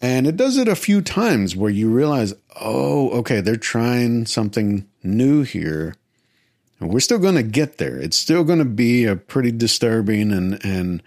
And 0.00 0.26
it 0.26 0.36
does 0.36 0.58
it 0.58 0.68
a 0.68 0.76
few 0.76 1.00
times 1.00 1.56
where 1.56 1.70
you 1.70 1.90
realize, 1.90 2.34
oh, 2.60 3.10
okay, 3.10 3.40
they're 3.40 3.56
trying 3.56 4.26
something 4.26 4.86
new 5.02 5.42
here. 5.42 5.94
We're 6.86 7.00
still 7.00 7.18
going 7.18 7.34
to 7.36 7.42
get 7.42 7.78
there. 7.78 7.96
It's 7.96 8.16
still 8.16 8.44
going 8.44 8.58
to 8.58 8.64
be 8.64 9.04
a 9.04 9.16
pretty 9.16 9.52
disturbing 9.52 10.32
and, 10.32 10.64
and 10.64 11.02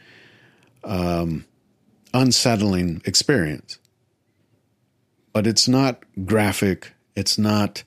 um, 0.83 1.45
unsettling 2.13 3.01
experience. 3.05 3.79
But 5.33 5.45
it's 5.47 5.67
not 5.67 6.03
graphic. 6.25 6.93
It's 7.15 7.37
not 7.37 7.83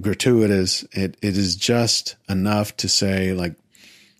gratuitous. 0.00 0.84
It, 0.92 1.16
it 1.22 1.36
is 1.36 1.56
just 1.56 2.16
enough 2.28 2.76
to 2.78 2.88
say, 2.88 3.32
like, 3.32 3.54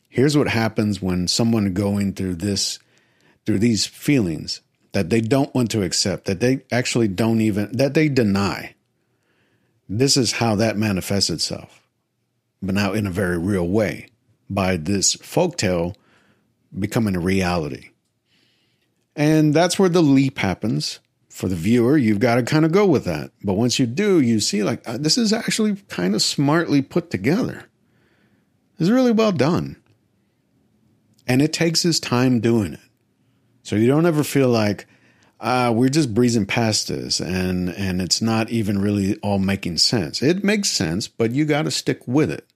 here's 0.09 0.37
what 0.37 0.49
happens 0.49 1.01
when 1.01 1.29
someone 1.29 1.73
going 1.73 2.15
through 2.15 2.37
this, 2.37 2.79
through 3.47 3.59
these 3.59 3.87
feelings 3.87 4.61
that 4.93 5.11
they 5.11 5.21
don't 5.21 5.55
want 5.55 5.71
to 5.71 5.83
accept, 5.83 6.25
that 6.25 6.41
they 6.41 6.63
actually 6.73 7.09
don't 7.09 7.41
even, 7.41 7.71
that 7.77 7.95
they 7.95 8.09
deny. 8.09 8.75
This 9.89 10.17
is 10.17 10.33
how 10.33 10.55
that 10.57 10.77
manifests 10.77 11.31
itself, 11.31 11.80
but 12.63 12.75
now 12.75 12.93
in 12.93 13.07
a 13.07 13.11
very 13.11 13.39
real 13.39 13.67
way 13.69 14.09
by 14.49 14.77
this 14.77 15.17
folktale 15.17 15.95
becoming 16.77 17.17
a 17.17 17.21
reality. 17.21 17.91
And 19.17 19.55
that's 19.55 19.79
where 19.79 19.89
the 19.89 20.03
leap 20.03 20.39
happens. 20.39 21.01
For 21.29 21.49
the 21.49 21.57
viewer, 21.57 21.97
you've 21.97 22.19
got 22.19 22.35
to 22.37 22.43
kind 22.43 22.65
of 22.65 22.73
go 22.73 22.85
with 22.85 23.05
that. 23.05 23.31
But 23.45 23.55
once 23.55 23.79
you 23.79 23.87
do, 23.87 24.21
you 24.21 24.41
see, 24.41 24.65
like, 24.65 24.87
uh, 24.87 24.99
this 24.99 25.17
is 25.17 25.33
actually 25.33 25.77
kind 25.89 26.15
of 26.15 26.23
smartly 26.23 26.83
put 26.83 27.11
together. 27.11 27.67
It's 28.79 28.91
really 28.91 29.13
well 29.13 29.31
done. 29.31 29.77
And 31.29 31.41
it 31.41 31.53
takes 31.53 31.83
his 31.83 32.01
time 32.01 32.41
doing 32.41 32.73
it. 32.73 32.81
So 33.63 33.77
you 33.77 33.87
don't 33.87 34.07
ever 34.07 34.25
feel 34.25 34.49
like 34.49 34.87
uh, 35.39 35.73
we're 35.75 35.89
just 35.89 36.13
breezing 36.15 36.47
past 36.47 36.89
this 36.89 37.21
and 37.21 37.71
and 37.71 38.03
it's 38.03 38.21
not 38.21 38.51
even 38.51 38.79
really 38.81 39.17
all 39.19 39.39
making 39.39 39.79
sense. 39.79 40.23
It 40.23 40.45
makes 40.45 40.71
sense, 40.71 41.09
but 41.09 41.33
you 41.33 41.45
got 41.45 41.63
to 41.63 41.71
stick 41.71 42.07
with 42.07 42.31
it. 42.31 42.50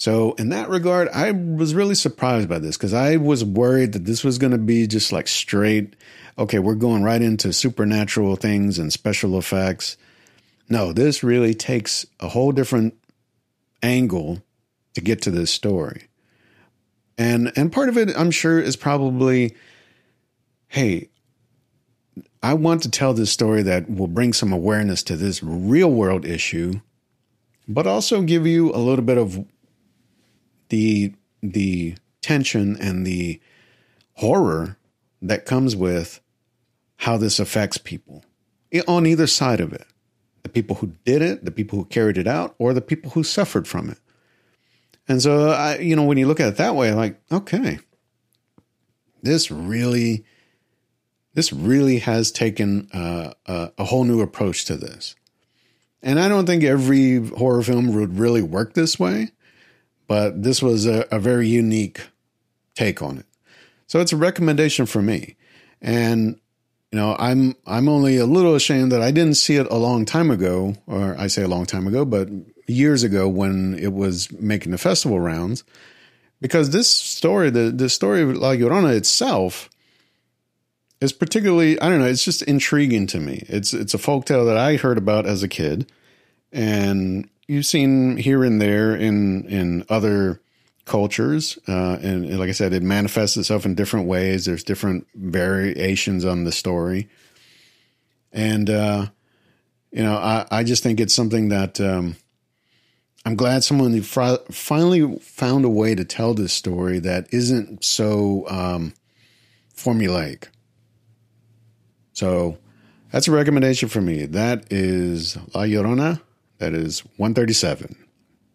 So 0.00 0.32
in 0.38 0.48
that 0.48 0.70
regard, 0.70 1.10
I 1.10 1.30
was 1.30 1.74
really 1.74 1.94
surprised 1.94 2.48
by 2.48 2.58
this 2.58 2.78
because 2.78 2.94
I 2.94 3.18
was 3.18 3.44
worried 3.44 3.92
that 3.92 4.06
this 4.06 4.24
was 4.24 4.38
going 4.38 4.52
to 4.52 4.56
be 4.56 4.86
just 4.86 5.12
like 5.12 5.28
straight. 5.28 5.94
Okay, 6.38 6.58
we're 6.58 6.74
going 6.74 7.02
right 7.02 7.20
into 7.20 7.52
supernatural 7.52 8.36
things 8.36 8.78
and 8.78 8.90
special 8.90 9.36
effects. 9.36 9.98
No, 10.70 10.94
this 10.94 11.22
really 11.22 11.52
takes 11.52 12.06
a 12.18 12.28
whole 12.28 12.50
different 12.50 12.94
angle 13.82 14.42
to 14.94 15.02
get 15.02 15.20
to 15.20 15.30
this 15.30 15.50
story. 15.50 16.08
And 17.18 17.52
and 17.54 17.70
part 17.70 17.90
of 17.90 17.98
it 17.98 18.08
I'm 18.16 18.30
sure 18.30 18.58
is 18.58 18.76
probably 18.76 19.54
hey, 20.68 21.10
I 22.42 22.54
want 22.54 22.82
to 22.84 22.90
tell 22.90 23.12
this 23.12 23.30
story 23.30 23.60
that 23.64 23.90
will 23.90 24.08
bring 24.08 24.32
some 24.32 24.50
awareness 24.50 25.02
to 25.02 25.16
this 25.16 25.42
real 25.42 25.90
world 25.90 26.24
issue, 26.24 26.80
but 27.68 27.86
also 27.86 28.22
give 28.22 28.46
you 28.46 28.72
a 28.72 28.80
little 28.80 29.04
bit 29.04 29.18
of 29.18 29.44
the 30.70 31.14
the 31.42 31.96
tension 32.22 32.76
and 32.80 33.06
the 33.06 33.40
horror 34.14 34.76
that 35.22 35.46
comes 35.46 35.76
with 35.76 36.20
how 36.96 37.16
this 37.16 37.38
affects 37.38 37.78
people 37.78 38.24
on 38.86 39.06
either 39.06 39.26
side 39.26 39.60
of 39.60 39.72
it. 39.72 39.86
The 40.42 40.48
people 40.48 40.76
who 40.76 40.94
did 41.04 41.22
it, 41.22 41.44
the 41.44 41.50
people 41.50 41.78
who 41.78 41.84
carried 41.84 42.18
it 42.18 42.26
out, 42.26 42.54
or 42.58 42.72
the 42.72 42.80
people 42.80 43.10
who 43.10 43.22
suffered 43.22 43.68
from 43.68 43.90
it. 43.90 43.98
And 45.06 45.20
so 45.20 45.50
I, 45.50 45.78
you 45.78 45.96
know, 45.96 46.04
when 46.04 46.18
you 46.18 46.26
look 46.26 46.40
at 46.40 46.48
it 46.48 46.56
that 46.56 46.74
way, 46.74 46.92
like, 46.92 47.20
okay, 47.30 47.78
this 49.22 49.50
really 49.50 50.24
this 51.34 51.52
really 51.52 51.98
has 51.98 52.32
taken 52.32 52.88
uh, 52.92 53.32
a, 53.46 53.72
a 53.78 53.84
whole 53.84 54.04
new 54.04 54.20
approach 54.20 54.64
to 54.64 54.76
this. 54.76 55.14
And 56.02 56.18
I 56.18 56.28
don't 56.28 56.46
think 56.46 56.64
every 56.64 57.24
horror 57.28 57.62
film 57.62 57.94
would 57.94 58.18
really 58.18 58.42
work 58.42 58.74
this 58.74 58.98
way, 58.98 59.30
but 60.10 60.42
this 60.42 60.60
was 60.60 60.86
a, 60.86 61.06
a 61.12 61.20
very 61.20 61.46
unique 61.46 62.00
take 62.74 63.00
on 63.00 63.18
it. 63.18 63.26
So 63.86 64.00
it's 64.00 64.12
a 64.12 64.16
recommendation 64.16 64.84
for 64.84 65.00
me. 65.00 65.36
And 65.80 66.40
you 66.90 66.98
know, 66.98 67.14
I'm 67.16 67.54
I'm 67.64 67.88
only 67.88 68.16
a 68.16 68.26
little 68.26 68.56
ashamed 68.56 68.90
that 68.90 69.02
I 69.02 69.12
didn't 69.12 69.36
see 69.36 69.54
it 69.54 69.68
a 69.70 69.76
long 69.76 70.04
time 70.04 70.32
ago, 70.32 70.74
or 70.88 71.14
I 71.16 71.28
say 71.28 71.42
a 71.42 71.48
long 71.48 71.64
time 71.64 71.86
ago, 71.86 72.04
but 72.04 72.28
years 72.66 73.04
ago 73.04 73.28
when 73.28 73.78
it 73.78 73.92
was 73.92 74.32
making 74.32 74.72
the 74.72 74.78
festival 74.78 75.20
rounds, 75.20 75.62
because 76.40 76.70
this 76.70 76.90
story, 76.90 77.48
the 77.50 77.70
the 77.70 77.88
story 77.88 78.22
of 78.22 78.34
La 78.34 78.50
Llorona 78.50 78.92
itself, 78.96 79.70
is 81.00 81.12
particularly 81.12 81.80
I 81.80 81.88
don't 81.88 82.00
know. 82.00 82.06
It's 82.06 82.24
just 82.24 82.42
intriguing 82.42 83.06
to 83.06 83.20
me. 83.20 83.44
It's 83.48 83.72
it's 83.72 83.94
a 83.94 83.98
folktale 83.98 84.46
that 84.46 84.56
I 84.56 84.74
heard 84.74 84.98
about 84.98 85.26
as 85.26 85.44
a 85.44 85.48
kid, 85.48 85.88
and 86.50 87.30
you've 87.50 87.66
seen 87.66 88.16
here 88.16 88.44
and 88.44 88.60
there 88.60 88.94
in 88.94 89.44
in 89.46 89.84
other 89.88 90.40
cultures. 90.84 91.58
Uh, 91.66 91.98
and, 92.00 92.38
like 92.38 92.48
I 92.48 92.52
said, 92.52 92.72
it 92.72 92.82
manifests 92.82 93.36
itself 93.36 93.66
in 93.66 93.74
different 93.74 94.06
ways. 94.06 94.44
There's 94.44 94.62
different 94.62 95.06
variations 95.14 96.24
on 96.24 96.44
the 96.44 96.52
story, 96.52 97.08
and 98.32 98.70
uh, 98.70 99.06
you 99.90 100.02
know, 100.04 100.16
I 100.16 100.46
I 100.50 100.64
just 100.64 100.82
think 100.82 101.00
it's 101.00 101.14
something 101.14 101.48
that. 101.48 101.80
Um, 101.80 102.16
I'm 103.26 103.36
glad 103.36 103.62
someone 103.62 104.00
finally 104.00 105.18
found 105.18 105.66
a 105.66 105.68
way 105.68 105.94
to 105.94 106.06
tell 106.06 106.32
this 106.32 106.54
story 106.54 106.98
that 107.00 107.26
isn't 107.30 107.84
so 107.84 108.46
um, 108.48 108.94
formulaic. 109.76 110.48
So 112.14 112.56
that's 113.12 113.28
a 113.28 113.32
recommendation 113.32 113.90
for 113.90 114.00
me. 114.00 114.24
That 114.24 114.72
is 114.72 115.36
La 115.54 115.64
Llorona. 115.64 116.22
That 116.60 116.74
is 116.74 117.00
137. 117.16 117.96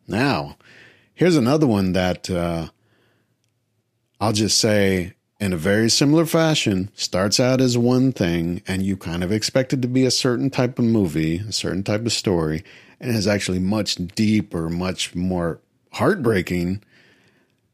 Now, 0.08 0.58
here's 1.16 1.36
another 1.36 1.66
one 1.66 1.94
that 1.94 2.30
uh, 2.30 2.68
I'll 4.20 4.32
just 4.32 4.60
say 4.60 5.14
in 5.40 5.54
a 5.54 5.58
very 5.58 5.90
similar 5.90 6.28
fashion 6.28 6.92
starts 6.94 7.40
out 7.40 7.62
as 7.62 7.80
one 7.80 8.12
thing 8.12 8.62
and 8.68 8.84
you 8.84 8.96
kind 8.96 9.24
of 9.24 9.32
expect 9.32 9.74
it 9.74 9.82
to 9.82 9.88
be 9.88 10.06
a 10.06 10.12
certain 10.12 10.52
type 10.52 10.78
of 10.78 10.86
movie, 10.86 11.38
a 11.38 11.52
certain 11.52 11.82
type 11.82 12.06
of 12.06 12.12
story, 12.12 12.64
and 13.00 13.10
is 13.10 13.28
actually 13.28 13.60
much 13.60 13.96
deeper, 13.96 14.70
much 14.70 15.16
more 15.16 15.60
heartbreaking, 15.94 16.84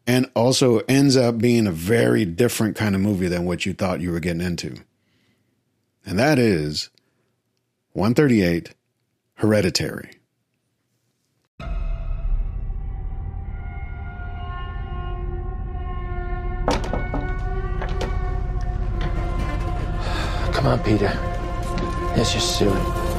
and 0.08 0.32
also 0.34 0.80
ends 0.88 1.18
up 1.18 1.40
being 1.40 1.68
a 1.68 1.74
very 1.74 2.24
different 2.24 2.78
kind 2.78 2.96
of 2.96 3.02
movie 3.02 3.28
than 3.28 3.44
what 3.44 3.66
you 3.66 3.74
thought 3.74 4.00
you 4.00 4.12
were 4.12 4.22
getting 4.22 4.42
into. 4.42 4.78
And 6.06 6.18
that 6.18 6.40
is 6.40 6.90
138 7.92 8.76
Hereditary. 9.42 10.21
Come 20.54 20.68
on, 20.68 20.80
Peter. 20.84 21.12
Let's 22.16 22.34
just 22.34 22.60
do 22.60 22.72
it. 22.74 23.12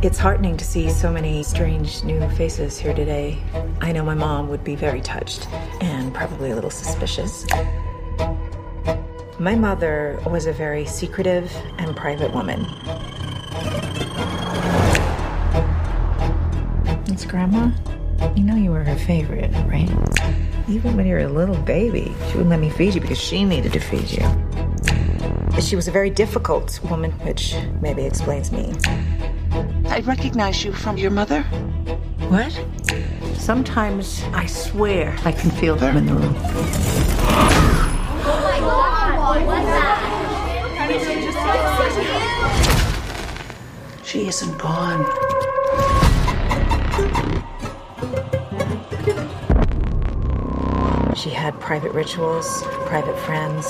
It's 0.00 0.16
heartening 0.16 0.56
to 0.56 0.64
see 0.64 0.88
so 0.90 1.10
many 1.10 1.42
strange 1.42 2.04
new 2.04 2.20
faces 2.30 2.78
here 2.78 2.94
today. 2.94 3.36
I 3.80 3.90
know 3.90 4.04
my 4.04 4.14
mom 4.14 4.48
would 4.48 4.62
be 4.62 4.76
very 4.76 5.00
touched 5.00 5.48
and 5.82 6.14
probably 6.14 6.52
a 6.52 6.54
little 6.54 6.70
suspicious. 6.70 7.44
My 9.40 9.54
mother 9.54 10.18
was 10.24 10.46
a 10.46 10.52
very 10.52 10.86
secretive 10.86 11.52
and 11.78 11.96
private 11.96 12.32
woman. 12.32 12.64
Grandma. 17.28 17.70
You 18.34 18.42
know 18.42 18.56
you 18.56 18.70
were 18.70 18.82
her 18.82 18.96
favorite, 18.96 19.52
right? 19.66 19.90
Even 20.66 20.96
when 20.96 21.06
you 21.06 21.12
were 21.14 21.20
a 21.20 21.28
little 21.28 21.56
baby, 21.56 22.14
she 22.26 22.32
wouldn't 22.38 22.48
let 22.48 22.58
me 22.58 22.70
feed 22.70 22.94
you 22.94 23.02
because 23.02 23.20
she 23.20 23.44
needed 23.44 23.74
to 23.74 23.80
feed 23.80 24.10
you. 24.10 24.26
She 25.60 25.76
was 25.76 25.88
a 25.88 25.90
very 25.90 26.08
difficult 26.08 26.80
woman, 26.88 27.10
which 27.20 27.54
maybe 27.82 28.04
explains 28.04 28.50
me. 28.50 28.72
I 29.88 30.00
recognize 30.00 30.64
you 30.64 30.72
from 30.72 30.96
your 30.96 31.10
mother. 31.10 31.42
What? 32.28 32.58
Sometimes 33.36 34.22
I 34.32 34.46
swear 34.46 35.14
I 35.24 35.32
can 35.32 35.50
feel 35.50 35.76
them 35.76 35.98
in 35.98 36.06
the 36.06 36.14
room. 36.14 36.34
Oh 36.34 36.40
my 38.42 38.58
god, 38.60 39.46
what's 39.46 39.66
that? 39.66 40.14
She 44.04 44.26
isn't 44.26 44.56
gone. 44.58 45.04
She 51.16 51.30
had 51.30 51.58
private 51.58 51.92
rituals, 51.92 52.62
private 52.86 53.18
friends. 53.18 53.66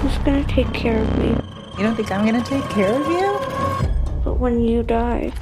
Who's 0.00 0.18
gonna 0.18 0.44
take 0.44 0.72
care 0.72 1.00
of 1.00 1.18
me? 1.18 1.30
You 1.76 1.82
don't 1.82 1.96
think 1.96 2.12
I'm 2.12 2.24
gonna 2.24 2.44
take 2.44 2.68
care 2.70 2.92
of 2.92 3.06
you? 3.08 3.38
But 4.24 4.38
when 4.38 4.60
you 4.60 4.82
die. 4.82 5.32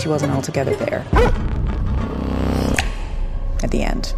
She 0.00 0.08
wasn't 0.08 0.32
altogether 0.32 0.76
there. 0.76 1.04
At 3.62 3.70
the 3.70 3.82
end. 3.82 4.14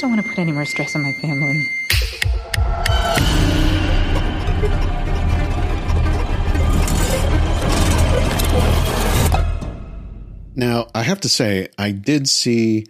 Don't 0.00 0.12
want 0.12 0.22
to 0.22 0.28
put 0.30 0.38
any 0.38 0.52
more 0.52 0.64
stress 0.64 0.96
on 0.96 1.02
my 1.02 1.12
family. 1.12 1.62
Now, 10.56 10.86
I 10.94 11.02
have 11.02 11.20
to 11.20 11.28
say, 11.28 11.68
I 11.76 11.90
did 11.90 12.30
see 12.30 12.86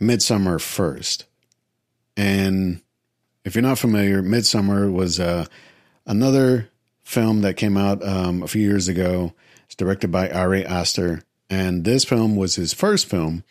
Midsommar 0.00 0.60
first. 0.60 1.26
And 2.16 2.82
if 3.44 3.54
you're 3.54 3.62
not 3.62 3.78
familiar, 3.78 4.20
Midsommar 4.20 4.92
was 4.92 5.20
uh, 5.20 5.46
another 6.06 6.70
film 7.04 7.42
that 7.42 7.54
came 7.54 7.76
out 7.76 8.04
um, 8.04 8.42
a 8.42 8.48
few 8.48 8.62
years 8.62 8.88
ago. 8.88 9.32
It's 9.66 9.76
directed 9.76 10.10
by 10.10 10.28
Ari 10.28 10.66
Aster. 10.66 11.22
And 11.48 11.84
this 11.84 12.04
film 12.04 12.34
was 12.34 12.56
his 12.56 12.74
first 12.74 13.06
film. 13.06 13.44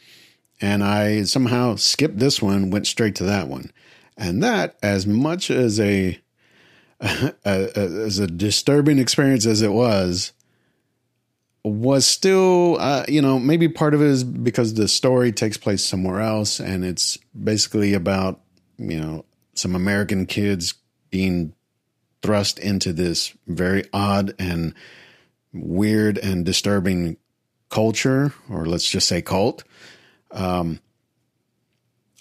And 0.61 0.83
I 0.83 1.23
somehow 1.23 1.75
skipped 1.75 2.19
this 2.19 2.41
one, 2.41 2.69
went 2.69 2.87
straight 2.87 3.15
to 3.15 3.23
that 3.25 3.47
one. 3.47 3.71
And 4.17 4.43
that, 4.43 4.77
as 4.83 5.07
much 5.07 5.49
as 5.49 5.79
a, 5.79 6.19
as 7.01 8.19
a 8.19 8.27
disturbing 8.27 8.99
experience 8.99 9.45
as 9.45 9.61
it 9.61 9.71
was, 9.71 10.33
was 11.63 12.05
still, 12.05 12.77
uh, 12.79 13.05
you 13.07 13.21
know, 13.21 13.39
maybe 13.39 13.67
part 13.67 13.93
of 13.93 14.01
it 14.01 14.07
is 14.07 14.23
because 14.23 14.73
the 14.73 14.87
story 14.87 15.31
takes 15.31 15.57
place 15.57 15.83
somewhere 15.83 16.21
else 16.21 16.59
and 16.59 16.85
it's 16.85 17.17
basically 17.41 17.93
about, 17.93 18.41
you 18.77 18.99
know, 18.99 19.25
some 19.53 19.75
American 19.75 20.25
kids 20.25 20.73
being 21.09 21.53
thrust 22.21 22.59
into 22.59 22.93
this 22.93 23.33
very 23.47 23.83
odd 23.93 24.33
and 24.39 24.73
weird 25.53 26.17
and 26.17 26.45
disturbing 26.45 27.17
culture, 27.69 28.33
or 28.49 28.65
let's 28.65 28.89
just 28.89 29.07
say 29.07 29.21
cult. 29.21 29.63
Um, 30.31 30.79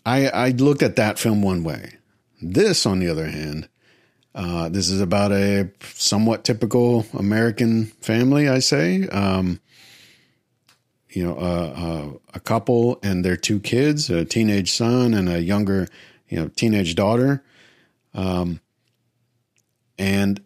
I, 0.05 0.29
I 0.29 0.51
looked 0.51 0.83
at 0.83 0.97
that 0.97 1.19
film 1.19 1.43
one 1.43 1.65
way. 1.65 1.95
This, 2.41 2.87
on 2.87 2.99
the 2.99 3.09
other 3.09 3.27
hand, 3.27 3.69
uh, 4.35 4.69
this 4.69 4.89
is 4.89 5.01
about 5.01 5.33
a 5.33 5.71
somewhat 5.83 6.45
typical 6.45 7.05
American 7.13 7.87
family, 8.01 8.49
I 8.49 8.61
say. 8.61 9.09
Um, 9.09 9.61
you 11.11 11.25
know, 11.25 11.37
uh, 11.37 11.75
uh, 11.77 12.19
a 12.35 12.41
couple 12.41 12.99
and 13.03 13.25
their 13.25 13.37
two 13.37 13.61
kids, 13.61 14.11
a 14.11 14.25
teenage 14.25 14.73
son 14.73 15.15
and 15.15 15.29
a 15.29 15.43
younger, 15.43 15.89
you 16.29 16.39
know, 16.39 16.49
teenage 16.49 16.95
daughter. 16.95 17.43
Um, 18.15 18.61
and 19.99 20.41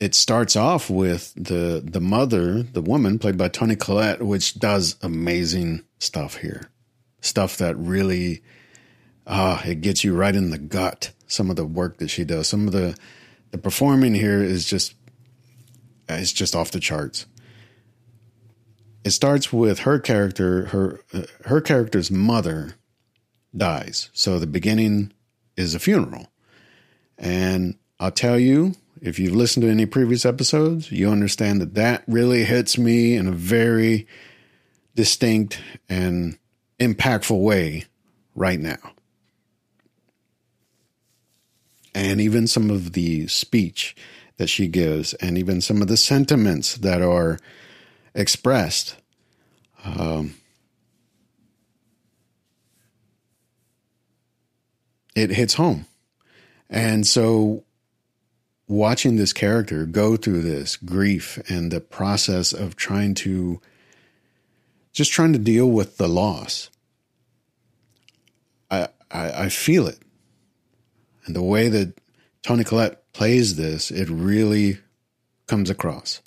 it 0.00 0.14
starts 0.14 0.56
off 0.56 0.88
with 0.88 1.34
the 1.34 1.82
the 1.84 2.00
mother, 2.00 2.62
the 2.62 2.80
woman 2.80 3.18
played 3.18 3.36
by 3.36 3.48
Toni 3.48 3.76
Collette, 3.76 4.22
which 4.22 4.58
does 4.58 4.96
amazing 5.02 5.84
stuff 5.98 6.36
here, 6.36 6.70
stuff 7.20 7.58
that 7.58 7.76
really, 7.76 8.42
ah, 9.26 9.62
it 9.64 9.82
gets 9.82 10.02
you 10.02 10.16
right 10.16 10.34
in 10.34 10.50
the 10.50 10.58
gut 10.58 11.12
some 11.26 11.50
of 11.50 11.56
the 11.56 11.66
work 11.66 11.98
that 11.98 12.08
she 12.08 12.24
does. 12.24 12.48
Some 12.48 12.66
of 12.66 12.72
the 12.72 12.96
the 13.50 13.58
performing 13.58 14.14
here 14.14 14.42
is 14.42 14.64
just 14.64 14.94
it's 16.08 16.32
just 16.32 16.56
off 16.56 16.70
the 16.70 16.80
charts. 16.80 17.26
It 19.04 19.10
starts 19.10 19.52
with 19.52 19.80
her 19.80 19.98
character, 19.98 20.66
her 20.66 21.00
uh, 21.12 21.22
her 21.44 21.60
character's 21.60 22.10
mother 22.10 22.74
dies. 23.54 24.10
So 24.14 24.38
the 24.38 24.46
beginning 24.46 25.12
is 25.56 25.74
a 25.74 25.78
funeral. 25.78 26.28
And 27.18 27.76
I'll 27.98 28.10
tell 28.10 28.38
you, 28.38 28.74
if 29.00 29.18
you've 29.18 29.34
listened 29.34 29.62
to 29.62 29.70
any 29.70 29.86
previous 29.86 30.24
episodes, 30.24 30.90
you 30.92 31.10
understand 31.10 31.60
that 31.60 31.74
that 31.74 32.04
really 32.06 32.44
hits 32.44 32.78
me 32.78 33.16
in 33.16 33.26
a 33.26 33.32
very 33.32 34.06
distinct 34.94 35.60
and 35.88 36.38
impactful 36.78 37.40
way 37.40 37.84
right 38.34 38.60
now 38.60 38.92
and 41.94 42.20
even 42.20 42.46
some 42.46 42.70
of 42.70 42.92
the 42.92 43.26
speech 43.26 43.96
that 44.36 44.48
she 44.48 44.68
gives, 44.68 45.12
and 45.14 45.36
even 45.36 45.60
some 45.60 45.82
of 45.82 45.88
the 45.88 45.96
sentiments 45.96 46.76
that 46.76 47.02
are 47.02 47.38
expressed. 48.14 48.96
Um, 49.84 50.34
it 55.14 55.30
hits 55.30 55.54
home. 55.54 55.84
And 56.70 57.06
so, 57.06 57.64
watching 58.70 59.16
this 59.16 59.32
character 59.32 59.84
go 59.84 60.16
through 60.16 60.42
this 60.42 60.76
grief 60.76 61.38
and 61.50 61.70
the 61.70 61.80
process 61.80 62.52
of 62.52 62.76
trying 62.76 63.14
to 63.14 63.60
just 64.92 65.12
trying 65.12 65.32
to 65.32 65.38
deal 65.38 65.70
with 65.70 65.96
the 65.98 66.08
loss, 66.08 66.70
I, 68.70 68.88
I, 69.10 69.44
I 69.44 69.48
feel 69.48 69.86
it 69.86 69.98
and 71.26 71.36
the 71.36 71.42
way 71.42 71.68
that 71.68 72.00
Toni 72.42 72.64
Collette 72.64 73.12
plays 73.12 73.56
this, 73.56 73.90
it 73.90 74.08
really 74.08 74.78
comes 75.46 75.70
across. 75.70 76.20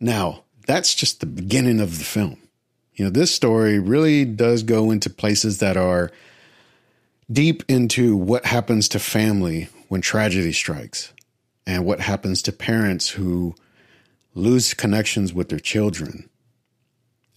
Now, 0.00 0.44
that's 0.66 0.94
just 0.94 1.20
the 1.20 1.26
beginning 1.26 1.80
of 1.80 1.98
the 1.98 2.04
film. 2.04 2.38
You 2.94 3.04
know, 3.04 3.10
this 3.10 3.32
story 3.32 3.78
really 3.78 4.24
does 4.24 4.62
go 4.62 4.90
into 4.90 5.08
places 5.10 5.58
that 5.58 5.76
are 5.76 6.10
deep 7.32 7.62
into 7.68 8.16
what 8.16 8.46
happens 8.46 8.88
to 8.90 8.98
family 8.98 9.68
when 9.88 10.00
tragedy 10.00 10.52
strikes 10.52 11.12
and 11.66 11.84
what 11.84 12.00
happens 12.00 12.42
to 12.42 12.52
parents 12.52 13.10
who 13.10 13.54
lose 14.34 14.74
connections 14.74 15.32
with 15.32 15.48
their 15.48 15.58
children. 15.58 16.28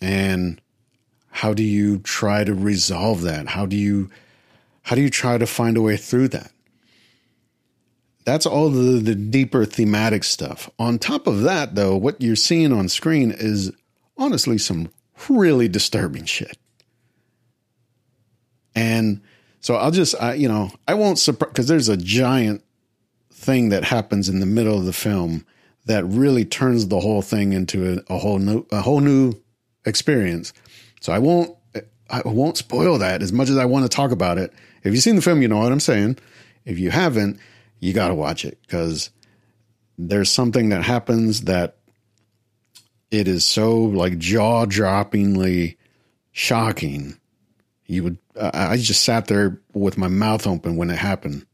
And 0.02 0.62
how 1.30 1.54
do 1.54 1.64
you 1.64 2.00
try 2.00 2.43
to 2.43 2.54
resolve 2.54 3.22
that? 3.22 3.48
How 3.48 3.66
do 3.66 3.76
you 3.76 4.10
how 4.84 4.96
do 4.96 5.02
you 5.02 5.10
try 5.10 5.38
to 5.38 5.48
find 5.48 5.78
a 5.78 5.82
way 5.82 5.98
through 5.98 6.28
that? 6.30 6.52
That's 8.24 8.46
all 8.46 8.70
the, 8.70 9.00
the 9.00 9.16
deeper 9.16 9.66
thematic 9.66 10.24
stuff. 10.24 10.70
On 10.78 11.00
top 11.00 11.28
of 11.28 11.41
that, 11.41 11.76
though, 11.76 11.96
what 11.96 12.22
you're 12.22 12.36
seeing 12.36 12.72
on 12.72 12.88
screen 12.88 13.32
is 13.32 13.72
honestly 14.18 14.58
some 14.58 14.89
really 15.28 15.68
disturbing 15.68 16.26
shit. 16.26 16.58
And 18.76 19.22
so 19.66 19.74
I'll 19.74 19.89
just, 19.89 20.13
I, 20.22 20.36
you 20.36 20.47
know, 20.47 20.70
I 20.88 20.93
won't 20.93 21.18
surprise 21.18 21.49
because 21.49 21.68
there's 21.68 21.89
a 21.89 21.97
giant 21.97 22.63
thing 23.32 23.70
that 23.70 23.84
happens 23.84 24.30
in 24.30 24.39
the 24.39 24.45
middle 24.45 24.78
of 24.78 24.86
the 24.86 24.93
film 24.93 25.43
that 25.88 26.05
really 26.05 26.45
turns 26.45 26.88
the 26.88 26.99
whole 26.99 27.24
thing 27.24 27.51
into 27.51 27.93
a, 27.93 28.13
a 28.13 28.20
whole 28.20 28.38
new, 28.38 28.68
a 28.72 28.82
whole 28.82 28.99
new 28.99 29.34
experience. 29.84 30.53
So 31.01 31.13
I 31.13 31.18
won't, 31.18 31.57
I 32.11 32.22
won't 32.26 32.57
spoil 32.57 32.99
that 32.99 33.24
as 33.24 33.34
much 33.34 33.49
as 33.49 33.57
I 33.57 33.66
want 33.66 33.86
to 33.86 33.89
talk 33.89 34.11
about 34.11 34.38
it. 34.38 34.53
If 34.84 34.93
you've 34.93 35.01
seen 35.01 35.16
the 35.16 35.24
film, 35.24 35.41
you 35.41 35.47
know 35.47 35.57
what 35.57 35.72
I'm 35.72 35.80
saying. 35.80 36.20
If 36.63 36.78
you 36.78 36.91
haven't, 36.91 37.39
you 37.80 37.91
got 37.91 38.09
to 38.09 38.13
watch 38.13 38.45
it 38.45 38.59
because 38.61 39.09
there's 39.97 40.30
something 40.30 40.70
that 40.70 40.84
happens 40.84 41.41
that 41.45 41.78
it 43.09 43.28
is 43.28 43.45
so 43.45 43.76
like 43.80 44.20
jaw 44.20 44.68
droppingly 44.68 45.78
shocking. 46.34 47.18
You 47.88 48.03
would, 48.03 48.18
I 48.40 48.78
just 48.78 49.04
sat 49.04 49.28
there 49.28 49.62
with 49.74 49.98
my 49.98 50.08
mouth 50.08 50.46
open 50.46 50.76
when 50.76 50.90
it 50.90 50.98
happened. 50.98 51.46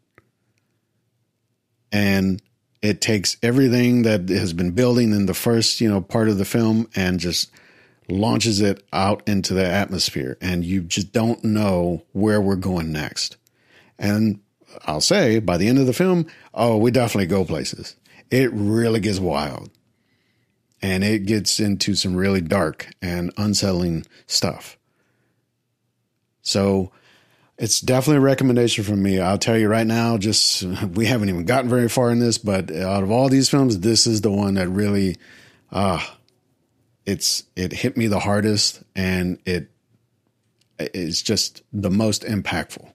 And 1.92 2.42
it 2.82 3.02
takes 3.02 3.38
everything 3.44 4.04
that 4.04 4.30
has 4.30 4.54
been 4.54 4.72
building 4.72 5.14
in 5.14 5.26
the 5.26 5.34
first, 5.34 5.82
you 5.82 5.90
know, 5.90 6.02
part 6.02 6.30
of 6.30 6.38
the 6.38 6.46
film 6.46 6.90
and 6.96 7.20
just 7.20 7.52
launches 8.10 8.60
it 8.62 8.84
out 8.92 9.22
into 9.28 9.54
the 9.54 9.66
atmosphere 9.66 10.38
and 10.42 10.66
you 10.66 10.82
just 10.82 11.12
don't 11.14 11.44
know 11.44 12.04
where 12.12 12.42
we're 12.42 12.56
going 12.56 12.92
next. 12.92 13.38
And 14.00 14.40
I'll 14.86 15.02
say 15.02 15.40
by 15.40 15.58
the 15.58 15.68
end 15.68 15.78
of 15.78 15.86
the 15.86 15.94
film, 15.94 16.26
oh, 16.54 16.78
we 16.78 16.92
definitely 16.92 17.28
go 17.28 17.46
places. 17.46 17.96
It 18.32 18.52
really 18.54 19.00
gets 19.00 19.20
wild. 19.20 19.70
And 20.82 21.04
it 21.04 21.28
gets 21.28 21.60
into 21.60 21.94
some 21.94 22.16
really 22.16 22.42
dark 22.42 22.88
and 23.02 23.32
unsettling 23.38 24.06
stuff. 24.26 24.80
So 26.42 26.92
it's 27.58 27.80
definitely 27.80 28.18
a 28.18 28.22
recommendation 28.22 28.84
from 28.84 29.04
me. 29.04 29.20
I'll 29.20 29.38
tell 29.38 29.58
you 29.58 29.68
right 29.68 29.86
now, 29.86 30.18
just 30.18 30.64
we 30.94 31.06
haven't 31.06 31.30
even 31.30 31.46
gotten 31.46 31.70
very 31.70 31.90
far 31.90 32.12
in 32.12 32.20
this, 32.20 32.38
but 32.38 32.72
out 32.72 33.04
of 33.04 33.12
all 33.12 33.30
these 33.30 33.50
films, 33.50 33.80
this 33.80 34.08
is 34.08 34.22
the 34.22 34.32
one 34.32 34.56
that 34.56 34.68
really 34.68 35.18
uh, 35.72 36.04
it's 37.06 37.44
it 37.56 37.72
hit 37.72 37.98
me 37.98 38.08
the 38.08 38.20
hardest 38.20 38.84
and 38.96 39.40
it 39.46 39.70
is 40.80 41.22
just 41.22 41.62
the 41.72 41.92
most 41.92 42.24
impactful. 42.24 42.90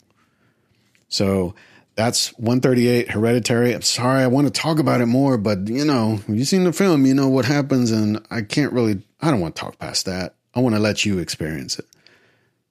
So 1.09 1.55
that's 1.95 2.29
138 2.39 3.11
Hereditary. 3.11 3.73
I'm 3.73 3.83
sorry, 3.83 4.23
I 4.23 4.27
want 4.27 4.47
to 4.47 4.53
talk 4.53 4.79
about 4.79 5.01
it 5.01 5.07
more, 5.07 5.39
but 5.39 5.69
you 5.69 5.85
know, 5.85 6.21
you've 6.29 6.49
seen 6.49 6.65
the 6.65 6.73
film, 6.73 7.07
you 7.07 7.15
know 7.15 7.29
what 7.29 7.45
happens, 7.45 7.91
and 7.91 8.25
I 8.31 8.43
can't 8.43 8.73
really, 8.73 9.03
I 9.21 9.31
don't 9.31 9.41
want 9.41 9.57
to 9.57 9.61
talk 9.61 9.79
past 9.79 10.07
that. 10.07 10.35
I 10.55 10.61
want 10.61 10.75
to 10.75 10.81
let 10.81 11.05
you 11.05 11.19
experience 11.19 11.79
it. 11.79 11.87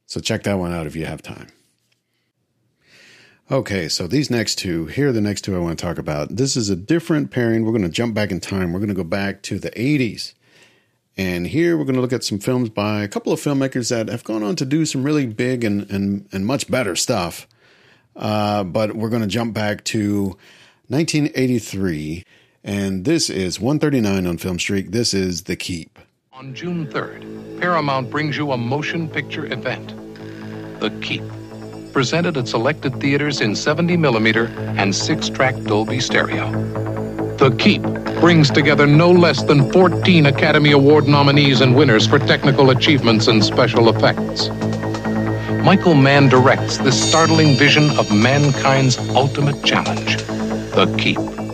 So 0.06 0.20
check 0.20 0.44
that 0.44 0.60
one 0.60 0.72
out 0.72 0.88
if 0.88 0.96
you 0.96 1.06
have 1.06 1.22
time. 1.22 1.48
Okay, 3.52 3.88
so 3.90 4.08
these 4.08 4.32
next 4.32 4.56
two, 4.56 4.88
here 4.88 5.10
are 5.10 5.12
the 5.12 5.22
next 5.22 5.42
two 5.42 5.56
I 5.56 5.60
want 5.60 5.78
to 5.78 5.86
talk 5.86 6.00
about. 6.00 6.36
This 6.36 6.58
is 6.58 6.70
a 6.70 6.76
different 6.76 7.30
pairing. 7.30 7.64
We're 7.64 7.72
going 7.72 7.84
to 7.84 7.90
jump 7.90 8.16
back 8.16 8.32
in 8.32 8.40
time. 8.40 8.74
We're 8.74 8.80
going 8.80 8.90
to 8.90 8.96
go 8.96 9.04
back 9.04 9.44
to 9.44 9.60
the 9.60 9.70
80s. 9.72 10.34
And 11.16 11.48
here 11.48 11.78
we're 11.78 11.86
going 11.86 11.96
to 11.96 12.02
look 12.02 12.12
at 12.12 12.24
some 12.24 12.40
films 12.40 12.70
by 12.70 13.04
a 13.04 13.08
couple 13.08 13.32
of 13.32 13.40
filmmakers 13.40 13.90
that 13.90 14.10
have 14.10 14.24
gone 14.24 14.42
on 14.42 14.56
to 14.58 14.66
do 14.66 14.86
some 14.86 15.04
really 15.04 15.28
big 15.28 15.64
and, 15.64 15.90
and, 15.92 16.28
and 16.32 16.46
much 16.46 16.70
better 16.70 16.96
stuff. 16.96 17.48
Uh, 18.16 18.64
but 18.64 18.96
we're 18.96 19.10
going 19.10 19.22
to 19.22 19.28
jump 19.28 19.54
back 19.54 19.84
to 19.86 20.38
1983. 20.88 22.24
And 22.64 23.06
this 23.06 23.30
is 23.30 23.60
139 23.60 24.26
on 24.26 24.38
Film 24.38 24.58
Streak. 24.58 24.90
This 24.90 25.14
is 25.14 25.44
The 25.44 25.56
Keep. 25.56 26.00
On 26.38 26.54
June 26.54 26.86
3rd, 26.88 27.62
Paramount 27.62 28.10
brings 28.10 28.36
you 28.36 28.52
a 28.52 28.58
motion 28.58 29.08
picture 29.08 29.46
event 29.54 29.94
The 30.82 30.90
Keep. 31.02 31.24
Presented 31.94 32.36
at 32.36 32.50
selected 32.50 33.00
theaters 33.00 33.40
in 33.40 33.56
70 33.56 33.96
millimeter 33.96 34.48
and 34.76 34.94
six 34.94 35.30
track 35.30 35.56
Dolby 35.64 36.02
stereo. 36.02 36.52
The 37.38 37.56
Keep 37.58 37.84
brings 38.20 38.52
together 38.52 38.86
no 38.86 39.12
less 39.12 39.44
than 39.44 39.72
14 39.72 40.26
Academy 40.26 40.74
Award 40.74 41.08
nominees 41.08 41.62
and 41.62 41.74
winners 41.74 42.06
for 42.06 42.20
technical 42.20 42.72
achievements 42.72 43.28
and 43.28 43.42
special 43.42 43.88
effects. 43.88 44.50
Michael 45.64 45.96
Mann 45.96 46.28
directs 46.28 46.80
this 46.80 47.02
startling 47.02 47.56
vision 47.56 47.90
of 47.92 48.14
mankind's 48.14 48.98
ultimate 49.16 49.64
challenge 49.64 50.18
The 50.76 50.94
Keep. 51.00 51.45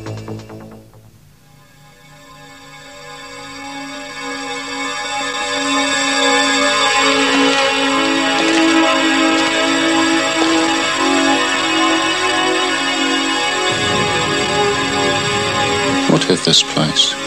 Is 16.32 16.46
this 16.46 16.64
place? 16.64 17.12
No 17.12 17.20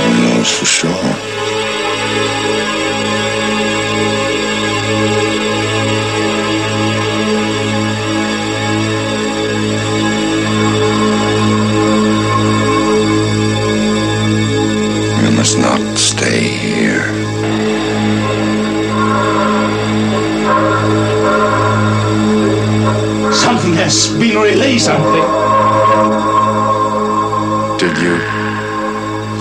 one 0.00 0.16
knows 0.22 0.50
for 0.50 0.64
sure. 0.64 0.90
Has 24.34 24.52
been 24.52 24.60
released. 24.60 24.84
Something. 24.84 25.22
Did 27.78 27.96
you 27.98 28.18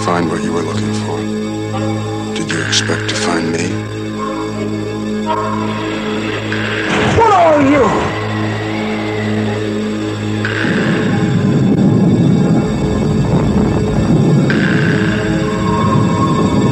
find 0.05 0.29
what 0.29 0.43
you 0.43 0.53
were 0.53 0.61
looking 0.61 0.93
for? 1.05 1.17
Did 2.35 2.51
you 2.51 2.61
expect 2.65 3.09
to 3.09 3.15
find 3.15 3.51
me? 3.51 3.69
What 7.17 7.31
are 7.33 7.61
you? 7.61 7.83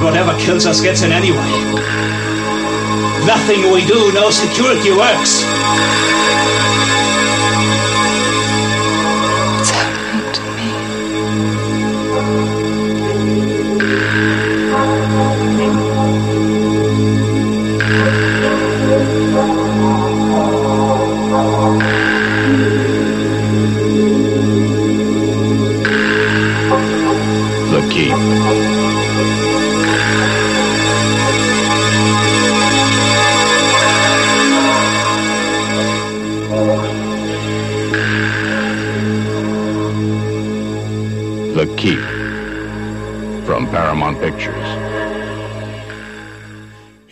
Whatever 0.04 0.38
kills 0.40 0.66
us 0.66 0.82
gets 0.82 1.04
in 1.04 1.12
anyway. 1.12 1.38
Nothing 3.26 3.72
we 3.72 3.86
do, 3.86 4.12
no 4.14 4.32
security 4.32 4.92
works. 4.92 6.21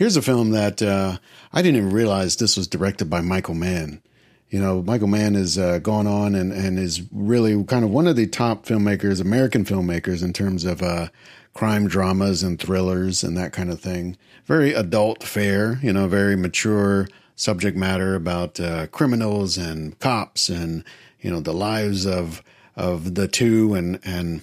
Here's 0.09 0.17
a 0.17 0.23
film 0.23 0.49
that 0.53 0.81
uh, 0.81 1.19
I 1.53 1.61
didn't 1.61 1.77
even 1.77 1.91
realize 1.91 2.35
this 2.35 2.57
was 2.57 2.67
directed 2.67 3.11
by 3.11 3.21
Michael 3.21 3.53
Mann. 3.53 4.01
You 4.49 4.59
know, 4.59 4.81
Michael 4.81 5.07
Mann 5.07 5.35
has 5.35 5.55
uh, 5.55 5.77
gone 5.77 6.07
on 6.07 6.33
and, 6.33 6.51
and 6.51 6.79
is 6.79 7.03
really 7.11 7.63
kind 7.65 7.85
of 7.85 7.91
one 7.91 8.07
of 8.07 8.15
the 8.15 8.25
top 8.25 8.65
filmmakers, 8.65 9.21
American 9.21 9.65
filmmakers, 9.65 10.23
in 10.23 10.33
terms 10.33 10.65
of 10.65 10.81
uh, 10.81 11.09
crime 11.53 11.87
dramas 11.87 12.41
and 12.41 12.59
thrillers 12.59 13.23
and 13.23 13.37
that 13.37 13.53
kind 13.53 13.69
of 13.69 13.81
thing. 13.81 14.17
Very 14.45 14.73
adult 14.73 15.21
fare, 15.21 15.77
you 15.83 15.93
know, 15.93 16.07
very 16.07 16.35
mature 16.35 17.07
subject 17.35 17.77
matter 17.77 18.15
about 18.15 18.59
uh, 18.59 18.87
criminals 18.87 19.59
and 19.59 19.99
cops 19.99 20.49
and, 20.49 20.83
you 21.21 21.29
know, 21.29 21.39
the 21.39 21.53
lives 21.53 22.07
of 22.07 22.41
of 22.75 23.13
the 23.13 23.27
two 23.27 23.75
and 23.75 23.99
and 24.03 24.41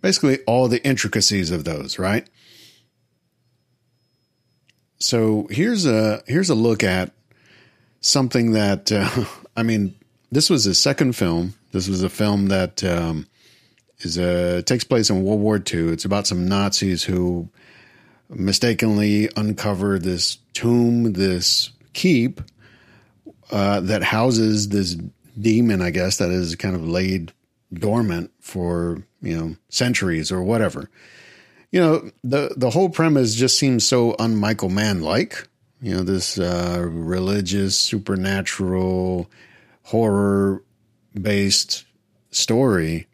basically 0.00 0.38
all 0.46 0.68
the 0.68 0.86
intricacies 0.86 1.50
of 1.50 1.64
those, 1.64 1.98
right? 1.98 2.28
So 4.98 5.46
here's 5.50 5.86
a 5.86 6.22
here's 6.26 6.50
a 6.50 6.54
look 6.54 6.82
at 6.82 7.12
something 8.00 8.52
that 8.52 8.92
uh, 8.92 9.24
I 9.56 9.62
mean. 9.62 9.94
This 10.32 10.50
was 10.50 10.64
his 10.64 10.76
second 10.76 11.14
film. 11.14 11.54
This 11.70 11.88
was 11.88 12.02
a 12.02 12.08
film 12.08 12.46
that 12.46 12.82
um, 12.82 13.28
is 14.00 14.18
a 14.18 14.62
takes 14.62 14.82
place 14.82 15.08
in 15.08 15.22
World 15.22 15.40
War 15.40 15.56
II. 15.56 15.92
It's 15.92 16.04
about 16.04 16.26
some 16.26 16.48
Nazis 16.48 17.04
who 17.04 17.48
mistakenly 18.28 19.28
uncover 19.36 20.00
this 20.00 20.38
tomb, 20.52 21.12
this 21.12 21.70
keep 21.92 22.40
uh, 23.50 23.80
that 23.80 24.02
houses 24.02 24.68
this 24.70 24.96
demon. 25.40 25.80
I 25.80 25.90
guess 25.90 26.16
that 26.18 26.30
is 26.30 26.56
kind 26.56 26.74
of 26.74 26.86
laid 26.86 27.32
dormant 27.72 28.32
for 28.40 29.02
you 29.22 29.36
know 29.36 29.56
centuries 29.68 30.32
or 30.32 30.42
whatever 30.42 30.90
you 31.70 31.80
know 31.80 32.10
the 32.24 32.54
the 32.56 32.70
whole 32.70 32.88
premise 32.88 33.34
just 33.34 33.58
seems 33.58 33.86
so 33.86 34.14
un 34.18 34.36
Michael 34.36 34.68
Mann 34.68 35.02
like. 35.02 35.48
You 35.80 35.94
know 35.94 36.02
this 36.02 36.38
uh, 36.38 36.84
religious, 36.88 37.76
supernatural, 37.76 39.30
horror 39.84 40.62
based 41.14 41.84
story, 42.30 43.06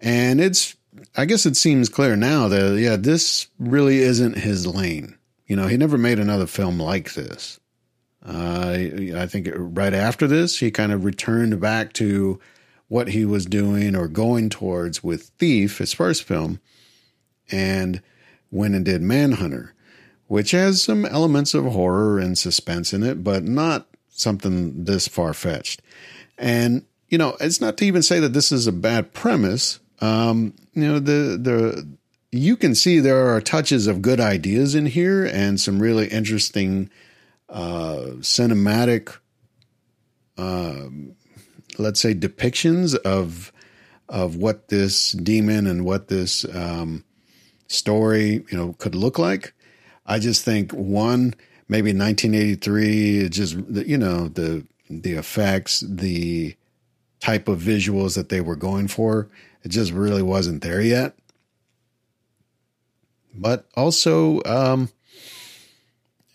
and 0.00 0.40
it's. 0.40 0.74
I 1.18 1.26
guess 1.26 1.44
it 1.46 1.56
seems 1.56 1.88
clear 1.88 2.16
now 2.16 2.48
that 2.48 2.78
yeah, 2.78 2.96
this 2.96 3.48
really 3.58 3.98
isn't 3.98 4.38
his 4.38 4.66
lane. 4.66 5.16
You 5.46 5.56
know, 5.56 5.66
he 5.66 5.76
never 5.76 5.98
made 5.98 6.18
another 6.18 6.46
film 6.46 6.80
like 6.80 7.14
this. 7.14 7.60
Uh, 8.24 8.76
I 9.14 9.26
think 9.26 9.48
right 9.54 9.94
after 9.94 10.26
this, 10.26 10.58
he 10.58 10.70
kind 10.70 10.90
of 10.90 11.04
returned 11.04 11.60
back 11.60 11.92
to 11.94 12.40
what 12.88 13.08
he 13.08 13.24
was 13.24 13.46
doing 13.46 13.94
or 13.94 14.08
going 14.08 14.48
towards 14.48 15.02
with 15.04 15.30
Thief, 15.38 15.78
his 15.78 15.92
first 15.92 16.24
film, 16.24 16.60
and 17.50 18.02
went 18.50 18.74
and 18.74 18.84
did 18.84 19.02
Manhunter, 19.02 19.74
which 20.26 20.52
has 20.52 20.82
some 20.82 21.04
elements 21.04 21.54
of 21.54 21.64
horror 21.64 22.18
and 22.18 22.36
suspense 22.36 22.92
in 22.92 23.02
it, 23.02 23.22
but 23.22 23.44
not 23.44 23.86
something 24.08 24.84
this 24.84 25.08
far 25.08 25.34
fetched. 25.34 25.82
And 26.38 26.84
you 27.08 27.18
know, 27.18 27.36
it's 27.40 27.60
not 27.60 27.76
to 27.78 27.84
even 27.84 28.02
say 28.02 28.20
that 28.20 28.32
this 28.32 28.50
is 28.50 28.66
a 28.66 28.72
bad 28.72 29.12
premise. 29.12 29.78
Um, 30.00 30.54
you 30.74 30.86
know, 30.86 30.98
the 30.98 31.38
the 31.40 31.88
you 32.32 32.56
can 32.56 32.74
see 32.74 32.98
there 32.98 33.34
are 33.34 33.40
touches 33.40 33.86
of 33.86 34.02
good 34.02 34.20
ideas 34.20 34.74
in 34.74 34.86
here 34.86 35.24
and 35.24 35.60
some 35.60 35.80
really 35.80 36.08
interesting 36.08 36.90
uh, 37.48 38.16
cinematic, 38.18 39.16
uh, 40.36 40.86
let's 41.78 42.00
say, 42.00 42.14
depictions 42.14 42.94
of 42.96 43.52
of 44.08 44.36
what 44.36 44.68
this 44.68 45.12
demon 45.12 45.66
and 45.66 45.84
what 45.84 46.08
this 46.08 46.44
um, 46.54 47.04
story, 47.68 48.44
you 48.50 48.56
know, 48.56 48.74
could 48.78 48.94
look 48.94 49.18
like. 49.18 49.52
I 50.06 50.18
just 50.18 50.44
think 50.44 50.72
one, 50.72 51.34
maybe 51.68 51.92
1983, 51.92 53.18
it 53.18 53.28
just 53.30 53.56
you 53.56 53.98
know 53.98 54.28
the 54.28 54.64
the 54.88 55.14
effects, 55.14 55.80
the 55.80 56.56
type 57.20 57.48
of 57.48 57.60
visuals 57.60 58.14
that 58.14 58.28
they 58.28 58.40
were 58.40 58.56
going 58.56 58.88
for, 58.88 59.28
it 59.62 59.68
just 59.68 59.92
really 59.92 60.22
wasn't 60.22 60.62
there 60.62 60.80
yet. 60.80 61.16
But 63.34 63.66
also, 63.74 64.42
um, 64.44 64.90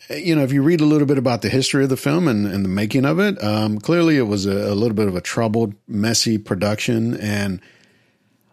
you 0.10 0.36
know, 0.36 0.44
if 0.44 0.52
you 0.52 0.62
read 0.62 0.82
a 0.82 0.86
little 0.86 1.08
bit 1.08 1.18
about 1.18 1.42
the 1.42 1.50
history 1.50 1.84
of 1.84 1.90
the 1.90 1.98
film 1.98 2.28
and, 2.28 2.46
and 2.46 2.66
the 2.66 2.70
making 2.70 3.06
of 3.06 3.20
it, 3.20 3.42
um, 3.44 3.80
clearly 3.80 4.18
it 4.18 4.24
was 4.24 4.46
a, 4.46 4.72
a 4.72 4.76
little 4.76 4.96
bit 4.96 5.08
of 5.08 5.16
a 5.16 5.22
troubled, 5.22 5.74
messy 5.88 6.38
production, 6.38 7.16
and 7.16 7.62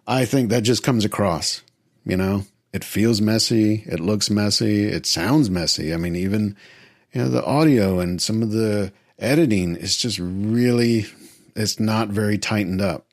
I 0.06 0.24
think 0.24 0.50
that 0.50 0.62
just 0.62 0.82
comes 0.82 1.04
across. 1.04 1.62
You 2.04 2.16
know, 2.16 2.44
it 2.72 2.84
feels 2.84 3.20
messy, 3.20 3.84
it 3.86 4.00
looks 4.00 4.30
messy, 4.30 4.86
it 4.86 5.06
sounds 5.06 5.48
messy. 5.50 5.94
I 5.94 5.96
mean, 5.96 6.16
even 6.16 6.56
you 7.12 7.22
know 7.22 7.28
the 7.28 7.44
audio 7.44 8.00
and 8.00 8.20
some 8.20 8.42
of 8.42 8.50
the 8.50 8.92
editing 9.18 9.76
is 9.76 9.96
just 9.96 10.18
really 10.18 11.06
it's 11.56 11.80
not 11.80 12.08
very 12.08 12.38
tightened 12.38 12.80
up. 12.80 13.06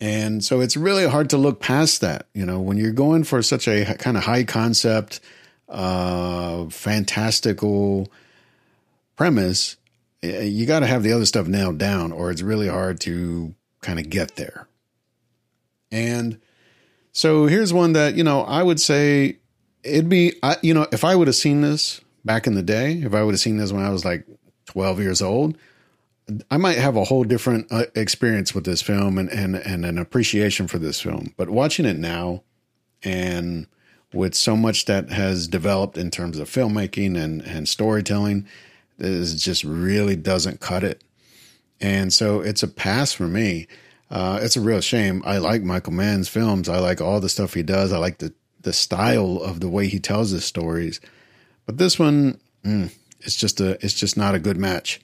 And 0.00 0.44
so 0.44 0.60
it's 0.60 0.76
really 0.76 1.06
hard 1.06 1.30
to 1.30 1.38
look 1.38 1.60
past 1.60 2.00
that, 2.02 2.26
you 2.34 2.44
know, 2.44 2.60
when 2.60 2.76
you're 2.76 2.92
going 2.92 3.24
for 3.24 3.42
such 3.42 3.66
a 3.66 3.94
kind 3.94 4.16
of 4.16 4.24
high 4.24 4.44
concept, 4.44 5.20
uh, 5.68 6.66
fantastical 6.66 8.08
premise, 9.16 9.76
you 10.22 10.66
got 10.66 10.80
to 10.80 10.86
have 10.86 11.02
the 11.02 11.12
other 11.12 11.26
stuff 11.26 11.46
nailed 11.46 11.78
down, 11.78 12.12
or 12.12 12.30
it's 12.30 12.42
really 12.42 12.68
hard 12.68 13.00
to 13.00 13.54
kind 13.80 13.98
of 13.98 14.10
get 14.10 14.36
there. 14.36 14.66
And 15.90 16.40
so 17.16 17.46
here's 17.46 17.72
one 17.72 17.94
that, 17.94 18.14
you 18.14 18.22
know, 18.22 18.42
I 18.42 18.62
would 18.62 18.78
say 18.78 19.38
it'd 19.82 20.10
be, 20.10 20.34
I, 20.42 20.56
you 20.60 20.74
know, 20.74 20.86
if 20.92 21.02
I 21.02 21.16
would 21.16 21.28
have 21.28 21.34
seen 21.34 21.62
this 21.62 22.02
back 22.26 22.46
in 22.46 22.52
the 22.52 22.62
day, 22.62 22.92
if 22.92 23.14
I 23.14 23.22
would 23.22 23.32
have 23.32 23.40
seen 23.40 23.56
this 23.56 23.72
when 23.72 23.82
I 23.82 23.88
was 23.88 24.04
like 24.04 24.26
12 24.66 25.00
years 25.00 25.22
old, 25.22 25.56
I 26.50 26.58
might 26.58 26.76
have 26.76 26.94
a 26.94 27.04
whole 27.04 27.24
different 27.24 27.68
uh, 27.72 27.84
experience 27.94 28.54
with 28.54 28.66
this 28.66 28.82
film 28.82 29.16
and, 29.16 29.30
and, 29.30 29.56
and 29.56 29.86
an 29.86 29.96
appreciation 29.96 30.68
for 30.68 30.78
this 30.78 31.00
film. 31.00 31.32
But 31.38 31.48
watching 31.48 31.86
it 31.86 31.96
now 31.96 32.42
and 33.02 33.66
with 34.12 34.34
so 34.34 34.54
much 34.54 34.84
that 34.84 35.08
has 35.08 35.48
developed 35.48 35.96
in 35.96 36.10
terms 36.10 36.38
of 36.38 36.50
filmmaking 36.50 37.16
and, 37.16 37.40
and 37.40 37.66
storytelling, 37.66 38.46
this 38.98 39.42
just 39.42 39.64
really 39.64 40.16
doesn't 40.16 40.60
cut 40.60 40.84
it. 40.84 41.02
And 41.80 42.12
so 42.12 42.40
it's 42.40 42.62
a 42.62 42.68
pass 42.68 43.14
for 43.14 43.26
me. 43.26 43.68
Uh, 44.10 44.38
it's 44.42 44.56
a 44.56 44.60
real 44.60 44.80
shame. 44.80 45.22
I 45.24 45.38
like 45.38 45.62
Michael 45.62 45.92
Mann's 45.92 46.28
films. 46.28 46.68
I 46.68 46.78
like 46.78 47.00
all 47.00 47.20
the 47.20 47.28
stuff 47.28 47.54
he 47.54 47.62
does. 47.62 47.92
I 47.92 47.98
like 47.98 48.18
the, 48.18 48.32
the 48.60 48.72
style 48.72 49.40
of 49.42 49.60
the 49.60 49.68
way 49.68 49.88
he 49.88 49.98
tells 49.98 50.30
his 50.30 50.44
stories. 50.44 51.00
But 51.66 51.78
this 51.78 51.98
one, 51.98 52.40
mm, 52.64 52.92
it's 53.20 53.36
just 53.36 53.60
a, 53.60 53.72
it's 53.84 53.94
just 53.94 54.16
not 54.16 54.34
a 54.34 54.38
good 54.38 54.56
match. 54.56 55.00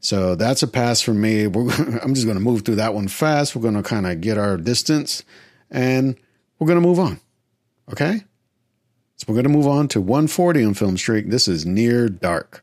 So 0.00 0.34
that's 0.34 0.62
a 0.62 0.68
pass 0.68 1.00
for 1.00 1.14
me. 1.14 1.46
We're, 1.46 1.70
I'm 2.02 2.14
just 2.14 2.26
going 2.26 2.38
to 2.38 2.44
move 2.44 2.62
through 2.62 2.76
that 2.76 2.94
one 2.94 3.08
fast. 3.08 3.54
We're 3.54 3.62
going 3.62 3.74
to 3.74 3.82
kind 3.82 4.06
of 4.06 4.20
get 4.20 4.38
our 4.38 4.56
distance 4.56 5.22
and 5.70 6.16
we're 6.58 6.66
going 6.66 6.80
to 6.80 6.86
move 6.86 6.98
on. 6.98 7.20
Okay? 7.92 8.22
So 9.16 9.26
we're 9.28 9.34
going 9.34 9.44
to 9.44 9.50
move 9.50 9.66
on 9.66 9.88
to 9.88 10.00
140 10.00 10.64
on 10.64 10.74
Film 10.74 10.96
Streak. 10.96 11.30
This 11.30 11.46
is 11.46 11.64
Near 11.64 12.08
Dark. 12.08 12.62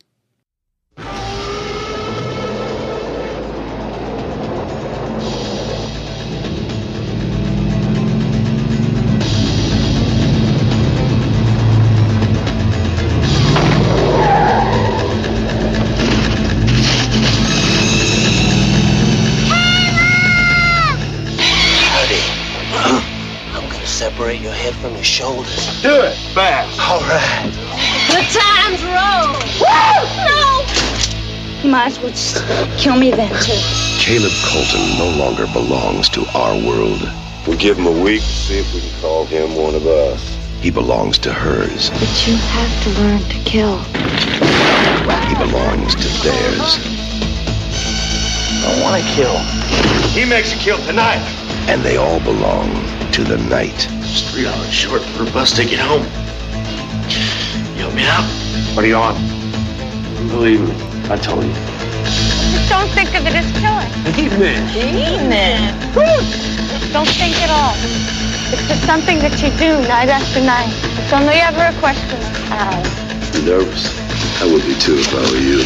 From 24.82 24.96
your 24.96 25.04
shoulders. 25.04 25.82
Do 25.84 25.94
it 26.02 26.16
fast. 26.34 26.80
All 26.82 27.02
right. 27.02 27.52
The 28.10 28.26
time's 28.34 28.82
roll. 28.82 29.38
Woo! 29.62 30.02
No! 30.26 30.66
You 31.62 31.70
might 31.70 31.86
as 31.86 32.00
well 32.00 32.10
just 32.10 32.42
kill 32.82 32.96
me 32.96 33.12
then, 33.12 33.30
too. 33.44 33.62
Caleb 34.00 34.34
Colton 34.44 34.98
no 34.98 35.16
longer 35.24 35.46
belongs 35.54 36.10
to 36.10 36.26
our 36.36 36.56
world. 36.66 37.08
We'll 37.46 37.60
give 37.60 37.78
him 37.78 37.86
a 37.86 38.04
week 38.04 38.22
to 38.22 38.28
see 38.28 38.58
if 38.58 38.74
we 38.74 38.82
can 38.82 39.02
call 39.02 39.26
him 39.26 39.56
one 39.56 39.76
of 39.76 39.86
us. 39.86 40.38
He 40.62 40.72
belongs 40.72 41.20
to 41.20 41.32
hers. 41.32 41.92
But 41.92 42.28
you 42.28 42.36
have 42.36 42.84
to 42.84 42.90
learn 43.02 43.22
to 43.22 43.38
kill. 43.46 43.78
He 45.30 45.36
belongs 45.36 45.94
to 45.94 46.08
theirs. 46.24 46.80
I 48.64 48.82
want 48.82 49.02
to 49.02 49.10
kill. 49.14 49.38
He 50.10 50.26
makes 50.26 50.54
a 50.54 50.58
kill 50.58 50.78
tonight. 50.86 51.22
And 51.70 51.84
they 51.84 51.98
all 51.98 52.20
belong 52.22 52.74
to 53.12 53.24
the 53.24 53.38
night. 53.50 53.88
It's 54.12 54.30
three 54.30 54.46
hours 54.46 54.74
short 54.74 55.02
for 55.16 55.24
a 55.24 55.32
bus 55.32 55.56
ticket 55.56 55.80
home. 55.80 56.04
You 57.80 57.88
help 57.88 57.96
me 57.96 58.04
out? 58.04 58.28
What 58.76 58.84
are 58.84 58.88
you 58.92 59.00
on? 59.00 59.16
Believe 60.28 60.60
me, 60.60 60.76
I 61.08 61.16
told 61.16 61.46
you. 61.48 61.56
Just 62.52 62.68
don't 62.68 62.92
think 62.92 63.16
of 63.16 63.24
it 63.24 63.40
as 63.40 63.48
killing. 63.56 63.88
Evening. 64.20 64.60
Evening. 64.76 65.64
Don't 66.92 67.08
think 67.08 67.40
at 67.40 67.56
all. 67.56 67.72
It's 68.52 68.68
just 68.68 68.84
something 68.84 69.18
that 69.20 69.32
you 69.40 69.48
do 69.56 69.80
night 69.88 70.12
after 70.12 70.44
night. 70.44 70.76
It's 71.00 71.14
only 71.16 71.40
ever 71.40 71.72
a 71.72 71.80
question 71.80 72.12
of 72.12 72.36
how. 72.52 72.76
You 73.32 73.48
nervous? 73.48 73.96
I 74.44 74.52
would 74.52 74.68
be 74.68 74.76
too 74.76 75.00
if 75.00 75.08
I 75.16 75.24
were 75.32 75.40
you. 75.40 75.64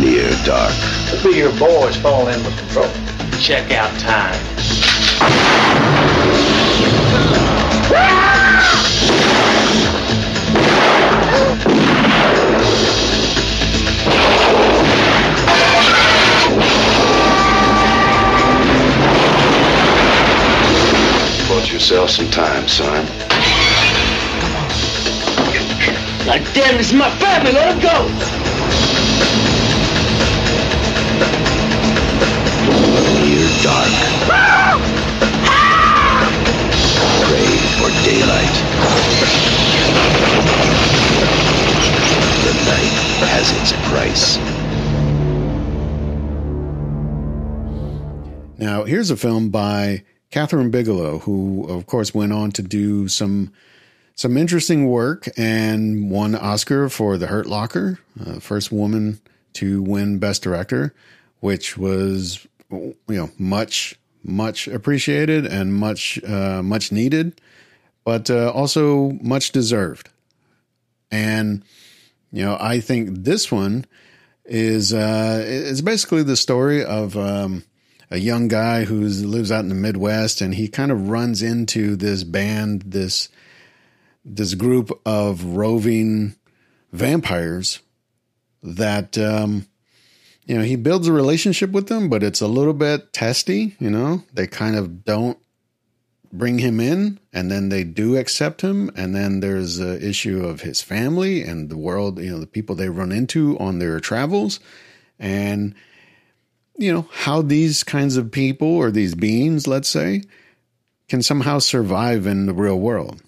Near 0.00 0.32
dark. 0.48 0.72
Let's 1.12 1.22
be 1.22 1.36
your 1.36 1.52
boys 1.60 2.00
falling 2.00 2.32
in 2.32 2.42
with 2.42 2.56
control. 2.56 2.88
Check 3.44 3.72
out 3.72 3.92
time. 4.00 4.40
Bought 21.48 21.72
yourself 21.72 22.10
some 22.10 22.28
time, 22.30 22.66
son. 22.66 23.06
Like, 26.26 26.42
damn, 26.54 26.76
this 26.76 26.88
is 26.88 26.92
my 26.92 27.08
family. 27.18 27.52
Let 27.52 27.72
him 27.72 27.80
go. 27.80 28.08
Near 33.22 33.48
dark. 33.62 33.92
Ah! 34.28 34.85
Daylight. 38.04 38.56
The 42.44 42.54
night 42.66 42.94
has 43.28 43.50
its 43.60 43.72
price. 43.88 44.38
Now, 48.58 48.84
here's 48.84 49.10
a 49.10 49.16
film 49.16 49.50
by 49.50 50.02
Kathryn 50.32 50.70
Bigelow, 50.70 51.20
who, 51.20 51.66
of 51.68 51.86
course, 51.86 52.14
went 52.14 52.32
on 52.32 52.52
to 52.52 52.62
do 52.62 53.08
some 53.08 53.52
some 54.14 54.36
interesting 54.36 54.88
work 54.88 55.28
and 55.36 56.10
won 56.10 56.34
Oscar 56.34 56.88
for 56.88 57.18
The 57.18 57.26
Hurt 57.26 57.46
Locker, 57.46 57.98
uh, 58.18 58.40
first 58.40 58.72
woman 58.72 59.20
to 59.52 59.82
win 59.82 60.18
Best 60.18 60.42
Director, 60.42 60.94
which 61.40 61.76
was 61.76 62.46
you 62.70 62.94
know 63.08 63.30
much 63.38 63.96
much 64.24 64.68
appreciated 64.68 65.46
and 65.46 65.74
much 65.74 66.22
uh, 66.24 66.62
much 66.62 66.90
needed, 66.90 67.40
but 68.06 68.30
uh, 68.30 68.52
also 68.52 69.10
much 69.20 69.50
deserved. 69.50 70.08
And 71.10 71.64
you 72.30 72.44
know, 72.44 72.56
I 72.58 72.78
think 72.78 73.24
this 73.24 73.50
one 73.50 73.84
is 74.44 74.94
uh, 74.94 75.42
is 75.44 75.82
basically 75.82 76.22
the 76.22 76.36
story 76.36 76.82
of. 76.82 77.18
Um, 77.18 77.64
a 78.08 78.18
young 78.18 78.46
guy 78.46 78.84
who 78.84 79.00
lives 79.00 79.50
out 79.50 79.64
in 79.64 79.68
the 79.68 79.74
Midwest, 79.74 80.40
and 80.40 80.54
he 80.54 80.68
kind 80.68 80.92
of 80.92 81.08
runs 81.08 81.42
into 81.42 81.96
this 81.96 82.22
band, 82.22 82.82
this 82.82 83.28
this 84.24 84.54
group 84.54 84.92
of 85.04 85.42
roving 85.44 86.36
vampires 86.92 87.80
that 88.62 89.18
um, 89.18 89.66
you 90.44 90.56
know 90.56 90.62
he 90.62 90.76
builds 90.76 91.08
a 91.08 91.12
relationship 91.12 91.72
with 91.72 91.88
them, 91.88 92.08
but 92.08 92.22
it's 92.22 92.40
a 92.40 92.46
little 92.46 92.74
bit 92.74 93.12
testy. 93.12 93.74
You 93.80 93.90
know, 93.90 94.22
they 94.32 94.46
kind 94.46 94.76
of 94.76 95.04
don't 95.04 95.38
bring 96.36 96.58
him 96.58 96.80
in, 96.80 97.18
and 97.32 97.50
then 97.50 97.68
they 97.68 97.84
do 97.84 98.16
accept 98.16 98.60
him, 98.60 98.90
and 98.96 99.14
then 99.14 99.40
there's 99.40 99.80
a 99.80 100.04
issue 100.06 100.44
of 100.44 100.62
his 100.62 100.82
family 100.82 101.42
and 101.42 101.68
the 101.68 101.76
world. 101.76 102.18
You 102.18 102.30
know, 102.32 102.40
the 102.40 102.46
people 102.46 102.74
they 102.74 102.88
run 102.88 103.12
into 103.12 103.58
on 103.58 103.78
their 103.78 104.00
travels, 104.00 104.60
and 105.18 105.74
you 106.78 106.92
know, 106.92 107.08
how 107.10 107.42
these 107.42 107.82
kinds 107.82 108.16
of 108.16 108.30
people 108.30 108.68
or 108.68 108.90
these 108.90 109.14
beings, 109.14 109.66
let's 109.66 109.88
say, 109.88 110.22
can 111.08 111.22
somehow 111.22 111.58
survive 111.58 112.26
in 112.26 112.46
the 112.46 112.52
real 112.52 112.78
world. 112.78 113.22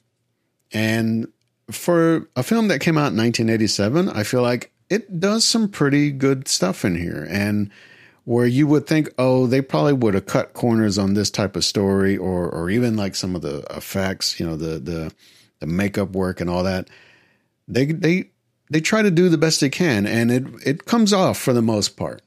And 0.72 1.28
for 1.70 2.28
a 2.36 2.42
film 2.42 2.68
that 2.68 2.80
came 2.80 2.98
out 2.98 3.12
in 3.12 3.16
1987, 3.16 4.08
I 4.10 4.22
feel 4.22 4.42
like 4.42 4.70
it 4.90 5.20
does 5.20 5.44
some 5.44 5.68
pretty 5.68 6.10
good 6.10 6.48
stuff 6.48 6.84
in 6.84 6.96
here. 6.96 7.26
And 7.30 7.70
where 8.28 8.46
you 8.46 8.66
would 8.66 8.86
think, 8.86 9.08
oh, 9.16 9.46
they 9.46 9.62
probably 9.62 9.94
would 9.94 10.12
have 10.12 10.26
cut 10.26 10.52
corners 10.52 10.98
on 10.98 11.14
this 11.14 11.30
type 11.30 11.56
of 11.56 11.64
story, 11.64 12.14
or 12.14 12.46
or 12.46 12.68
even 12.68 12.94
like 12.94 13.14
some 13.14 13.34
of 13.34 13.40
the 13.40 13.64
effects, 13.70 14.38
you 14.38 14.44
know, 14.44 14.54
the 14.54 14.78
the 14.78 15.14
the 15.60 15.66
makeup 15.66 16.10
work 16.10 16.38
and 16.38 16.50
all 16.50 16.62
that. 16.62 16.90
They 17.66 17.86
they 17.86 18.28
they 18.70 18.82
try 18.82 19.00
to 19.00 19.10
do 19.10 19.30
the 19.30 19.38
best 19.38 19.62
they 19.62 19.70
can, 19.70 20.06
and 20.06 20.30
it 20.30 20.44
it 20.66 20.84
comes 20.84 21.14
off 21.14 21.38
for 21.38 21.54
the 21.54 21.62
most 21.62 21.96
part. 21.96 22.20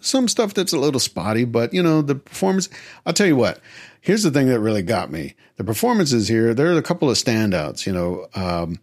Some 0.00 0.28
stuff 0.28 0.54
that's 0.54 0.72
a 0.72 0.78
little 0.78 1.00
spotty, 1.00 1.44
but 1.44 1.74
you 1.74 1.82
know 1.82 2.00
the 2.00 2.14
performance. 2.14 2.68
I'll 3.04 3.12
tell 3.12 3.26
you 3.26 3.36
what. 3.36 3.58
Here's 4.00 4.22
the 4.22 4.30
thing 4.30 4.46
that 4.50 4.60
really 4.60 4.82
got 4.82 5.10
me: 5.10 5.34
the 5.56 5.64
performances 5.64 6.28
here. 6.28 6.54
There 6.54 6.72
are 6.72 6.78
a 6.78 6.82
couple 6.82 7.10
of 7.10 7.16
standouts. 7.16 7.88
You 7.88 7.92
know, 7.92 8.28
um, 8.36 8.78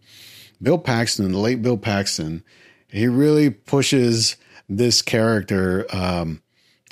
Bill 0.60 0.76
Paxton, 0.76 1.32
the 1.32 1.38
late 1.38 1.62
Bill 1.62 1.78
Paxton, 1.78 2.44
he 2.88 3.06
really 3.06 3.48
pushes 3.48 4.36
this 4.68 5.02
character 5.02 5.86
um, 5.90 6.41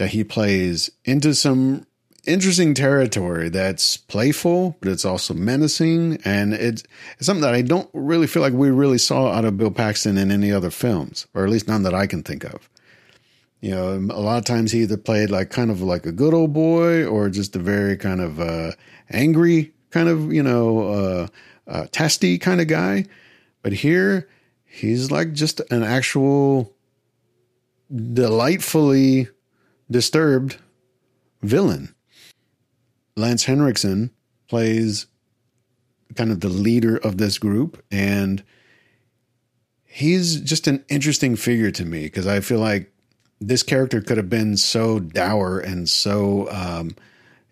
that 0.01 0.12
he 0.12 0.24
plays 0.24 0.90
into 1.05 1.34
some 1.34 1.86
interesting 2.26 2.72
territory 2.72 3.51
that's 3.51 3.98
playful, 3.98 4.74
but 4.80 4.90
it's 4.90 5.05
also 5.05 5.34
menacing. 5.34 6.18
And 6.24 6.55
it's, 6.55 6.84
it's 7.18 7.26
something 7.26 7.42
that 7.42 7.53
I 7.53 7.61
don't 7.61 7.90
really 7.92 8.26
feel 8.26 8.40
like 8.40 8.55
we 8.55 8.70
really 8.70 8.96
saw 8.96 9.30
out 9.30 9.44
of 9.44 9.59
Bill 9.59 9.70
Paxton 9.70 10.16
in 10.16 10.30
any 10.30 10.51
other 10.51 10.70
films, 10.70 11.26
or 11.34 11.44
at 11.44 11.51
least 11.51 11.68
none 11.68 11.82
that 11.82 11.92
I 11.92 12.07
can 12.07 12.22
think 12.22 12.44
of. 12.44 12.70
You 13.61 13.72
know, 13.72 13.92
a 14.11 14.22
lot 14.22 14.38
of 14.38 14.46
times 14.46 14.72
he 14.72 14.80
either 14.80 14.96
played 14.96 15.28
like 15.28 15.51
kind 15.51 15.70
of 15.70 15.82
like 15.82 16.07
a 16.07 16.12
good 16.12 16.32
old 16.32 16.55
boy 16.55 17.05
or 17.05 17.28
just 17.28 17.55
a 17.55 17.59
very 17.59 17.98
kind 17.98 18.22
of 18.22 18.40
uh, 18.40 18.72
angry, 19.11 19.74
kind 19.90 20.09
of, 20.09 20.32
you 20.32 20.42
know, 20.42 20.78
uh, 20.88 21.26
uh, 21.66 21.86
testy 21.92 22.38
kind 22.38 22.62
of 22.62 22.68
guy. 22.68 23.05
But 23.62 23.74
here, 23.74 24.30
he's 24.64 25.11
like 25.11 25.34
just 25.34 25.61
an 25.70 25.82
actual 25.82 26.74
delightfully 28.14 29.28
disturbed 29.91 30.59
villain. 31.43 31.95
Lance 33.16 33.45
Henriksen 33.45 34.11
plays 34.49 35.07
kind 36.14 36.30
of 36.30 36.41
the 36.41 36.49
leader 36.49 36.97
of 36.97 37.18
this 37.18 37.38
group, 37.38 37.82
and 37.91 38.43
he's 39.84 40.41
just 40.41 40.66
an 40.66 40.84
interesting 40.88 41.36
figure 41.36 41.70
to 41.70 41.84
me 41.84 42.03
because 42.03 42.26
I 42.26 42.41
feel 42.41 42.61
like 42.61 42.93
this 43.41 43.62
character 43.62 44.01
could 44.01 44.16
have 44.16 44.28
been 44.28 44.57
so 44.57 45.01
dour 45.01 45.59
and 45.59 45.88
so 45.88 46.49
um, 46.51 46.95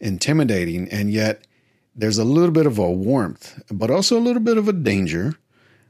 intimidating, 0.01 0.89
and 0.91 1.11
yet 1.11 1.47
there's 1.95 2.19
a 2.19 2.25
little 2.25 2.53
bit 2.53 2.67
of 2.67 2.79
a 2.79 2.91
warmth, 2.91 3.61
but 3.71 3.91
also 3.91 4.17
a 4.17 4.21
little 4.21 4.43
bit 4.43 4.57
of 4.57 4.69
a 4.69 4.73
danger. 4.73 5.35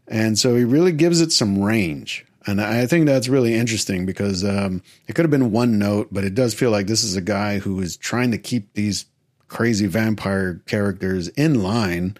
And 0.06 0.38
so 0.38 0.56
he 0.56 0.64
really 0.64 0.92
gives 0.92 1.20
it 1.20 1.32
some 1.32 1.62
range. 1.62 2.24
And 2.48 2.62
I 2.62 2.86
think 2.86 3.04
that's 3.04 3.28
really 3.28 3.54
interesting 3.54 4.06
because 4.06 4.42
um, 4.42 4.82
it 5.06 5.14
could 5.14 5.26
have 5.26 5.30
been 5.30 5.52
one 5.52 5.78
note, 5.78 6.08
but 6.10 6.24
it 6.24 6.34
does 6.34 6.54
feel 6.54 6.70
like 6.70 6.86
this 6.86 7.04
is 7.04 7.14
a 7.14 7.20
guy 7.20 7.58
who 7.58 7.78
is 7.82 7.98
trying 7.98 8.30
to 8.30 8.38
keep 8.38 8.72
these 8.72 9.04
crazy 9.48 9.86
vampire 9.86 10.62
characters 10.64 11.28
in 11.28 11.62
line 11.62 12.16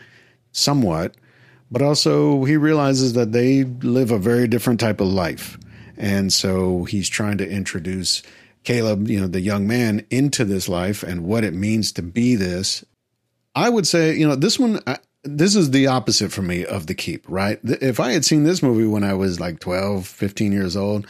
somewhat, 0.52 1.14
but 1.70 1.80
also 1.80 2.44
he 2.44 2.58
realizes 2.58 3.14
that 3.14 3.32
they 3.32 3.64
live 3.64 4.10
a 4.10 4.18
very 4.18 4.46
different 4.46 4.80
type 4.80 5.00
of 5.00 5.06
life. 5.06 5.58
And 5.96 6.30
so 6.30 6.84
he's 6.84 7.08
trying 7.08 7.38
to 7.38 7.48
introduce 7.48 8.22
Caleb, 8.64 9.08
you 9.08 9.18
know, 9.18 9.28
the 9.28 9.40
young 9.40 9.66
man, 9.66 10.04
into 10.10 10.44
this 10.44 10.68
life 10.68 11.02
and 11.02 11.24
what 11.24 11.42
it 11.42 11.54
means 11.54 11.90
to 11.92 12.02
be 12.02 12.34
this. 12.34 12.84
I 13.54 13.70
would 13.70 13.86
say, 13.86 14.14
you 14.14 14.28
know, 14.28 14.36
this 14.36 14.58
one, 14.58 14.78
this 15.24 15.56
is 15.56 15.70
the 15.70 15.86
opposite 15.86 16.32
for 16.32 16.42
me 16.42 16.64
of 16.64 16.86
the 16.86 16.94
keep, 16.94 17.24
right? 17.28 17.58
If 17.62 18.00
I 18.00 18.12
had 18.12 18.24
seen 18.24 18.44
this 18.44 18.62
movie 18.62 18.86
when 18.86 19.04
I 19.04 19.14
was 19.14 19.40
like 19.40 19.60
12, 19.60 20.06
15 20.06 20.52
years 20.52 20.76
old, 20.76 21.06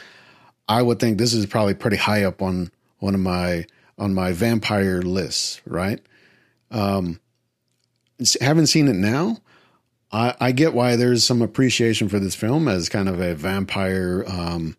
I 0.69 0.83
would 0.83 0.99
think 0.99 1.19
this 1.19 1.35
is 1.35 1.47
probably 1.47 1.75
pretty 1.75 1.97
high 1.97 2.25
up 2.25 2.43
on 2.43 2.71
one 2.99 3.15
of 3.15 3.21
my 3.21 3.67
on 3.99 4.15
my 4.15 4.33
vampire 4.33 5.03
lists, 5.03 5.61
right? 5.67 6.01
Um, 6.71 7.21
haven't 8.41 8.69
seen 8.69 8.89
it 8.89 8.95
now. 8.95 9.39
I, 10.11 10.35
I 10.41 10.53
get 10.53 10.73
why 10.73 10.97
there's 10.97 11.25
some 11.25 11.43
appreciation 11.43 12.09
for 12.09 12.19
this 12.19 12.35
film 12.35 12.69
as 12.69 12.89
kind 12.89 13.09
of 13.09 13.21
a 13.21 13.35
vampire, 13.35 14.25
um, 14.27 14.77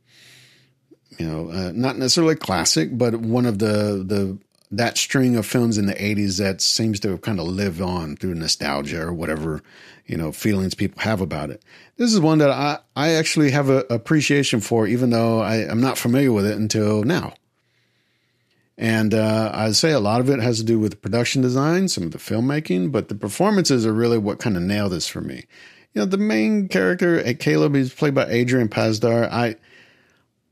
you 1.17 1.25
know, 1.25 1.49
uh, 1.51 1.71
not 1.75 1.97
necessarily 1.97 2.35
classic, 2.35 2.97
but 2.97 3.15
one 3.15 3.45
of 3.45 3.59
the 3.59 4.03
the 4.05 4.37
that 4.71 4.97
string 4.97 5.35
of 5.35 5.45
films 5.45 5.77
in 5.77 5.87
the 5.87 5.95
80s 5.95 6.37
that 6.37 6.61
seems 6.61 6.99
to 6.99 7.09
have 7.09 7.21
kind 7.21 7.39
of 7.39 7.47
live 7.47 7.81
on 7.81 8.15
through 8.15 8.35
nostalgia 8.35 9.01
or 9.01 9.13
whatever 9.13 9.63
you 10.05 10.15
know 10.15 10.31
feelings 10.31 10.75
people 10.75 11.01
have 11.01 11.21
about 11.21 11.49
it. 11.49 11.63
This 11.97 12.13
is 12.13 12.19
one 12.19 12.37
that 12.39 12.51
i 12.51 12.79
i 12.95 13.09
actually 13.11 13.51
have 13.51 13.69
a 13.69 13.79
appreciation 13.89 14.59
for 14.59 14.87
even 14.87 15.09
though 15.09 15.39
I, 15.39 15.67
i'm 15.69 15.81
not 15.81 15.97
familiar 15.97 16.31
with 16.31 16.45
it 16.45 16.57
until 16.57 17.03
now. 17.03 17.33
And 18.77 19.13
uh, 19.13 19.51
i'd 19.53 19.75
say 19.75 19.91
a 19.91 19.99
lot 19.99 20.21
of 20.21 20.29
it 20.29 20.39
has 20.39 20.59
to 20.59 20.65
do 20.65 20.79
with 20.79 20.91
the 20.91 20.97
production 20.97 21.41
design 21.41 21.87
some 21.87 22.03
of 22.03 22.11
the 22.11 22.17
filmmaking 22.19 22.91
but 22.91 23.09
the 23.09 23.15
performances 23.15 23.85
are 23.85 23.93
really 23.93 24.17
what 24.17 24.39
kind 24.39 24.55
of 24.55 24.63
nail 24.63 24.89
this 24.89 25.07
for 25.07 25.21
me. 25.21 25.45
You 25.93 26.01
know 26.01 26.05
the 26.05 26.17
main 26.17 26.67
character 26.67 27.33
caleb 27.33 27.75
is 27.75 27.91
played 27.91 28.13
by 28.13 28.27
adrian 28.27 28.69
pasdar 28.69 29.27
i 29.31 29.55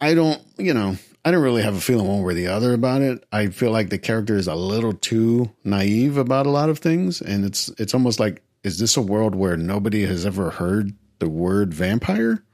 i 0.01 0.15
don't 0.15 0.41
you 0.57 0.73
know 0.73 0.97
I 1.27 1.31
don't 1.31 1.43
really 1.43 1.63
have 1.63 1.75
a 1.75 1.81
feeling 1.81 2.07
one 2.07 2.23
way 2.23 2.31
or 2.31 2.33
the 2.35 2.47
other 2.47 2.73
about 2.73 3.01
it. 3.01 3.21
I 3.33 3.47
feel 3.47 3.71
like 3.71 3.89
the 3.89 3.97
character 3.97 4.37
is 4.37 4.47
a 4.47 4.55
little 4.55 4.93
too 4.93 5.51
naive 5.65 6.15
about 6.15 6.45
a 6.45 6.51
lot 6.51 6.69
of 6.69 6.79
things, 6.79 7.19
and 7.21 7.43
it's 7.43 7.67
it's 7.77 7.93
almost 7.93 8.17
like 8.17 8.41
is 8.63 8.79
this 8.79 8.95
a 8.95 9.01
world 9.01 9.35
where 9.35 9.57
nobody 9.57 10.05
has 10.05 10.25
ever 10.25 10.51
heard 10.51 10.93
the 11.19 11.27
word 11.27 11.73
vampire? 11.73 12.45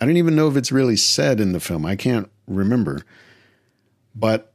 I 0.00 0.06
don't 0.06 0.16
even 0.16 0.34
know 0.34 0.48
if 0.48 0.56
it's 0.56 0.72
really 0.72 0.96
said 0.96 1.38
in 1.38 1.52
the 1.52 1.60
film. 1.60 1.84
I 1.84 1.96
can't 1.96 2.30
remember. 2.46 3.04
But 4.14 4.54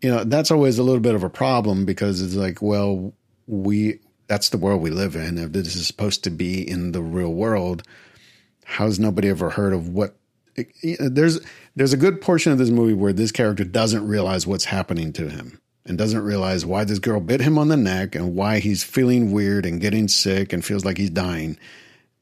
you 0.00 0.08
know, 0.08 0.24
that's 0.24 0.50
always 0.50 0.78
a 0.78 0.84
little 0.84 1.02
bit 1.02 1.14
of 1.14 1.22
a 1.22 1.28
problem 1.28 1.84
because 1.84 2.22
it's 2.22 2.34
like, 2.34 2.62
well, 2.62 3.12
we 3.46 4.00
that's 4.26 4.48
the 4.48 4.56
world 4.56 4.80
we 4.80 4.88
live 4.88 5.16
in. 5.16 5.36
If 5.36 5.52
this 5.52 5.76
is 5.76 5.86
supposed 5.86 6.24
to 6.24 6.30
be 6.30 6.66
in 6.66 6.92
the 6.92 7.02
real 7.02 7.34
world, 7.34 7.82
how's 8.64 8.98
nobody 8.98 9.28
ever 9.28 9.50
heard 9.50 9.74
of 9.74 9.90
what 9.90 10.16
there's 10.98 11.40
there's 11.74 11.92
a 11.92 11.98
good 11.98 12.20
portion 12.20 12.52
of 12.52 12.58
this 12.58 12.70
movie 12.70 12.94
where 12.94 13.12
this 13.12 13.32
character 13.32 13.64
doesn't 13.64 14.06
realize 14.06 14.46
what's 14.46 14.66
happening 14.66 15.12
to 15.14 15.28
him 15.28 15.60
and 15.86 15.98
doesn't 15.98 16.22
realize 16.22 16.64
why 16.64 16.84
this 16.84 16.98
girl 16.98 17.20
bit 17.20 17.40
him 17.40 17.58
on 17.58 17.68
the 17.68 17.76
neck 17.76 18.14
and 18.14 18.34
why 18.34 18.58
he's 18.58 18.82
feeling 18.82 19.32
weird 19.32 19.66
and 19.66 19.80
getting 19.80 20.08
sick 20.08 20.52
and 20.52 20.64
feels 20.64 20.84
like 20.84 20.96
he's 20.96 21.10
dying 21.10 21.58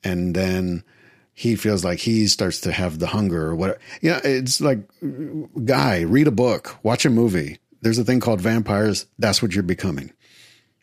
and 0.03 0.35
then 0.35 0.83
he 1.35 1.57
feels 1.57 1.85
like 1.85 1.99
he 1.99 2.27
starts 2.27 2.61
to 2.61 2.73
have 2.73 2.99
the 2.99 3.07
hunger 3.09 3.47
or 3.47 3.55
whatever. 3.55 3.79
Yeah, 4.01 4.21
it's 4.23 4.61
like 4.61 4.81
guy, 5.65 6.01
read 6.01 6.27
a 6.27 6.33
book, 6.33 6.77
watch 6.83 7.05
a 7.05 7.11
movie. 7.11 7.59
There's 7.81 7.99
a 7.99 8.05
thing 8.05 8.21
called 8.21 8.41
vampires. 8.41 9.07
That's 9.19 9.43
what 9.43 9.55
you're 9.55 9.63
becoming. 9.63 10.13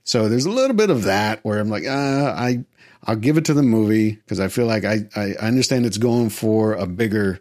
So 0.03 0.27
there's 0.27 0.45
a 0.45 0.51
little 0.51 0.75
bit 0.75 0.89
of 0.89 1.03
that 1.03 1.39
where 1.43 1.59
I'm 1.59 1.69
like, 1.69 1.85
uh, 1.85 2.33
I 2.35 2.65
I'll 3.03 3.15
give 3.15 3.37
it 3.37 3.45
to 3.45 3.53
the 3.53 3.63
movie 3.63 4.11
because 4.11 4.39
I 4.39 4.49
feel 4.49 4.65
like 4.65 4.83
I, 4.85 5.07
I 5.15 5.33
understand 5.39 5.85
it's 5.85 5.97
going 5.97 6.29
for 6.29 6.73
a 6.73 6.85
bigger 6.85 7.39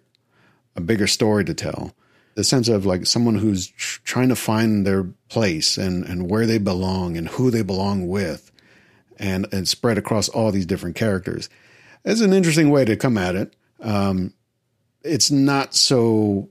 a 0.76 0.80
bigger 0.80 1.06
story 1.09 1.44
to 1.44 1.54
tell. 1.54 1.94
The 2.36 2.44
sense 2.44 2.68
of 2.68 2.86
like 2.86 3.04
someone 3.04 3.34
who's 3.34 3.66
tr- 3.66 4.00
trying 4.04 4.28
to 4.28 4.36
find 4.36 4.86
their 4.86 5.04
place 5.28 5.76
and 5.76 6.04
and 6.04 6.30
where 6.30 6.46
they 6.46 6.59
belong 6.59 7.16
and 7.16 7.28
who 7.28 7.50
they 7.50 7.62
belong 7.62 8.06
with, 8.06 8.52
and 9.18 9.52
and 9.52 9.66
spread 9.66 9.98
across 9.98 10.28
all 10.28 10.52
these 10.52 10.66
different 10.66 10.94
characters. 10.94 11.48
It's 12.04 12.20
an 12.20 12.32
interesting 12.32 12.70
way 12.70 12.84
to 12.84 12.96
come 12.96 13.18
at 13.18 13.34
it. 13.34 13.56
Um, 13.80 14.34
it's 15.02 15.30
not 15.30 15.74
so 15.74 16.48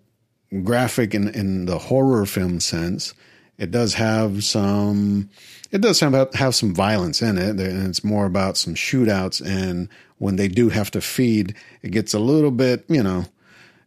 graphic 0.64 1.16
in 1.16 1.30
in 1.30 1.66
the 1.66 1.80
horror 1.80 2.26
film 2.26 2.60
sense. 2.60 3.14
It 3.58 3.72
does 3.72 3.96
have 3.96 4.44
some 4.44 5.30
it 5.72 5.82
does 5.82 6.00
have 6.00 6.34
have 6.34 6.56
some 6.56 6.74
violence 6.74 7.22
in 7.22 7.38
it, 7.38 7.60
and 7.60 7.88
it's 7.88 8.04
more 8.04 8.26
about 8.26 8.58
some 8.58 8.76
shootouts. 8.76 9.46
And 9.46 9.90
when 10.18 10.36
they 10.36 10.48
do 10.48 10.70
have 10.70 10.92
to 10.92 11.02
feed, 11.02 11.56
it 11.82 11.92
gets 11.92 12.14
a 12.14 12.20
little 12.20 12.52
bit, 12.52 12.86
you 12.88 13.04
know, 13.04 13.26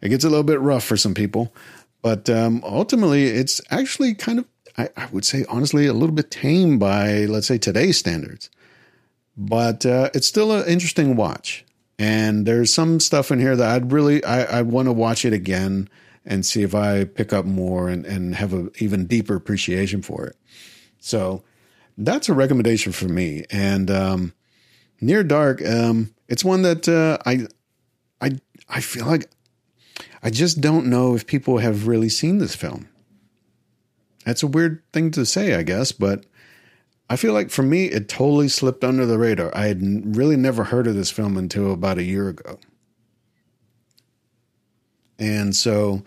it 0.00 0.10
gets 0.10 0.24
a 0.24 0.28
little 0.28 0.44
bit 0.44 0.60
rough 0.60 0.84
for 0.84 0.96
some 0.96 1.14
people. 1.14 1.54
But 2.02 2.30
um, 2.30 2.62
ultimately, 2.64 3.26
it's 3.26 3.60
actually 3.70 4.14
kind 4.14 4.38
of, 4.38 4.46
I, 4.78 4.88
I, 4.96 5.06
would 5.06 5.24
say, 5.24 5.44
honestly, 5.48 5.86
a 5.86 5.92
little 5.92 6.14
bit 6.14 6.30
tame 6.30 6.78
by, 6.78 7.26
let's 7.26 7.46
say, 7.46 7.58
today's 7.58 7.98
standards. 7.98 8.50
But 9.36 9.84
uh, 9.84 10.10
it's 10.14 10.26
still 10.26 10.52
an 10.52 10.66
interesting 10.66 11.16
watch. 11.16 11.64
And 11.98 12.46
there's 12.46 12.72
some 12.72 12.98
stuff 13.00 13.30
in 13.30 13.38
here 13.38 13.54
that 13.54 13.70
I'd 13.70 13.92
really, 13.92 14.24
I, 14.24 14.60
I 14.60 14.62
want 14.62 14.86
to 14.86 14.92
watch 14.92 15.26
it 15.26 15.34
again 15.34 15.88
and 16.24 16.44
see 16.44 16.62
if 16.62 16.74
I 16.74 17.04
pick 17.04 17.32
up 17.32 17.44
more 17.44 17.88
and, 17.88 18.04
and 18.04 18.34
have 18.34 18.52
an 18.52 18.70
even 18.78 19.06
deeper 19.06 19.34
appreciation 19.34 20.02
for 20.02 20.26
it. 20.26 20.36
So 20.98 21.42
that's 21.96 22.28
a 22.28 22.34
recommendation 22.34 22.92
for 22.92 23.08
me. 23.08 23.44
And 23.50 23.90
um, 23.90 24.34
Near 25.00 25.24
Dark, 25.24 25.66
um, 25.66 26.14
it's 26.28 26.44
one 26.44 26.62
that 26.62 26.88
uh, 26.88 27.18
I 27.26 27.46
I 28.20 28.38
I 28.68 28.80
feel 28.80 29.06
like 29.06 29.30
I 30.22 30.30
just 30.30 30.60
don't 30.60 30.86
know 30.86 31.14
if 31.14 31.26
people 31.26 31.58
have 31.58 31.86
really 31.86 32.08
seen 32.08 32.38
this 32.38 32.54
film. 32.54 32.88
That's 34.24 34.42
a 34.42 34.46
weird 34.46 34.82
thing 34.92 35.10
to 35.12 35.24
say, 35.24 35.54
I 35.54 35.62
guess, 35.62 35.92
but 35.92 36.26
I 37.08 37.16
feel 37.16 37.32
like 37.32 37.50
for 37.50 37.62
me, 37.62 37.86
it 37.86 38.08
totally 38.08 38.48
slipped 38.48 38.84
under 38.84 39.06
the 39.06 39.18
radar. 39.18 39.50
I 39.56 39.66
had 39.66 40.16
really 40.16 40.36
never 40.36 40.64
heard 40.64 40.86
of 40.86 40.94
this 40.94 41.10
film 41.10 41.36
until 41.36 41.72
about 41.72 41.98
a 41.98 42.04
year 42.04 42.28
ago. 42.28 42.58
And 45.20 45.54
so, 45.54 46.02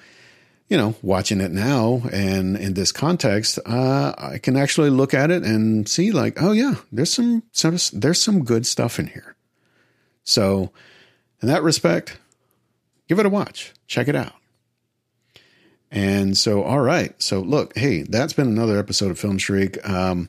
you 0.68 0.76
know, 0.76 0.96
watching 1.02 1.40
it 1.40 1.52
now 1.52 2.02
and 2.12 2.58
in 2.58 2.74
this 2.74 2.92
context, 2.92 3.60
uh, 3.66 4.14
I 4.18 4.40
can 4.40 4.58
actually 4.58 4.90
look 4.90 5.14
at 5.14 5.32
it 5.32 5.44
and 5.44 5.88
see 5.88 6.12
like, 6.12 6.42
oh 6.42 6.52
yeah, 6.52 6.76
there's 6.92 7.14
some, 7.14 7.44
some 7.52 7.78
there's 7.94 8.22
some 8.22 8.44
good 8.44 8.66
stuff 8.66 9.00
in 9.00 9.08
here. 9.08 9.36
So, 10.24 10.72
in 11.42 11.48
that 11.48 11.64
respect, 11.64 12.18
give 13.08 13.20
it 13.20 13.26
a 13.26 13.30
watch. 13.30 13.74
Check 13.88 14.08
it 14.08 14.16
out. 14.16 14.34
And 15.92 16.36
so, 16.36 16.64
all 16.64 16.80
right. 16.80 17.14
So, 17.22 17.40
look, 17.42 17.78
hey, 17.78 18.02
that's 18.02 18.34
been 18.34 18.48
another 18.48 18.80
episode 18.80 19.12
of 19.12 19.20
Film 19.20 19.38
Streak. 19.38 19.78
Um, 19.88 20.28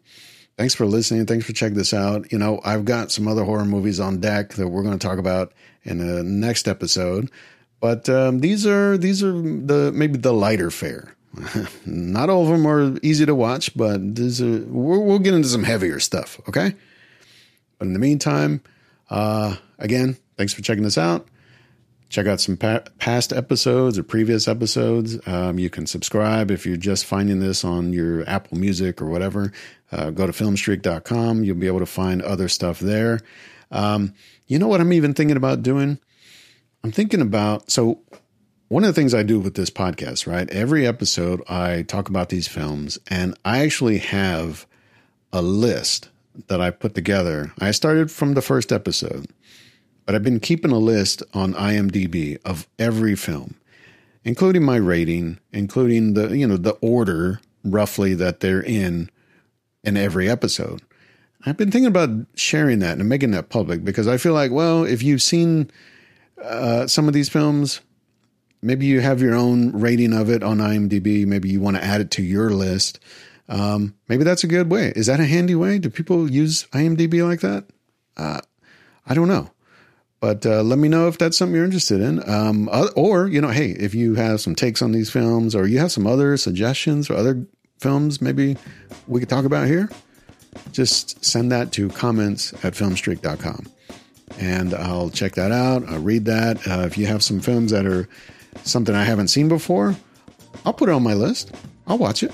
thanks 0.59 0.75
for 0.75 0.85
listening. 0.85 1.25
Thanks 1.25 1.47
for 1.47 1.55
checking 1.55 1.79
this 1.79 1.95
out. 1.95 2.31
You 2.31 2.39
know, 2.39 2.61
I've 2.65 2.85
got 2.85 3.11
some 3.11 3.27
other 3.27 3.45
horror 3.45 3.65
movies 3.65 3.99
on 3.99 4.21
deck 4.21 4.55
that 4.55 4.69
we're 4.69 4.83
going 4.83 4.99
to 4.99 5.07
talk 5.07 5.19
about 5.19 5.53
in 5.85 5.99
the 5.99 6.23
next 6.23 6.69
episode. 6.69 7.31
But 7.85 8.09
um, 8.09 8.39
these 8.41 8.67
are 8.67 8.97
these 8.97 9.23
are 9.23 9.33
the 9.35 9.93
maybe 9.95 10.17
the 10.17 10.33
lighter 10.33 10.71
fare. 10.71 11.15
Not 11.85 12.31
all 12.31 12.45
of 12.45 12.49
them 12.49 12.67
are 12.67 12.99
easy 13.03 13.27
to 13.27 13.35
watch, 13.35 13.77
but 13.77 14.17
these 14.17 14.41
are, 14.41 14.65
we'll, 14.69 15.05
we'll 15.05 15.19
get 15.19 15.35
into 15.35 15.49
some 15.49 15.65
heavier 15.65 16.01
stuff. 16.01 16.41
Okay. 16.49 16.75
But 17.77 17.89
in 17.89 17.93
the 17.93 17.99
meantime, 17.99 18.63
uh, 19.11 19.57
again, 19.79 20.17
thanks 20.39 20.55
for 20.55 20.63
checking 20.63 20.83
this 20.83 20.97
out. 20.97 21.29
Check 22.09 22.27
out 22.27 22.41
some 22.41 22.57
pa- 22.57 22.85
past 22.99 23.35
episodes 23.35 23.99
or 23.99 24.03
previous 24.03 24.49
episodes. 24.49 25.19
Um, 25.29 25.59
you 25.59 25.69
can 25.69 25.87
subscribe 25.87 26.51
if 26.51 26.65
you're 26.65 26.79
just 26.79 27.05
finding 27.05 27.41
this 27.41 27.67
on 27.67 27.93
your 27.93 28.27
Apple 28.27 28.57
Music 28.57 29.03
or 29.03 29.11
whatever. 29.11 29.53
Uh, 29.93 30.09
go 30.09 30.27
to 30.27 30.33
filmstreak.com. 30.33 31.45
You'll 31.45 31.57
be 31.57 31.67
able 31.67 31.81
to 31.81 31.87
find 31.87 32.23
other 32.23 32.49
stuff 32.49 32.81
there. 32.81 33.21
Um, 33.71 34.15
you 34.47 34.59
know 34.59 34.69
what 34.69 34.81
I'm 34.81 34.95
even 34.95 35.13
thinking 35.13 35.37
about 35.37 35.63
doing? 35.63 35.99
I'm 36.85 36.93
thinking 36.93 37.21
about 37.21 37.71
so 37.71 37.99
one 38.69 38.85
of 38.85 38.89
the 38.89 39.01
things 39.01 39.15
I 39.15 39.23
do 39.23 39.41
with 39.41 39.55
this 39.55 39.71
podcast, 39.71 40.31
right? 40.31 40.49
Every 40.51 40.87
episode 40.87 41.43
I 41.49 41.83
talk 41.83 42.09
about 42.09 42.29
these 42.29 42.47
films 42.47 42.99
and 43.09 43.37
I 43.45 43.65
actually 43.65 43.99
have 43.99 44.67
a 45.33 45.43
list 45.43 46.11
that 46.49 46.61
I 46.61 46.71
put 46.71 46.95
together. 46.95 47.53
I 47.59 47.71
started 47.71 48.11
from 48.11 48.35
the 48.35 48.43
first 48.43 48.71
episode 48.71 49.27
but 50.05 50.15
I've 50.15 50.23
been 50.23 50.41
keeping 50.41 50.71
a 50.71 50.79
list 50.79 51.23
on 51.33 51.55
IMDb 51.55 52.39
of 52.45 52.69
every 52.79 53.17
film, 53.17 53.55
including 54.23 54.63
my 54.63 54.77
rating, 54.77 55.39
including 55.53 56.15
the 56.15 56.37
you 56.37 56.47
know 56.47 56.57
the 56.57 56.75
order 56.81 57.41
roughly 57.65 58.15
that 58.15 58.41
they're 58.41 58.63
in 58.63 59.11
in 59.83 59.97
every 59.97 60.29
episode. 60.29 60.83
I've 61.47 61.57
been 61.57 61.71
thinking 61.71 61.89
about 61.89 62.11
sharing 62.35 62.79
that 62.81 62.99
and 62.99 63.09
making 63.09 63.31
that 63.33 63.51
public 63.51 63.85
because 63.85 64.09
I 64.09 64.17
feel 64.17 64.33
like, 64.33 64.51
well, 64.51 64.85
if 64.85 65.03
you've 65.03 65.23
seen 65.23 65.71
uh, 66.45 66.87
some 66.87 67.09
of 67.09 67.15
these 67.15 67.29
films, 67.29 67.81
maybe 68.63 68.87
you 68.87 69.01
have 69.01 69.21
your 69.21 69.35
own 69.35 69.73
rating 69.73 70.13
of 70.13 70.31
it 70.31 70.43
on 70.43 70.59
IMDb. 70.59 71.27
Maybe 71.27 71.49
you 71.49 71.61
want 71.61 71.77
to 71.77 71.85
add 71.85 72.01
it 72.01 72.11
to 72.13 72.23
your 72.23 72.51
list. 72.51 73.01
Um, 73.49 73.95
maybe 74.09 74.25
that's 74.25 74.45
a 74.45 74.49
good 74.49 74.71
way. 74.71 74.93
Is 74.97 75.07
that 75.07 75.21
a 75.21 75.27
handy 75.27 75.55
way? 75.55 75.79
Do 75.79 75.91
people 75.91 76.31
use 76.31 76.65
IMDb 76.73 77.27
like 77.27 77.41
that? 77.41 77.65
Uh, 78.17 78.41
I 79.07 79.15
don't 79.15 79.29
know. 79.29 79.51
But 80.21 80.47
uh, 80.47 80.63
let 80.63 80.79
me 80.79 80.89
know 80.89 81.09
if 81.09 81.19
that's 81.19 81.37
something 81.37 81.55
you're 81.55 81.67
interested 81.67 82.01
in. 82.01 82.27
Um, 82.29 82.71
or, 82.97 83.27
you 83.29 83.43
know, 83.43 83.51
hey, 83.51 83.73
if 83.73 83.95
you 83.95 84.15
have 84.15 84.41
some 84.41 84.55
takes 84.55 84.81
on 84.81 84.93
these 84.93 85.11
films 85.11 85.55
or 85.55 85.67
you 85.67 85.79
have 85.79 85.93
some 85.93 86.07
other 86.07 86.39
suggestions 86.39 87.11
or 87.11 87.17
other 87.17 87.47
films 87.79 88.23
maybe 88.23 88.57
we 89.07 89.21
could 89.21 89.29
talk 89.29 89.45
about 89.45 89.67
here, 89.67 89.91
just 90.73 91.23
send 91.23 91.53
that 91.53 91.73
to 91.73 91.91
comments 91.91 92.55
at 92.65 92.73
filmstreak.com. 92.73 93.67
And 94.39 94.75
I'll 94.75 95.11
check 95.11 95.35
that 95.35 95.53
out. 95.53 95.89
I'll 95.89 96.01
read 96.01 96.25
that. 96.25 96.67
Uh, 96.67 96.81
if 96.81 96.99
you 96.99 97.07
have 97.07 97.23
some 97.23 97.41
films 97.41 97.71
that 97.71 97.87
are 97.87 98.09
something 98.65 98.95
I 98.95 99.05
haven't 99.05 99.29
seen 99.29 99.49
before, 99.49 99.95
I'll 100.65 100.73
put 100.73 100.89
it 100.89 100.93
on 100.93 101.03
my 101.03 101.15
list. 101.15 101.55
I'll 101.87 101.99
watch 101.99 102.23
it. 102.23 102.33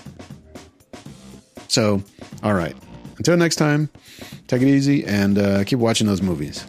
So, 1.69 2.03
all 2.43 2.55
right. 2.55 2.77
Until 3.19 3.37
next 3.37 3.57
time, 3.57 3.91
take 4.49 4.63
it 4.63 4.69
easy 4.69 5.05
and 5.05 5.39
uh, 5.39 5.65
keep 5.65 5.79
watching 5.79 6.07
those 6.07 6.23
movies. 6.23 6.65